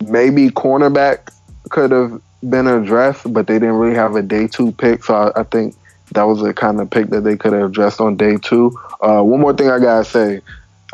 maybe 0.07 0.49
cornerback 0.51 1.33
could 1.71 1.91
have 1.91 2.23
been 2.49 2.69
addressed, 2.69 3.33
but 3.33 3.49
they 3.49 3.55
didn't 3.55 3.75
really 3.75 3.97
have 3.97 4.15
a 4.15 4.23
day 4.23 4.47
two 4.47 4.71
pick. 4.71 5.03
So 5.03 5.13
I, 5.13 5.41
I 5.41 5.43
think 5.43 5.75
that 6.13 6.23
was 6.23 6.41
the 6.41 6.55
kind 6.55 6.81
of 6.81 6.89
pick 6.89 7.09
that 7.09 7.23
they 7.23 7.37
could 7.37 7.53
have 7.53 7.71
addressed 7.71 8.01
on 8.01 8.17
day 8.17 8.37
two. 8.37 8.79
Uh, 9.01 9.23
one 9.23 9.41
more 9.41 9.55
thing 9.55 9.71
I 9.71 9.81
gotta 9.81 10.05
say. 10.05 10.41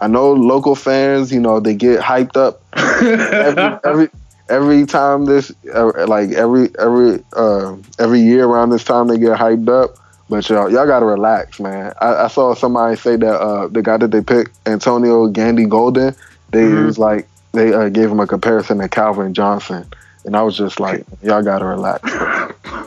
I 0.00 0.06
know 0.06 0.32
local 0.32 0.74
fans, 0.74 1.30
you 1.30 1.40
know, 1.40 1.60
they 1.60 1.74
get 1.74 2.00
hyped 2.00 2.38
up 2.38 2.62
every, 2.74 3.78
every 3.84 4.10
every 4.48 4.86
time 4.86 5.24
this 5.24 5.52
uh, 5.74 6.06
like 6.06 6.30
every 6.32 6.70
every 6.78 7.22
uh, 7.34 7.76
every 7.98 8.20
year 8.20 8.44
around 8.44 8.70
this 8.70 8.84
time 8.84 9.08
they 9.08 9.18
get 9.18 9.38
hyped 9.38 9.68
up. 9.68 9.96
But 10.30 10.46
y'all, 10.50 10.70
y'all 10.70 10.86
gotta 10.86 11.06
relax, 11.06 11.58
man. 11.58 11.94
I, 12.00 12.24
I 12.24 12.28
saw 12.28 12.54
somebody 12.54 12.96
say 12.96 13.16
that 13.16 13.40
uh, 13.40 13.68
the 13.68 13.82
guy 13.82 13.96
that 13.96 14.10
they 14.10 14.20
picked, 14.20 14.58
Antonio 14.68 15.26
Gandy 15.28 15.64
Golden, 15.64 16.14
they 16.50 16.64
mm-hmm. 16.64 16.84
was 16.84 16.98
like 16.98 17.26
they 17.52 17.72
uh, 17.72 17.88
gave 17.88 18.10
him 18.10 18.20
a 18.20 18.26
comparison 18.26 18.78
to 18.78 18.88
Calvin 18.90 19.32
Johnson, 19.32 19.86
and 20.26 20.36
I 20.36 20.42
was 20.42 20.56
just 20.56 20.80
like, 20.80 21.06
y'all 21.22 21.42
gotta 21.42 21.64
relax. 21.64 22.12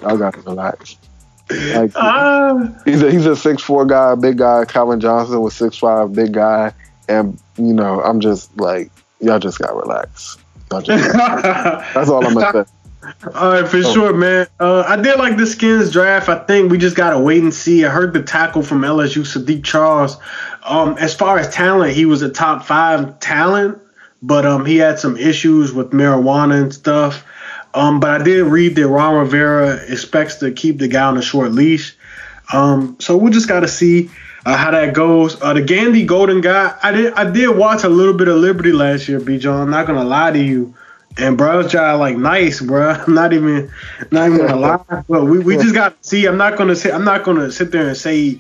y'all 0.04 0.17
gotta 0.17 0.41
relax. 0.41 0.97
Like 1.50 1.91
uh, 1.95 2.67
he's 2.86 3.02
a 3.02 3.12
he's 3.12 3.26
a 3.26 3.36
six 3.36 3.63
four 3.63 3.86
guy, 3.86 4.15
big 4.15 4.38
guy. 4.38 4.65
Calvin 4.65 5.00
Johnson 5.00 5.41
was 5.41 5.56
six 5.56 5.78
five, 5.78 6.13
big 6.13 6.34
guy, 6.34 6.74
and 7.10 7.39
you 7.58 7.74
know 7.74 8.02
I'm 8.02 8.19
just 8.19 8.56
like 8.58 8.91
y'all 9.19 9.39
just 9.39 9.60
gotta 9.60 9.74
relax. 9.74 10.38
That's 10.72 12.10
all 12.10 12.26
I'm 12.26 12.34
gonna 12.34 12.66
say. 12.66 12.72
All 13.34 13.52
right, 13.52 13.68
for 13.68 13.78
oh. 13.78 13.94
sure, 13.94 14.14
man. 14.14 14.48
Uh, 14.60 14.84
I 14.88 14.96
did 14.96 15.18
like 15.18 15.36
the 15.36 15.46
Skins 15.46 15.92
draft. 15.92 16.30
I 16.30 16.38
think 16.46 16.72
we 16.72 16.78
just 16.78 16.96
gotta 16.96 17.20
wait 17.20 17.42
and 17.42 17.54
see. 17.54 17.84
I 17.84 17.90
heard 17.90 18.14
the 18.14 18.22
tackle 18.22 18.62
from 18.62 18.82
LSU, 18.82 19.22
Saahdiq 19.24 19.64
Charles. 19.64 20.18
Um, 20.64 20.98
as 21.00 21.16
far 21.16 21.40
as 21.40 21.50
talent, 21.54 21.94
he 21.94 22.06
was 22.06 22.22
a 22.22 22.30
top 22.30 22.64
five 22.64 23.20
talent, 23.20 23.82
but 24.22 24.46
um, 24.46 24.66
he 24.66 24.78
had 24.78 25.00
some 25.00 25.18
issues 25.18 25.74
with 25.74 25.92
marijuana 25.92 26.62
and 26.62 26.74
stuff. 26.74 27.26
Um, 27.74 28.00
but 28.00 28.22
I 28.22 28.24
did 28.24 28.44
read 28.44 28.76
that 28.76 28.88
Ron 28.88 29.16
Rivera 29.16 29.80
expects 29.88 30.36
to 30.36 30.52
keep 30.52 30.78
the 30.78 30.88
guy 30.88 31.04
on 31.06 31.18
a 31.18 31.22
short 31.22 31.52
leash. 31.52 31.96
Um, 32.54 32.98
so 33.00 33.18
we 33.18 33.32
just 33.32 33.48
gotta 33.48 33.68
see 33.68 34.10
uh, 34.45 34.58
how 34.58 34.71
that 34.71 34.93
goes. 34.93 35.41
Uh, 35.41 35.54
the 35.54 35.62
Gandy 35.62 36.06
Golden 36.06 36.41
guy, 36.41 36.75
I 36.82 36.91
did 36.91 37.13
I 37.13 37.30
did 37.30 37.49
watch 37.49 37.84
a 37.84 37.89
little 37.89 38.13
bit 38.13 38.27
of 38.27 38.38
Liberty 38.38 38.71
last 38.71 39.08
year, 39.08 39.19
B. 39.19 39.38
John. 39.38 39.62
I'm 39.62 39.69
not 39.69 39.88
gonna 39.88 40.04
lie 40.04 40.32
to 40.32 40.39
you. 40.39 40.73
And 41.17 41.38
bro's 41.38 41.69
job 41.69 41.99
like 41.99 42.15
nice, 42.15 42.62
bro. 42.62 42.89
I'm 43.08 43.13
not 43.13 43.34
even 43.34 43.69
not 44.12 44.27
even 44.27 44.47
gonna 44.47 44.56
lie. 44.56 45.04
But 45.10 45.25
we, 45.25 45.39
we 45.39 45.56
just 45.56 45.73
got 45.73 46.01
to 46.01 46.08
see. 46.08 46.25
I'm 46.25 46.38
not 46.38 46.58
gonna 46.58 46.75
say 46.75 46.91
I'm 46.91 47.04
not 47.04 47.23
gonna 47.23 47.51
sit 47.51 47.71
there 47.71 47.89
and 47.89 47.97
say 47.97 48.39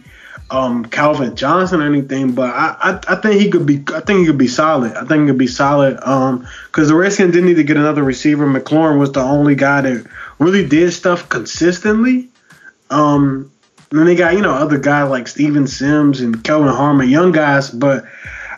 um, 0.49 0.85
Calvin 0.85 1.35
Johnson 1.35 1.81
or 1.81 1.85
anything, 1.85 2.33
but 2.33 2.49
I, 2.49 2.75
I, 2.79 3.13
I 3.13 3.15
think 3.15 3.41
he 3.41 3.49
could 3.49 3.65
be 3.65 3.83
I 3.93 3.99
think 4.01 4.19
he 4.19 4.25
could 4.25 4.37
be 4.37 4.47
solid. 4.47 4.93
I 4.93 5.05
think 5.05 5.21
he 5.21 5.27
could 5.27 5.37
be 5.37 5.47
solid. 5.47 5.99
Um, 6.01 6.47
because 6.67 6.87
the 6.87 6.95
Redskins 6.95 7.33
didn't 7.33 7.47
need 7.47 7.55
to 7.55 7.63
get 7.63 7.77
another 7.77 8.03
receiver. 8.03 8.47
McLaurin 8.47 8.99
was 8.99 9.11
the 9.11 9.21
only 9.21 9.55
guy 9.55 9.81
that 9.81 10.05
really 10.39 10.65
did 10.65 10.91
stuff 10.93 11.27
consistently. 11.29 12.29
Um, 12.89 13.51
and 13.91 13.99
then 13.99 14.05
they 14.07 14.15
got, 14.15 14.33
you 14.33 14.41
know, 14.41 14.53
other 14.53 14.79
guys 14.79 15.09
like 15.09 15.27
Steven 15.27 15.67
Sims 15.67 16.21
and 16.21 16.41
Kelvin 16.43 16.69
Harmon, 16.69 17.09
young 17.09 17.33
guys, 17.33 17.69
but 17.69 18.05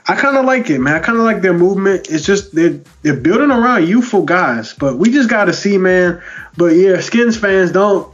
I 0.08 0.16
kind 0.16 0.38
of 0.38 0.46
like 0.46 0.70
it, 0.70 0.80
man. 0.80 0.96
I 0.96 1.00
kind 1.00 1.18
of 1.18 1.24
like 1.24 1.42
their 1.42 1.54
movement. 1.54 2.08
It's 2.10 2.26
just 2.26 2.54
they're, 2.54 2.80
they're 3.02 3.16
building 3.16 3.50
around 3.50 3.88
youthful 3.88 4.24
guys, 4.24 4.74
but 4.74 4.98
we 4.98 5.10
just 5.10 5.30
got 5.30 5.46
to 5.46 5.54
see, 5.54 5.78
man. 5.80 6.22
But 6.56 6.76
yeah, 6.76 7.00
Skins 7.00 7.36
fans 7.36 7.72
don't 7.72 8.14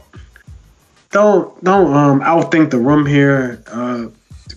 don't 1.10 1.62
don't 1.62 1.92
um 1.92 2.20
outthink 2.20 2.70
the 2.70 2.78
room 2.78 3.04
here. 3.04 3.62
Uh, 3.66 4.06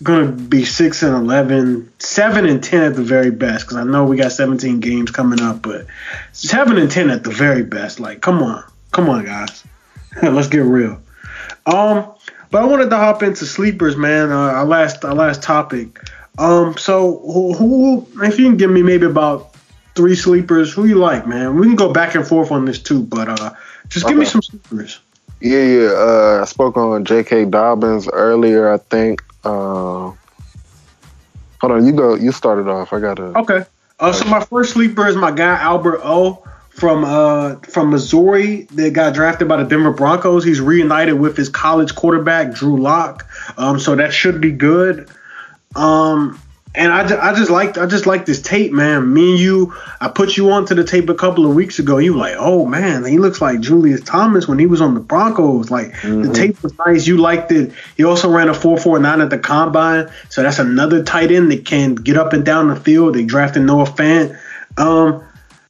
gonna 0.02 0.30
be 0.30 0.64
six 0.64 1.02
and 1.02 1.14
11, 1.14 1.92
7 1.98 2.46
and 2.46 2.62
ten 2.62 2.82
at 2.82 2.94
the 2.94 3.02
very 3.02 3.30
best. 3.30 3.66
Because 3.66 3.76
I 3.76 3.84
know 3.84 4.04
we 4.04 4.16
got 4.16 4.32
seventeen 4.32 4.80
games 4.80 5.10
coming 5.10 5.42
up, 5.42 5.60
but 5.60 5.86
seven 6.32 6.78
and 6.78 6.90
ten 6.90 7.10
at 7.10 7.24
the 7.24 7.30
very 7.30 7.62
best. 7.62 8.00
Like, 8.00 8.20
come 8.20 8.42
on, 8.42 8.64
come 8.92 9.10
on, 9.10 9.24
guys, 9.24 9.64
let's 10.22 10.48
get 10.48 10.62
real. 10.62 11.00
Um, 11.66 12.14
but 12.54 12.62
I 12.62 12.66
wanted 12.66 12.88
to 12.90 12.96
hop 12.96 13.24
into 13.24 13.46
sleepers, 13.46 13.96
man. 13.96 14.30
Uh, 14.30 14.36
our 14.36 14.64
last 14.64 15.04
our 15.04 15.12
last 15.12 15.42
topic. 15.42 15.98
Um, 16.38 16.76
so 16.76 17.18
who, 17.26 17.52
who, 17.52 18.06
if 18.22 18.38
you 18.38 18.46
can 18.46 18.56
give 18.56 18.70
me 18.70 18.80
maybe 18.80 19.06
about 19.06 19.56
three 19.96 20.14
sleepers, 20.14 20.72
who 20.72 20.84
you 20.84 20.94
like, 20.94 21.26
man? 21.26 21.58
We 21.58 21.66
can 21.66 21.74
go 21.74 21.92
back 21.92 22.14
and 22.14 22.24
forth 22.24 22.52
on 22.52 22.64
this 22.64 22.80
too, 22.80 23.02
but 23.02 23.28
uh, 23.28 23.50
just 23.88 24.06
give 24.06 24.12
okay. 24.12 24.20
me 24.20 24.24
some 24.24 24.40
sleepers. 24.40 25.00
Yeah, 25.40 25.64
yeah. 25.64 25.88
Uh, 25.88 26.38
I 26.42 26.44
spoke 26.44 26.76
on 26.76 27.04
J.K. 27.04 27.46
Dobbins 27.46 28.08
earlier. 28.12 28.72
I 28.72 28.78
think. 28.78 29.20
Uh, 29.42 30.12
hold 31.60 31.72
on, 31.72 31.84
you 31.84 31.90
go. 31.92 32.14
You 32.14 32.30
started 32.30 32.68
off. 32.68 32.92
I 32.92 33.00
gotta. 33.00 33.36
Okay. 33.36 33.64
Uh, 33.98 34.12
so 34.12 34.26
my 34.26 34.44
first 34.44 34.74
sleeper 34.74 35.08
is 35.08 35.16
my 35.16 35.32
guy 35.32 35.60
Albert 35.60 36.02
O 36.04 36.44
from 36.74 37.04
uh 37.04 37.54
from 37.60 37.90
Missouri 37.90 38.62
that 38.72 38.92
got 38.92 39.14
drafted 39.14 39.48
by 39.48 39.62
the 39.62 39.68
Denver 39.68 39.92
Broncos. 39.92 40.44
He's 40.44 40.60
reunited 40.60 41.14
with 41.14 41.36
his 41.36 41.48
college 41.48 41.94
quarterback 41.94 42.52
Drew 42.52 42.76
Lock. 42.76 43.26
Um, 43.56 43.78
so 43.78 43.94
that 43.96 44.12
should 44.12 44.40
be 44.40 44.50
good. 44.50 45.08
Um, 45.76 46.40
and 46.76 46.92
I, 46.92 47.06
just, 47.06 47.22
I 47.22 47.34
just 47.34 47.50
like 47.50 47.78
I 47.78 47.86
just 47.86 48.06
like 48.06 48.26
this 48.26 48.42
tape, 48.42 48.72
man. 48.72 49.14
Me 49.14 49.30
and 49.30 49.40
you, 49.40 49.72
I 50.00 50.08
put 50.08 50.36
you 50.36 50.50
onto 50.50 50.74
the 50.74 50.82
tape 50.82 51.08
a 51.08 51.14
couple 51.14 51.46
of 51.46 51.54
weeks 51.54 51.78
ago. 51.78 51.98
You 51.98 52.14
were 52.14 52.18
like, 52.18 52.34
oh 52.36 52.66
man, 52.66 53.04
he 53.04 53.18
looks 53.18 53.40
like 53.40 53.60
Julius 53.60 54.00
Thomas 54.00 54.48
when 54.48 54.58
he 54.58 54.66
was 54.66 54.80
on 54.80 54.94
the 54.94 55.00
Broncos. 55.00 55.70
Like 55.70 55.92
mm-hmm. 55.92 56.22
the 56.22 56.34
tape 56.34 56.60
was 56.64 56.76
nice. 56.78 57.06
You 57.06 57.18
liked 57.18 57.52
it. 57.52 57.72
He 57.96 58.02
also 58.02 58.28
ran 58.28 58.48
a 58.48 58.54
four 58.54 58.76
four 58.76 58.98
nine 58.98 59.20
at 59.20 59.30
the 59.30 59.38
combine, 59.38 60.10
so 60.28 60.42
that's 60.42 60.58
another 60.58 61.04
tight 61.04 61.30
end 61.30 61.52
that 61.52 61.64
can 61.64 61.94
get 61.94 62.16
up 62.16 62.32
and 62.32 62.44
down 62.44 62.66
the 62.66 62.76
field. 62.76 63.14
They 63.14 63.24
drafted 63.24 63.62
Noah 63.62 63.84
Fant. 63.84 64.36
Um, 64.76 65.24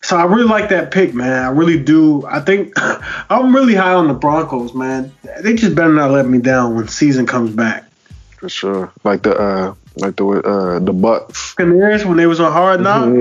so 0.05 0.19
I 0.19 0.25
really 0.25 0.45
like 0.45 0.69
that 0.69 0.91
pick, 0.91 1.15
man. 1.15 1.33
I 1.33 1.49
really 1.49 1.83
do. 1.83 2.27
I 2.27 2.41
think 2.41 2.75
I'm 3.31 3.57
really 3.57 3.75
high 3.75 3.95
on 3.95 4.07
the 4.07 4.13
Broncos, 4.13 4.75
man. 4.75 5.11
They 5.41 5.55
just 5.55 5.75
better 5.75 5.95
not 5.95 6.11
let 6.11 6.27
me 6.27 6.39
down 6.39 6.77
when 6.77 6.89
season 6.89 7.27
comes 7.27 7.51
back. 7.53 7.89
For 8.37 8.51
sure, 8.51 8.93
like 9.03 9.23
the 9.23 9.35
uh, 9.35 9.75
like 9.97 10.17
the 10.17 10.27
uh, 10.27 10.79
the 10.81 10.93
Bucks. 10.93 11.55
Canaries 11.55 12.05
when 12.05 12.19
they 12.19 12.27
was 12.27 12.39
on 12.39 12.53
Hard 12.53 12.83
Knocks. 12.83 13.17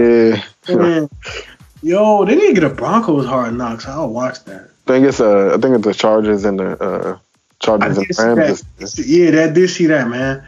Yeah. 0.68 0.76
Man. 0.76 1.10
Yo, 1.82 2.26
they 2.26 2.36
didn't 2.36 2.56
get 2.56 2.66
a 2.66 2.70
Broncos 2.70 3.26
Hard 3.26 3.54
Knocks. 3.54 3.88
I'll 3.88 4.10
watch 4.10 4.44
that. 4.44 4.70
I 4.86 4.92
think 4.92 5.08
it's 5.08 5.22
uh, 5.22 5.54
I 5.56 5.62
think 5.62 5.76
it's 5.76 5.86
the 5.86 5.94
Chargers 5.94 6.44
and 6.44 6.60
the 6.60 6.84
uh, 6.84 7.18
Chargers 7.60 8.20
and 8.20 8.38
Rams. 8.38 8.64
That. 8.80 9.06
Yeah, 9.08 9.32
that 9.32 9.54
did 9.54 9.70
see 9.70 9.86
that, 9.86 10.10
man. 10.10 10.46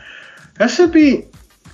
That 0.58 0.70
should 0.70 0.92
be 0.92 1.28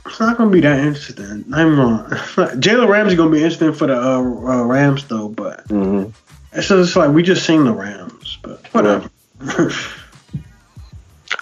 it's 0.05 0.19
not 0.19 0.37
gonna 0.37 0.49
be 0.49 0.61
that 0.61 0.79
interesting. 0.79 1.45
I'm 1.53 1.79
wrong. 1.79 2.05
Jalen 2.09 2.87
Ramsey 2.87 3.15
gonna 3.15 3.31
be 3.31 3.37
interesting 3.37 3.73
for 3.73 3.87
the 3.87 3.95
uh, 3.95 4.19
uh, 4.19 4.63
Rams 4.63 5.05
though, 5.07 5.29
but 5.29 5.67
mm-hmm. 5.67 6.09
it's 6.53 6.67
just 6.67 6.95
like 6.95 7.11
we 7.11 7.23
just 7.23 7.45
seen 7.45 7.63
the 7.63 7.73
Rams, 7.73 8.37
but 8.41 8.65
whatever. 8.73 9.09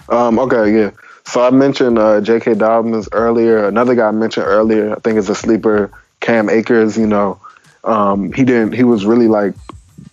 um. 0.09 0.39
Okay. 0.39 0.75
Yeah. 0.75 0.91
So 1.25 1.45
I 1.45 1.51
mentioned 1.51 1.99
uh, 1.99 2.21
J.K. 2.21 2.55
Dobbins 2.55 3.07
earlier. 3.11 3.67
Another 3.67 3.93
guy 3.93 4.07
I 4.07 4.11
mentioned 4.11 4.47
earlier, 4.47 4.93
I 4.93 4.95
think 4.95 5.17
is 5.17 5.29
a 5.29 5.35
sleeper, 5.35 5.91
Cam 6.21 6.49
Akers. 6.49 6.97
You 6.97 7.07
know, 7.07 7.39
Um, 7.83 8.33
he 8.33 8.43
didn't. 8.43 8.73
He 8.73 8.83
was 8.83 9.05
really 9.05 9.27
like 9.27 9.53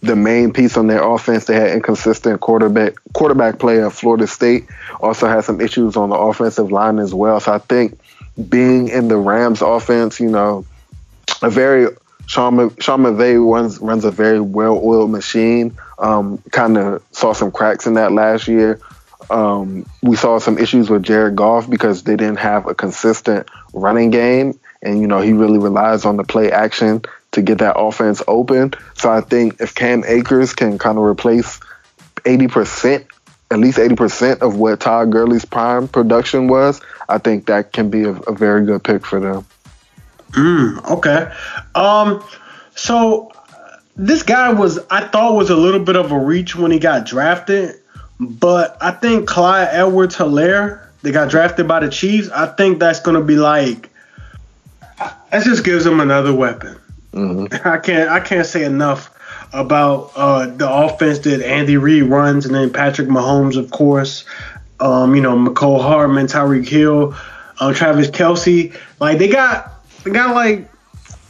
the 0.07 0.17
main 0.17 0.53
piece 0.53 0.77
on 0.77 0.87
their 0.87 1.03
offense. 1.03 1.45
They 1.45 1.55
had 1.55 1.71
inconsistent 1.71 2.41
quarterback 2.41 2.95
quarterback 3.13 3.59
play 3.59 3.83
at 3.83 3.93
Florida 3.93 4.27
State. 4.27 4.67
Also 5.01 5.27
had 5.29 5.45
some 5.45 5.61
issues 5.61 5.97
on 5.97 6.11
the 6.11 6.17
offensive 6.17 6.73
line 6.73 6.99
as 6.99 7.13
well. 7.13 7.41
So 7.41 7.53
I 7.53 7.59
think 7.59 7.99
being 8.49 8.89
in 8.89 9.09
the 9.09 9.17
Rams 9.17 9.63
offense, 9.63 10.21
you 10.21 10.31
know, 10.31 10.65
a 11.43 11.51
very 11.51 11.89
Sean, 12.27 12.57
McVay 12.57 13.53
runs 13.53 13.79
runs 13.79 14.05
a 14.05 14.11
very 14.11 14.41
well 14.41 14.81
oiled 14.83 15.11
machine. 15.11 15.77
Um, 15.99 16.39
kind 16.51 16.77
of 16.77 17.03
saw 17.13 17.33
some 17.33 17.53
cracks 17.53 17.87
in 17.87 17.95
that 17.95 18.13
last 18.13 18.49
year. 18.49 18.81
Um, 19.31 19.87
we 20.03 20.17
saw 20.17 20.39
some 20.39 20.59
issues 20.59 20.91
with 20.91 21.03
Jared 21.03 21.37
Goff 21.37 21.71
because 21.71 22.03
they 22.03 22.17
didn't 22.17 22.39
have 22.39 22.67
a 22.67 22.75
consistent 22.75 23.49
running 23.73 24.11
game, 24.11 24.59
and 24.83 25.01
you 25.01 25.07
know 25.07 25.21
he 25.21 25.33
really 25.33 25.59
relies 25.59 26.05
on 26.05 26.17
the 26.17 26.25
play 26.25 26.51
action 26.51 27.03
to 27.37 27.43
get 27.43 27.59
that 27.59 27.79
offense 27.79 28.23
open. 28.27 28.73
So 28.95 29.11
I 29.11 29.21
think 29.21 29.61
if 29.61 29.75
Cam 29.75 30.05
Akers 30.07 30.55
can 30.55 30.79
kind 30.79 30.99
of 30.99 31.05
replace 31.05 31.61
80%, 32.25 33.07
at 33.51 33.59
least 33.59 33.79
80% 33.79 34.41
of 34.41 34.57
what 34.57 34.81
Todd 34.81 35.13
Gurley's 35.13 35.45
prime 35.45 35.87
production 35.87 36.49
was, 36.49 36.81
I 37.09 37.19
think 37.19 37.47
that 37.47 37.73
can 37.73 37.91
be 37.91 38.05
a, 38.05 38.13
a 38.13 38.35
very 38.35 38.65
good 38.65 38.83
pick 38.83 39.05
for 39.05 39.21
them. 39.21 39.47
Mm, 40.31 40.91
okay. 40.93 41.31
Um, 41.75 42.25
so 42.75 43.31
this 43.97 44.23
guy 44.23 44.53
was, 44.53 44.79
I 44.91 45.07
thought, 45.07 45.35
was 45.35 45.51
a 45.51 45.57
little 45.57 45.85
bit 45.85 45.97
of 45.97 46.11
a 46.11 46.19
reach 46.19 46.57
when 46.57 46.71
he 46.71 46.79
got 46.79 47.05
drafted, 47.05 47.77
but 48.19 48.79
I 48.81 48.93
think 48.93 49.29
Clyde 49.29 49.69
Edwards 49.71 50.17
Helaire, 50.17 50.89
they 51.03 51.13
got 51.13 51.29
drafted 51.29 51.69
by 51.69 51.81
the 51.81 51.91
Chiefs. 51.91 52.31
I 52.31 52.47
think 52.47 52.81
that's 52.81 53.01
going 53.01 53.17
to 53.17 53.23
be 53.23 53.37
like, 53.37 53.91
that 54.99 55.45
just 55.45 55.65
gives 55.65 55.85
them 55.85 56.01
another 56.01 56.35
weapon. 56.35 56.79
Mm-hmm. 57.17 57.69
I 57.69 57.79
can't 57.79 58.11
I 58.11 58.21
can't 58.21 58.47
say 58.47 58.65
enough 58.65 59.11
about 59.53 60.13
uh, 60.17 60.47
the 60.47 60.71
offense 60.71 61.21
that 61.21 61.43
Andy 61.43 61.77
Reid 61.77 62.05
runs, 62.05 62.45
and 62.45 62.55
then 62.55 62.71
Patrick 62.71 63.09
Mahomes, 63.09 63.57
of 63.57 63.71
course. 63.71 64.25
Um, 64.81 65.15
you 65.15 65.23
know, 65.23 65.35
Mecole 65.35 65.81
Hardman, 65.81 66.27
Tyreek 66.27 66.69
Hill, 66.69 67.15
uh, 67.59 67.73
Travis 67.73 68.09
Kelce. 68.09 68.77
Like 69.01 69.19
they 69.19 69.29
got 69.29 69.73
they 70.05 70.11
got 70.11 70.35
like 70.35 70.69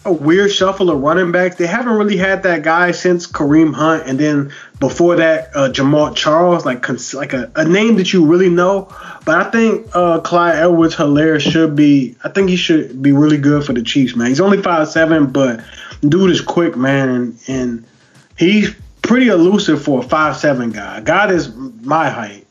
a 0.07 0.13
weird 0.13 0.53
shuffle 0.53 0.91
of 0.91 1.01
running 1.01 1.33
backs. 1.33 1.57
They 1.57 1.67
haven't 1.67 1.93
really 1.93 2.17
had 2.17 2.45
that 2.45 2.63
guy 2.63 2.93
since 2.93 3.27
Kareem 3.27 3.75
Hunt, 3.75 4.09
and 4.09 4.19
then 4.19 4.53
before 4.79 5.17
that, 5.17 5.51
uh, 5.55 5.69
Jamaal 5.71 6.15
Charles, 6.15 6.65
like 6.65 6.89
like 7.15 7.33
a, 7.33 7.51
a, 7.57 7.65
name 7.65 7.97
that 7.97 8.13
you 8.13 8.25
really 8.25 8.49
know. 8.49 8.89
But 9.25 9.47
I 9.47 9.51
think 9.51 9.89
uh, 9.95 10.21
Clyde 10.21 10.57
Edwards 10.57 10.95
Helaire 10.95 11.41
should 11.41 11.77
be. 11.77 12.17
I 12.23 12.29
think 12.29 12.49
he 12.49 12.57
should 12.57 13.03
be 13.03 13.13
really 13.13 13.39
good 13.39 13.65
for 13.65 13.73
the 13.73 13.83
Chiefs, 13.83 14.17
man. 14.17 14.29
He's 14.29 14.41
only 14.41 14.63
five 14.63 14.89
seven, 14.89 15.27
but 15.27 15.65
dude 16.01 16.31
is 16.31 16.41
quick, 16.41 16.77
man, 16.77 17.09
and, 17.09 17.39
and 17.49 17.85
he's 18.39 18.75
pretty 19.03 19.29
elusive 19.29 19.83
for 19.83 20.01
a 20.01 20.03
five 20.03 20.37
seven 20.37 20.71
guy. 20.71 21.01
God 21.01 21.31
is 21.31 21.55
my 21.55 22.09
height. 22.09 22.47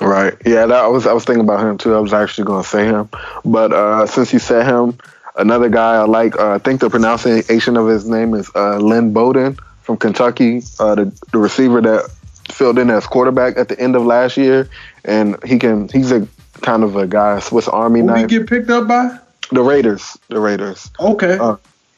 Right. 0.00 0.34
Yeah, 0.44 0.66
that, 0.66 0.84
I 0.84 0.88
was 0.88 1.06
I 1.06 1.12
was 1.12 1.24
thinking 1.24 1.44
about 1.44 1.64
him 1.64 1.78
too. 1.78 1.94
I 1.94 2.00
was 2.00 2.12
actually 2.12 2.44
going 2.44 2.62
to 2.62 2.68
say 2.68 2.84
him, 2.84 3.08
but 3.44 3.72
uh, 3.72 4.06
since 4.06 4.32
you 4.32 4.40
said 4.40 4.66
him, 4.66 4.98
another 5.36 5.68
guy 5.68 5.94
I 5.94 6.04
like. 6.04 6.36
Uh, 6.36 6.52
I 6.52 6.58
think 6.58 6.80
the 6.80 6.90
pronunciation 6.90 7.76
of 7.76 7.86
his 7.86 8.08
name 8.08 8.34
is 8.34 8.50
uh, 8.54 8.78
Lynn 8.78 9.12
Bowden 9.12 9.58
from 9.82 9.96
Kentucky, 9.96 10.62
uh, 10.78 10.94
the, 10.94 11.20
the 11.32 11.38
receiver 11.38 11.80
that 11.80 12.10
filled 12.50 12.78
in 12.78 12.90
as 12.90 13.06
quarterback 13.06 13.56
at 13.56 13.68
the 13.68 13.78
end 13.78 13.96
of 13.96 14.04
last 14.04 14.36
year, 14.36 14.68
and 15.04 15.42
he 15.44 15.58
can 15.58 15.88
he's 15.88 16.12
a 16.12 16.26
kind 16.62 16.82
of 16.82 16.96
a 16.96 17.06
guy 17.06 17.38
Swiss 17.40 17.68
Army 17.68 18.00
Who 18.00 18.06
knife. 18.06 18.30
Who 18.30 18.38
get 18.38 18.48
picked 18.48 18.70
up 18.70 18.88
by? 18.88 19.18
The 19.50 19.62
Raiders. 19.62 20.18
The 20.28 20.40
Raiders. 20.40 20.90
Okay. 20.98 21.38
Uh, 21.38 21.56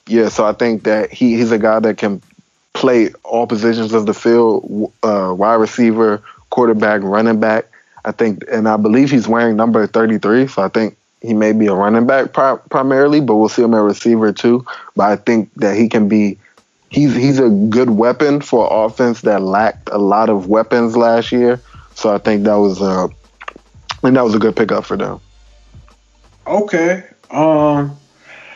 yeah, 0.08 0.28
so 0.28 0.44
I 0.44 0.52
think 0.52 0.84
that 0.84 1.12
he, 1.12 1.36
he's 1.36 1.52
a 1.52 1.58
guy 1.58 1.80
that 1.80 1.98
can 1.98 2.22
play 2.74 3.10
all 3.24 3.46
positions 3.46 3.92
of 3.92 4.06
the 4.06 4.14
field, 4.14 4.92
uh, 5.02 5.34
wide 5.36 5.54
receiver, 5.54 6.22
quarterback, 6.50 7.02
running 7.02 7.40
back. 7.40 7.66
I 8.04 8.12
think, 8.12 8.44
and 8.50 8.68
I 8.68 8.76
believe 8.76 9.10
he's 9.10 9.26
wearing 9.26 9.56
number 9.56 9.84
33, 9.86 10.46
so 10.46 10.62
I 10.62 10.68
think 10.68 10.96
he 11.26 11.34
may 11.34 11.52
be 11.52 11.66
a 11.66 11.74
running 11.74 12.06
back 12.06 12.32
pri- 12.32 12.58
primarily, 12.70 13.20
but 13.20 13.36
we'll 13.36 13.48
see 13.48 13.62
him 13.62 13.74
at 13.74 13.82
receiver 13.82 14.32
too. 14.32 14.64
But 14.94 15.10
I 15.10 15.16
think 15.16 15.52
that 15.54 15.76
he 15.76 15.88
can 15.88 16.08
be. 16.08 16.38
He's 16.88 17.14
he's 17.14 17.40
a 17.40 17.50
good 17.50 17.90
weapon 17.90 18.40
for 18.40 18.86
offense 18.86 19.22
that 19.22 19.42
lacked 19.42 19.88
a 19.90 19.98
lot 19.98 20.30
of 20.30 20.46
weapons 20.46 20.96
last 20.96 21.32
year. 21.32 21.60
So 21.94 22.14
I 22.14 22.18
think 22.18 22.44
that 22.44 22.54
was 22.54 22.80
a 22.80 23.08
and 24.02 24.16
that 24.16 24.24
was 24.24 24.34
a 24.34 24.38
good 24.38 24.54
pickup 24.54 24.84
for 24.84 24.96
them. 24.96 25.20
Okay. 26.46 27.04
Um, 27.30 27.96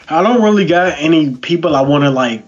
I 0.09 0.23
don't 0.23 0.43
really 0.43 0.64
got 0.64 0.99
any 0.99 1.35
people 1.35 1.75
I 1.75 1.81
want 1.81 2.05
to 2.05 2.11
like 2.11 2.45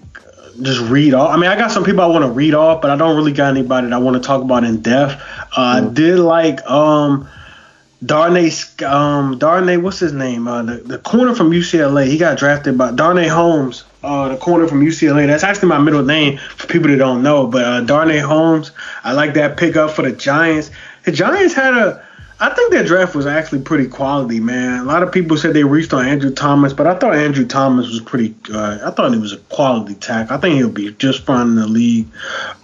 just 0.60 0.80
read 0.82 1.14
off. 1.14 1.30
I 1.30 1.36
mean, 1.36 1.50
I 1.50 1.56
got 1.56 1.70
some 1.70 1.84
people 1.84 2.02
I 2.02 2.06
want 2.06 2.24
to 2.24 2.30
read 2.30 2.54
off, 2.54 2.82
but 2.82 2.90
I 2.90 2.96
don't 2.96 3.16
really 3.16 3.32
got 3.32 3.50
anybody 3.50 3.88
that 3.88 3.94
I 3.94 3.98
want 3.98 4.16
to 4.16 4.26
talk 4.26 4.42
about 4.42 4.64
in 4.64 4.82
depth. 4.82 5.20
Uh, 5.56 5.80
mm. 5.80 5.90
I 5.90 5.92
did 5.92 6.18
like 6.18 6.64
um, 6.70 7.28
Darnay, 8.04 8.50
um, 8.84 9.38
Darnay, 9.38 9.76
what's 9.76 10.00
his 10.00 10.12
name? 10.12 10.48
Uh, 10.48 10.62
the, 10.62 10.76
the 10.76 10.98
corner 10.98 11.34
from 11.34 11.50
UCLA. 11.50 12.06
He 12.06 12.18
got 12.18 12.36
drafted 12.36 12.76
by 12.76 12.90
Darnay 12.92 13.28
Holmes, 13.28 13.84
uh, 14.02 14.28
the 14.28 14.36
corner 14.36 14.66
from 14.66 14.80
UCLA. 14.80 15.26
That's 15.26 15.44
actually 15.44 15.68
my 15.68 15.78
middle 15.78 16.02
name 16.02 16.38
for 16.56 16.66
people 16.66 16.88
that 16.88 16.96
don't 16.96 17.22
know. 17.22 17.46
But 17.46 17.64
uh, 17.64 17.80
Darnay 17.82 18.18
Holmes, 18.18 18.72
I 19.04 19.12
like 19.12 19.34
that 19.34 19.56
pickup 19.56 19.92
for 19.92 20.02
the 20.02 20.12
Giants. 20.12 20.70
The 21.04 21.12
Giants 21.12 21.54
had 21.54 21.74
a 21.74 22.04
I 22.42 22.52
think 22.52 22.72
their 22.72 22.82
draft 22.82 23.14
was 23.14 23.24
actually 23.24 23.60
pretty 23.60 23.86
quality, 23.86 24.40
man. 24.40 24.80
A 24.80 24.82
lot 24.82 25.04
of 25.04 25.12
people 25.12 25.36
said 25.36 25.54
they 25.54 25.62
reached 25.62 25.94
on 25.94 26.04
Andrew 26.04 26.32
Thomas, 26.32 26.72
but 26.72 26.88
I 26.88 26.98
thought 26.98 27.14
Andrew 27.14 27.46
Thomas 27.46 27.86
was 27.86 28.00
pretty. 28.00 28.34
Uh, 28.52 28.80
I 28.84 28.90
thought 28.90 29.12
he 29.12 29.18
was 29.20 29.32
a 29.32 29.38
quality 29.38 29.94
tack. 29.94 30.32
I 30.32 30.38
think 30.38 30.56
he'll 30.56 30.68
be 30.68 30.92
just 30.94 31.24
fine 31.24 31.46
in 31.46 31.54
the 31.54 31.68
league. 31.68 32.08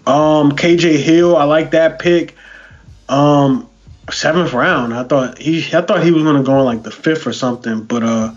Um, 0.04 0.50
KJ 0.50 0.96
Hill, 0.96 1.36
I 1.36 1.44
like 1.44 1.70
that 1.70 2.00
pick. 2.00 2.34
Um, 3.08 3.70
seventh 4.12 4.52
round. 4.52 4.94
I 4.94 5.04
thought 5.04 5.38
he. 5.38 5.58
I 5.74 5.82
thought 5.82 6.02
he 6.02 6.10
was 6.10 6.22
going 6.22 6.36
to 6.36 6.42
go 6.42 6.58
in 6.58 6.64
like 6.64 6.82
the 6.82 6.90
fifth 6.90 7.26
or 7.26 7.32
something, 7.32 7.84
but 7.84 8.02
uh, 8.02 8.34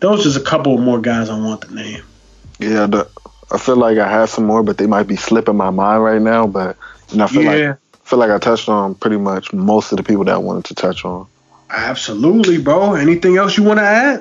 those 0.00 0.24
just 0.24 0.36
a 0.36 0.42
couple 0.42 0.76
more 0.78 1.00
guys 1.00 1.28
I 1.28 1.38
want 1.38 1.62
to 1.62 1.74
name. 1.74 2.02
Yeah, 2.58 2.86
the, 2.86 3.08
I 3.50 3.58
feel 3.58 3.76
like 3.76 3.98
I 3.98 4.08
have 4.08 4.30
some 4.30 4.44
more, 4.44 4.62
but 4.62 4.78
they 4.78 4.86
might 4.86 5.06
be 5.06 5.16
slipping 5.16 5.56
my 5.56 5.70
mind 5.70 6.02
right 6.02 6.20
now. 6.20 6.46
But 6.46 6.76
you 7.10 7.18
know, 7.18 7.24
I 7.24 7.28
feel 7.28 7.42
yeah. 7.42 7.68
like 7.68 7.78
feel 8.04 8.18
like 8.18 8.30
I 8.30 8.38
touched 8.38 8.68
on 8.68 8.94
pretty 8.94 9.16
much 9.16 9.52
most 9.52 9.92
of 9.92 9.98
the 9.98 10.04
people 10.04 10.24
that 10.24 10.34
I 10.34 10.38
wanted 10.38 10.64
to 10.66 10.74
touch 10.74 11.04
on. 11.04 11.26
Absolutely, 11.70 12.58
bro. 12.58 12.94
Anything 12.94 13.36
else 13.36 13.56
you 13.56 13.64
want 13.64 13.78
to 13.80 13.84
add? 13.84 14.20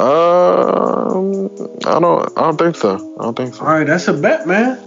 Um, 0.00 1.50
I 1.86 2.00
don't. 2.00 2.38
I 2.38 2.40
don't 2.42 2.56
think 2.58 2.76
so. 2.76 3.16
I 3.18 3.22
don't 3.22 3.36
think 3.36 3.54
so. 3.54 3.60
All 3.60 3.68
right, 3.68 3.86
that's 3.86 4.08
a 4.08 4.12
bet, 4.12 4.46
man. 4.46 4.78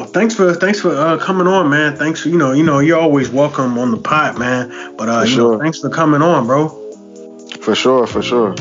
Well, 0.00 0.08
thanks 0.08 0.34
for 0.34 0.54
thanks 0.54 0.80
for 0.80 0.96
uh, 0.96 1.18
coming 1.18 1.46
on, 1.46 1.68
man. 1.68 1.94
Thanks 1.94 2.22
for 2.22 2.30
you 2.30 2.38
know 2.38 2.52
you 2.52 2.62
know 2.62 2.78
you're 2.78 2.98
always 2.98 3.28
welcome 3.28 3.78
on 3.78 3.90
the 3.90 3.98
pot, 3.98 4.38
man. 4.38 4.96
But 4.96 5.10
uh, 5.10 5.26
sure. 5.26 5.52
know, 5.52 5.60
thanks 5.60 5.80
for 5.80 5.90
coming 5.90 6.22
on, 6.22 6.46
bro. 6.46 6.70
For 7.60 7.74
sure, 7.74 8.06
for 8.06 8.22
sure. 8.22 8.54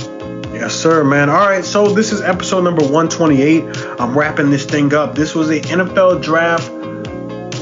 Yes, 0.52 0.76
sir, 0.76 1.02
man. 1.06 1.30
All 1.30 1.38
right, 1.38 1.64
so 1.64 1.94
this 1.94 2.12
is 2.12 2.20
episode 2.20 2.66
number 2.66 2.82
128. 2.82 3.64
I'm 4.02 4.18
wrapping 4.18 4.50
this 4.50 4.66
thing 4.66 4.94
up. 4.94 5.16
This 5.16 5.34
was 5.34 5.50
a 5.50 5.62
NFL 5.62 6.22
draft 6.22 6.70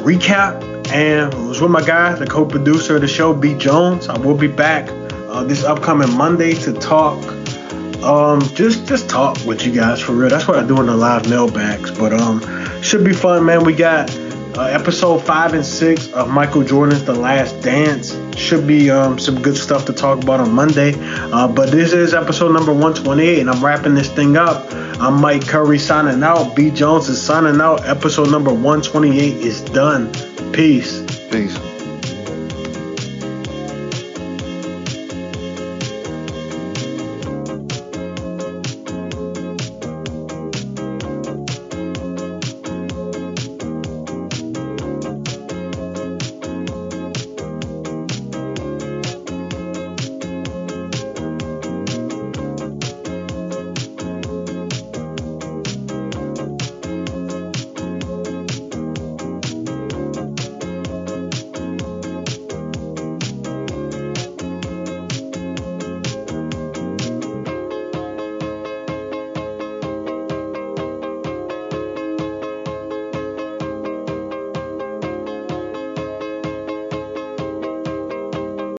recap 0.02 0.60
and 0.92 1.32
it 1.32 1.48
was 1.48 1.62
with 1.62 1.70
my 1.70 1.86
guy, 1.86 2.16
the 2.16 2.26
co-producer 2.26 2.96
of 2.96 3.02
the 3.02 3.08
show, 3.08 3.32
B 3.32 3.54
Jones. 3.54 4.10
I 4.10 4.18
will 4.18 4.36
be 4.36 4.48
back 4.48 4.90
uh, 5.30 5.44
this 5.44 5.64
upcoming 5.64 6.18
Monday 6.18 6.56
to 6.56 6.74
talk, 6.74 7.24
um, 8.04 8.42
just 8.56 8.88
just 8.88 9.08
talk 9.08 9.38
with 9.46 9.68
you 9.68 9.72
guys 9.72 10.02
for 10.02 10.14
real. 10.14 10.30
That's 10.30 10.48
what 10.48 10.58
I 10.58 10.66
do 10.66 10.80
in 10.80 10.88
the 10.88 10.98
live 10.98 11.30
mailbags. 11.30 11.92
But 11.92 12.14
um, 12.14 12.42
should 12.88 13.04
be 13.04 13.12
fun, 13.12 13.46
man. 13.46 13.66
We 13.66 13.76
got 13.76 14.10
uh, 14.58 14.62
episode 14.62 15.20
five 15.20 15.54
and 15.54 15.66
six 15.66 16.08
of 16.14 16.30
Michael 16.30 16.64
Jordan's 16.64 17.04
The 17.04 17.14
Last 17.14 17.62
Dance. 17.62 18.18
Should 18.38 18.66
be 18.66 18.90
um, 18.90 19.20
some 19.20 19.42
good 19.42 19.58
stuff 19.58 19.86
to 19.88 19.94
talk 19.94 20.24
about 20.24 20.40
on 20.40 20.54
Monday. 20.54 20.94
Uh, 20.98 21.50
but 21.50 21.70
this 21.70 21.92
is 21.92 22.14
episode 22.14 22.54
number 22.54 22.72
128, 22.72 23.40
and 23.40 23.50
I'm 23.50 23.64
wrapping 23.64 23.94
this 23.94 24.10
thing 24.10 24.38
up. 24.38 24.72
I'm 25.02 25.20
Mike 25.20 25.46
Curry 25.46 25.80
signing 25.80 26.24
out. 26.24 26.56
B 26.56 26.72
Jones 26.72 27.10
is 27.10 27.22
signing 27.22 27.60
out. 27.60 27.86
Episode 27.86 28.32
number 28.32 28.54
128 28.54 29.36
is 29.36 29.62
done. 29.62 30.10
Peace. 30.54 31.02
Peace. 31.30 31.77